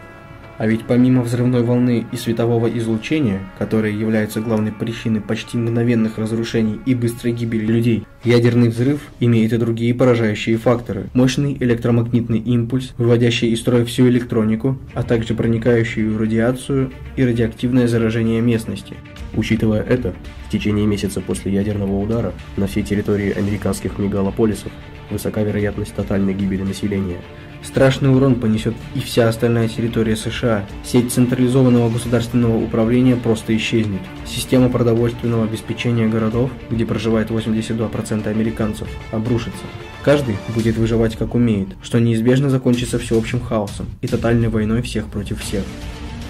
А 0.58 0.66
ведь 0.66 0.84
помимо 0.84 1.22
взрывной 1.22 1.62
волны 1.62 2.06
и 2.12 2.16
светового 2.16 2.68
излучения, 2.68 3.40
которые 3.58 3.98
являются 3.98 4.40
главной 4.40 4.70
причиной 4.70 5.20
почти 5.20 5.56
мгновенных 5.56 6.18
разрушений 6.18 6.78
и 6.86 6.94
быстрой 6.94 7.32
гибели 7.32 7.66
людей, 7.66 8.06
ядерный 8.22 8.68
взрыв 8.68 9.00
имеет 9.18 9.52
и 9.52 9.56
другие 9.56 9.92
поражающие 9.92 10.56
факторы. 10.58 11.08
Мощный 11.14 11.56
электромагнитный 11.58 12.38
импульс, 12.38 12.92
выводящий 12.96 13.50
из 13.50 13.60
строя 13.60 13.84
всю 13.84 14.06
электронику, 14.08 14.78
а 14.94 15.02
также 15.02 15.34
проникающую 15.34 16.16
радиацию 16.16 16.92
и 17.16 17.24
радиоактивное 17.24 17.88
заражение 17.88 18.40
местности. 18.40 18.94
Учитывая 19.34 19.82
это, 19.82 20.14
в 20.46 20.52
течение 20.52 20.86
месяца 20.86 21.20
после 21.20 21.52
ядерного 21.52 21.98
удара 21.98 22.34
на 22.56 22.66
всей 22.66 22.82
территории 22.82 23.32
американских 23.32 23.98
мегалополисов 23.98 24.70
высока 25.12 25.42
вероятность 25.42 25.94
тотальной 25.94 26.34
гибели 26.34 26.62
населения– 26.62 27.18
Страшный 27.62 28.14
урон 28.14 28.34
понесет 28.34 28.74
и 28.94 29.00
вся 29.00 29.28
остальная 29.28 29.68
территория 29.68 30.16
США. 30.16 30.66
Сеть 30.84 31.12
централизованного 31.12 31.90
государственного 31.90 32.56
управления 32.56 33.14
просто 33.14 33.56
исчезнет. 33.56 34.00
Система 34.26 34.68
продовольственного 34.68 35.44
обеспечения 35.44 36.08
городов, 36.08 36.50
где 36.70 36.84
проживает 36.84 37.30
82% 37.30 38.26
американцев, 38.26 38.88
обрушится. 39.12 39.62
Каждый 40.02 40.36
будет 40.48 40.76
выживать 40.76 41.16
как 41.16 41.36
умеет, 41.36 41.68
что 41.82 42.00
неизбежно 42.00 42.50
закончится 42.50 42.98
всеобщим 42.98 43.40
хаосом 43.40 43.86
и 44.00 44.08
тотальной 44.08 44.48
войной 44.48 44.82
всех 44.82 45.06
против 45.06 45.40
всех. 45.40 45.62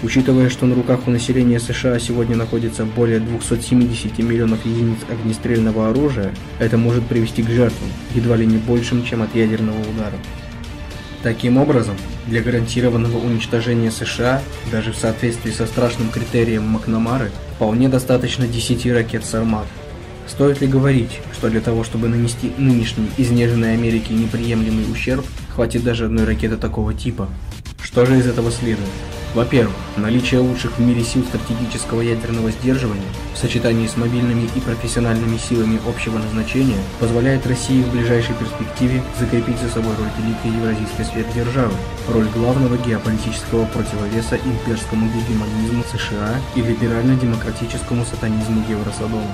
Учитывая, 0.03 0.49
что 0.49 0.65
на 0.65 0.75
руках 0.75 1.07
у 1.07 1.11
населения 1.11 1.61
США 1.61 1.97
сегодня 1.97 2.35
находится 2.35 2.83
более 2.83 3.21
270 3.21 4.19
миллионов 4.19 4.65
единиц 4.65 4.97
огнестрельного 5.09 5.89
оружия, 5.89 6.33
это 6.59 6.77
может 6.77 7.05
привести 7.05 7.41
к 7.41 7.49
жертвам, 7.49 7.89
едва 8.13 8.35
ли 8.35 8.45
не 8.45 8.57
большим, 8.57 9.05
чем 9.05 9.21
от 9.21 9.33
ядерного 9.33 9.79
удара. 9.79 10.17
Таким 11.23 11.57
образом, 11.57 11.95
для 12.27 12.41
гарантированного 12.41 13.17
уничтожения 13.17 13.91
США, 13.91 14.41
даже 14.73 14.91
в 14.91 14.97
соответствии 14.97 15.51
со 15.51 15.65
страшным 15.65 16.09
критерием 16.09 16.63
Макнамары, 16.63 17.31
вполне 17.55 17.87
достаточно 17.87 18.45
10 18.45 18.85
ракет 18.87 19.23
«Сармат». 19.23 19.67
Стоит 20.27 20.59
ли 20.59 20.67
говорить, 20.67 21.21
что 21.33 21.49
для 21.49 21.61
того, 21.61 21.85
чтобы 21.85 22.09
нанести 22.09 22.51
нынешней 22.57 23.09
изнеженной 23.17 23.73
Америке 23.73 24.13
неприемлемый 24.13 24.91
ущерб, 24.91 25.25
хватит 25.55 25.85
даже 25.85 26.05
одной 26.05 26.25
ракеты 26.25 26.57
такого 26.57 26.93
типа? 26.93 27.29
Что 27.93 28.07
же 28.07 28.17
из 28.17 28.25
этого 28.25 28.49
следует? 28.49 28.89
Во-первых, 29.35 29.75
наличие 29.97 30.39
лучших 30.39 30.79
в 30.79 30.81
мире 30.81 31.03
сил 31.03 31.23
стратегического 31.25 32.01
ядерного 32.01 32.49
сдерживания 32.49 33.05
в 33.35 33.37
сочетании 33.37 33.85
с 33.85 33.97
мобильными 33.97 34.49
и 34.55 34.59
профессиональными 34.61 35.37
силами 35.37 35.79
общего 35.87 36.17
назначения 36.17 36.79
позволяет 36.99 37.45
России 37.45 37.83
в 37.83 37.91
ближайшей 37.91 38.33
перспективе 38.33 39.03
закрепить 39.19 39.59
за 39.59 39.69
собой 39.69 39.93
роль 39.95 40.09
великой 40.17 40.59
евразийской 40.59 41.05
сверхдержавы, 41.05 41.75
роль 42.09 42.27
главного 42.29 42.77
геополитического 42.77 43.65
противовеса 43.65 44.37
имперскому 44.37 45.07
гегемонизму 45.09 45.83
США 45.83 46.41
и 46.55 46.63
либерально-демократическому 46.63 48.05
сатанизму 48.05 48.65
Евросодома. 48.67 49.29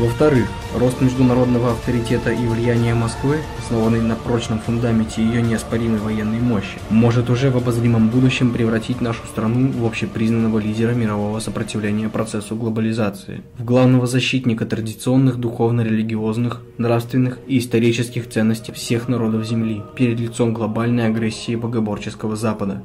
Во-вторых, 0.00 0.48
рост 0.78 1.02
международного 1.02 1.72
авторитета 1.72 2.32
и 2.32 2.46
влияния 2.46 2.94
Москвы, 2.94 3.36
основанный 3.58 4.00
на 4.00 4.16
прочном 4.16 4.58
фундаменте 4.58 5.22
ее 5.22 5.42
неоспоримой 5.42 5.98
военной 5.98 6.40
мощи, 6.40 6.78
может 6.88 7.28
уже 7.28 7.50
в 7.50 7.58
обозримом 7.58 8.08
будущем 8.08 8.54
превратить 8.54 9.02
нашу 9.02 9.26
страну 9.26 9.70
в 9.70 9.84
общепризнанного 9.84 10.58
лидера 10.58 10.92
мирового 10.92 11.38
сопротивления 11.40 12.08
процессу 12.08 12.56
глобализации, 12.56 13.42
в 13.58 13.64
главного 13.66 14.06
защитника 14.06 14.64
традиционных 14.64 15.36
духовно-религиозных, 15.36 16.62
нравственных 16.78 17.38
и 17.46 17.58
исторических 17.58 18.26
ценностей 18.26 18.72
всех 18.72 19.06
народов 19.06 19.46
Земли 19.46 19.82
перед 19.96 20.18
лицом 20.18 20.54
глобальной 20.54 21.08
агрессии 21.08 21.56
богоборческого 21.56 22.36
Запада. 22.36 22.82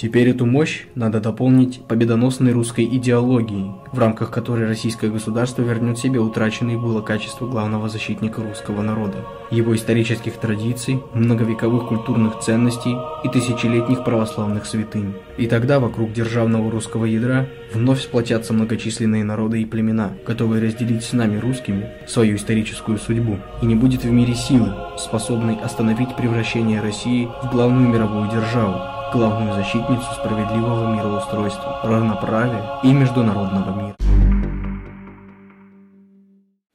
Теперь 0.00 0.28
эту 0.28 0.46
мощь 0.46 0.84
надо 0.94 1.20
дополнить 1.20 1.80
победоносной 1.88 2.52
русской 2.52 2.84
идеологией, 2.84 3.72
в 3.90 3.98
рамках 3.98 4.30
которой 4.30 4.68
российское 4.68 5.10
государство 5.10 5.62
вернет 5.62 5.98
себе 5.98 6.20
утраченные 6.20 6.78
было 6.78 7.02
качества 7.02 7.48
главного 7.48 7.88
защитника 7.88 8.40
русского 8.40 8.82
народа, 8.82 9.26
его 9.50 9.74
исторических 9.74 10.34
традиций, 10.34 11.02
многовековых 11.14 11.88
культурных 11.88 12.38
ценностей 12.38 12.94
и 13.24 13.28
тысячелетних 13.28 14.04
православных 14.04 14.66
святынь. 14.66 15.14
И 15.36 15.48
тогда 15.48 15.80
вокруг 15.80 16.12
державного 16.12 16.70
русского 16.70 17.04
ядра 17.04 17.48
вновь 17.74 18.00
сплотятся 18.00 18.52
многочисленные 18.52 19.24
народы 19.24 19.60
и 19.62 19.66
племена, 19.66 20.12
готовые 20.24 20.62
разделить 20.62 21.02
с 21.02 21.12
нами 21.12 21.38
русскими 21.38 21.88
свою 22.06 22.36
историческую 22.36 22.98
судьбу. 22.98 23.38
И 23.62 23.66
не 23.66 23.74
будет 23.74 24.04
в 24.04 24.10
мире 24.12 24.36
силы, 24.36 24.72
способной 24.96 25.56
остановить 25.56 26.14
превращение 26.14 26.80
России 26.80 27.28
в 27.42 27.50
главную 27.50 27.88
мировую 27.88 28.30
державу, 28.30 28.97
главную 29.12 29.54
защитницу 29.54 30.04
справедливого 30.14 30.94
мироустройства, 30.94 31.80
равноправия 31.82 32.80
и 32.82 32.92
международного 32.92 33.80
мира. 33.80 33.96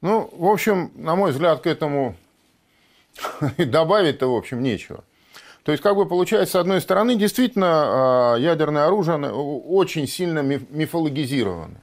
Ну, 0.01 0.29
в 0.31 0.45
общем, 0.45 0.91
на 0.95 1.15
мой 1.15 1.31
взгляд, 1.31 1.61
к 1.61 1.67
этому 1.67 2.15
добавить-то, 3.57 4.27
в 4.27 4.36
общем, 4.36 4.61
нечего. 4.61 5.03
То 5.63 5.71
есть, 5.71 5.81
как 5.81 5.95
бы 5.95 6.05
получается, 6.05 6.53
с 6.53 6.55
одной 6.59 6.81
стороны, 6.81 7.15
действительно, 7.15 8.34
а, 8.34 8.36
ядерное 8.36 8.86
оружие 8.86 9.17
очень 9.31 10.07
сильно 10.07 10.39
мифологизировано. 10.39 11.79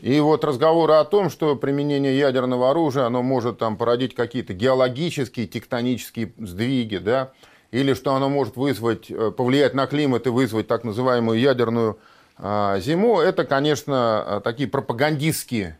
И 0.00 0.18
вот 0.20 0.44
разговоры 0.44 0.94
о 0.94 1.04
том, 1.04 1.28
что 1.28 1.56
применение 1.56 2.16
ядерного 2.16 2.70
оружия, 2.70 3.06
оно 3.06 3.22
может 3.22 3.58
там 3.58 3.76
породить 3.76 4.14
какие-то 4.14 4.54
геологические, 4.54 5.46
тектонические 5.46 6.32
сдвиги, 6.38 6.98
да, 6.98 7.32
или 7.70 7.94
что 7.94 8.14
оно 8.14 8.28
может 8.28 8.56
вызвать, 8.56 9.10
э, 9.10 9.30
повлиять 9.30 9.74
на 9.74 9.86
климат 9.86 10.26
и 10.26 10.30
вызвать 10.30 10.66
так 10.66 10.84
называемую 10.84 11.38
ядерную 11.38 11.98
а, 12.40 12.78
зиму, 12.78 13.18
это, 13.18 13.44
конечно, 13.44 14.24
э, 14.26 14.40
такие 14.42 14.68
пропагандистские 14.68 15.78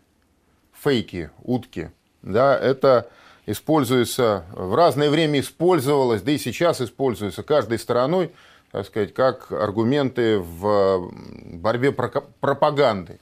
фейки, 0.73 1.31
утки. 1.43 1.91
Да, 2.23 2.59
это 2.59 3.09
используется, 3.47 4.45
в 4.53 4.75
разное 4.75 5.09
время 5.09 5.41
использовалось, 5.41 6.21
да 6.23 6.33
и 6.33 6.39
сейчас 6.39 6.81
используется 6.81 7.43
каждой 7.43 7.79
стороной, 7.79 8.33
так 8.73 8.87
сказать, 8.87 9.15
как 9.15 9.53
аргументы 9.53 10.41
в 10.41 11.11
борьбе 11.53 11.93
пропаганды. 11.93 13.21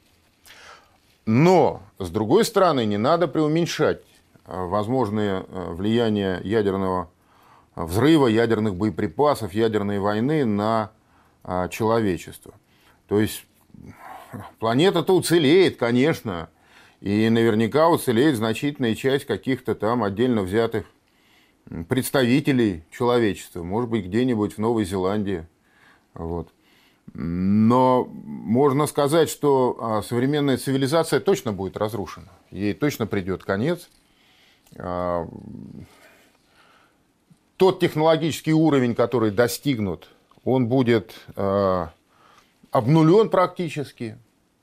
Но, 1.27 1.83
с 1.99 2.09
другой 2.09 2.45
стороны, 2.45 2.87
не 2.87 2.97
надо 2.97 3.29
преуменьшать 3.29 4.01
э, 4.47 4.65
возможные 4.65 5.45
влияния 5.49 6.41
ядерного 6.43 7.11
взрыва 7.77 8.27
ядерных 8.27 8.75
боеприпасов, 8.75 9.53
ядерной 9.53 9.99
войны 9.99 10.45
на 10.45 10.91
а, 11.45 11.69
человечество. 11.69 12.55
То 13.07 13.21
есть 13.21 13.45
планета-то 14.59 15.15
уцелеет, 15.15 15.77
конечно, 15.77 16.49
и 17.01 17.29
наверняка 17.29 17.89
уцелеет 17.89 18.37
значительная 18.37 18.95
часть 18.95 19.27
каких-то 19.27 19.75
там 19.75 20.03
отдельно 20.03 20.43
взятых 20.43 20.87
представителей 21.89 22.85
человечества, 22.91 23.63
может 23.63 23.91
быть, 23.91 24.07
где-нибудь 24.07 24.55
в 24.55 24.59
Новой 24.59 24.85
Зеландии. 24.85 25.47
Вот. 26.15 26.49
Но 27.13 28.05
можно 28.05 28.87
сказать, 28.87 29.29
что 29.29 29.77
а, 29.79 30.03
современная 30.03 30.57
цивилизация 30.57 31.21
точно 31.21 31.53
будет 31.53 31.77
разрушена. 31.77 32.33
Ей 32.51 32.75
точно 32.75 33.07
придет 33.07 33.45
конец. 33.45 33.89
Тот 37.57 37.81
технологический 37.81 38.53
уровень, 38.53 38.95
который 38.95 39.31
достигнут, 39.31 40.09
он 40.45 40.69
будет 40.69 41.15
а, 41.37 41.91
обнулен 42.71 43.31
практически. 43.31 44.19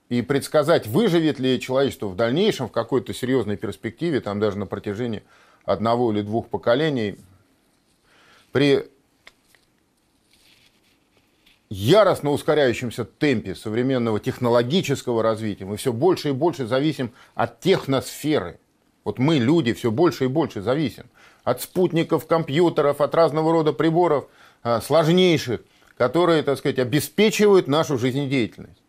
И 0.10 0.22
предсказать, 0.22 0.86
выживет 0.86 1.40
ли 1.40 1.60
человечество 1.60 2.08
в 2.08 2.16
дальнейшем, 2.16 2.68
в 2.68 2.72
какой-то 2.72 3.14
серьезной 3.14 3.58
перспективе, 3.58 4.22
там 4.22 4.40
даже 4.40 4.60
на 4.60 4.68
протяжении 4.68 5.24
одного 5.66 6.12
или 6.12 6.22
двух 6.22 6.50
поколений, 6.50 7.18
при 8.52 8.86
яростно 11.70 12.30
ускоряющемся 12.30 13.06
темпе 13.06 13.56
современного 13.56 14.20
технологического 14.20 15.24
развития 15.24 15.66
мы 15.66 15.78
все 15.78 15.92
больше 15.92 16.30
и 16.30 16.34
больше 16.34 16.68
зависим 16.68 17.12
от 17.34 17.60
техносферы. 17.62 18.60
Вот 19.04 19.18
мы, 19.18 19.38
люди, 19.38 19.74
все 19.74 19.90
больше 19.90 20.26
и 20.26 20.28
больше 20.28 20.62
зависим 20.62 21.06
от 21.44 21.62
спутников, 21.62 22.26
компьютеров, 22.26 23.02
от 23.02 23.14
разного 23.16 23.52
рода 23.52 23.74
приборов 23.74 24.28
а, 24.62 24.82
сложнейших, 24.82 25.62
которые, 25.98 26.44
так 26.44 26.58
сказать, 26.58 26.80
обеспечивают 26.80 27.68
нашу 27.68 27.98
жизнедеятельность. 27.98 28.82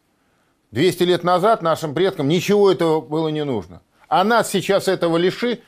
200 0.71 1.03
лет 1.05 1.25
назад 1.25 1.63
нашим 1.63 1.95
предкам 1.95 2.29
ничего 2.29 2.71
этого 2.71 3.01
было 3.01 3.29
не 3.29 3.45
нужно. 3.45 3.83
А 4.09 4.25
нас 4.25 4.51
сейчас 4.51 4.89
этого 4.89 5.17
лиши, 5.17 5.61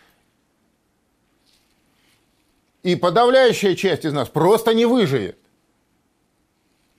и 2.82 2.94
подавляющая 2.94 3.74
часть 3.74 4.04
из 4.04 4.12
нас 4.12 4.28
просто 4.28 4.74
не 4.74 4.86
выживет. 4.86 5.38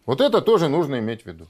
Вот 0.06 0.22
это 0.22 0.42
тоже 0.42 0.68
нужно 0.68 1.00
иметь 1.00 1.24
в 1.24 1.26
виду. 1.26 1.48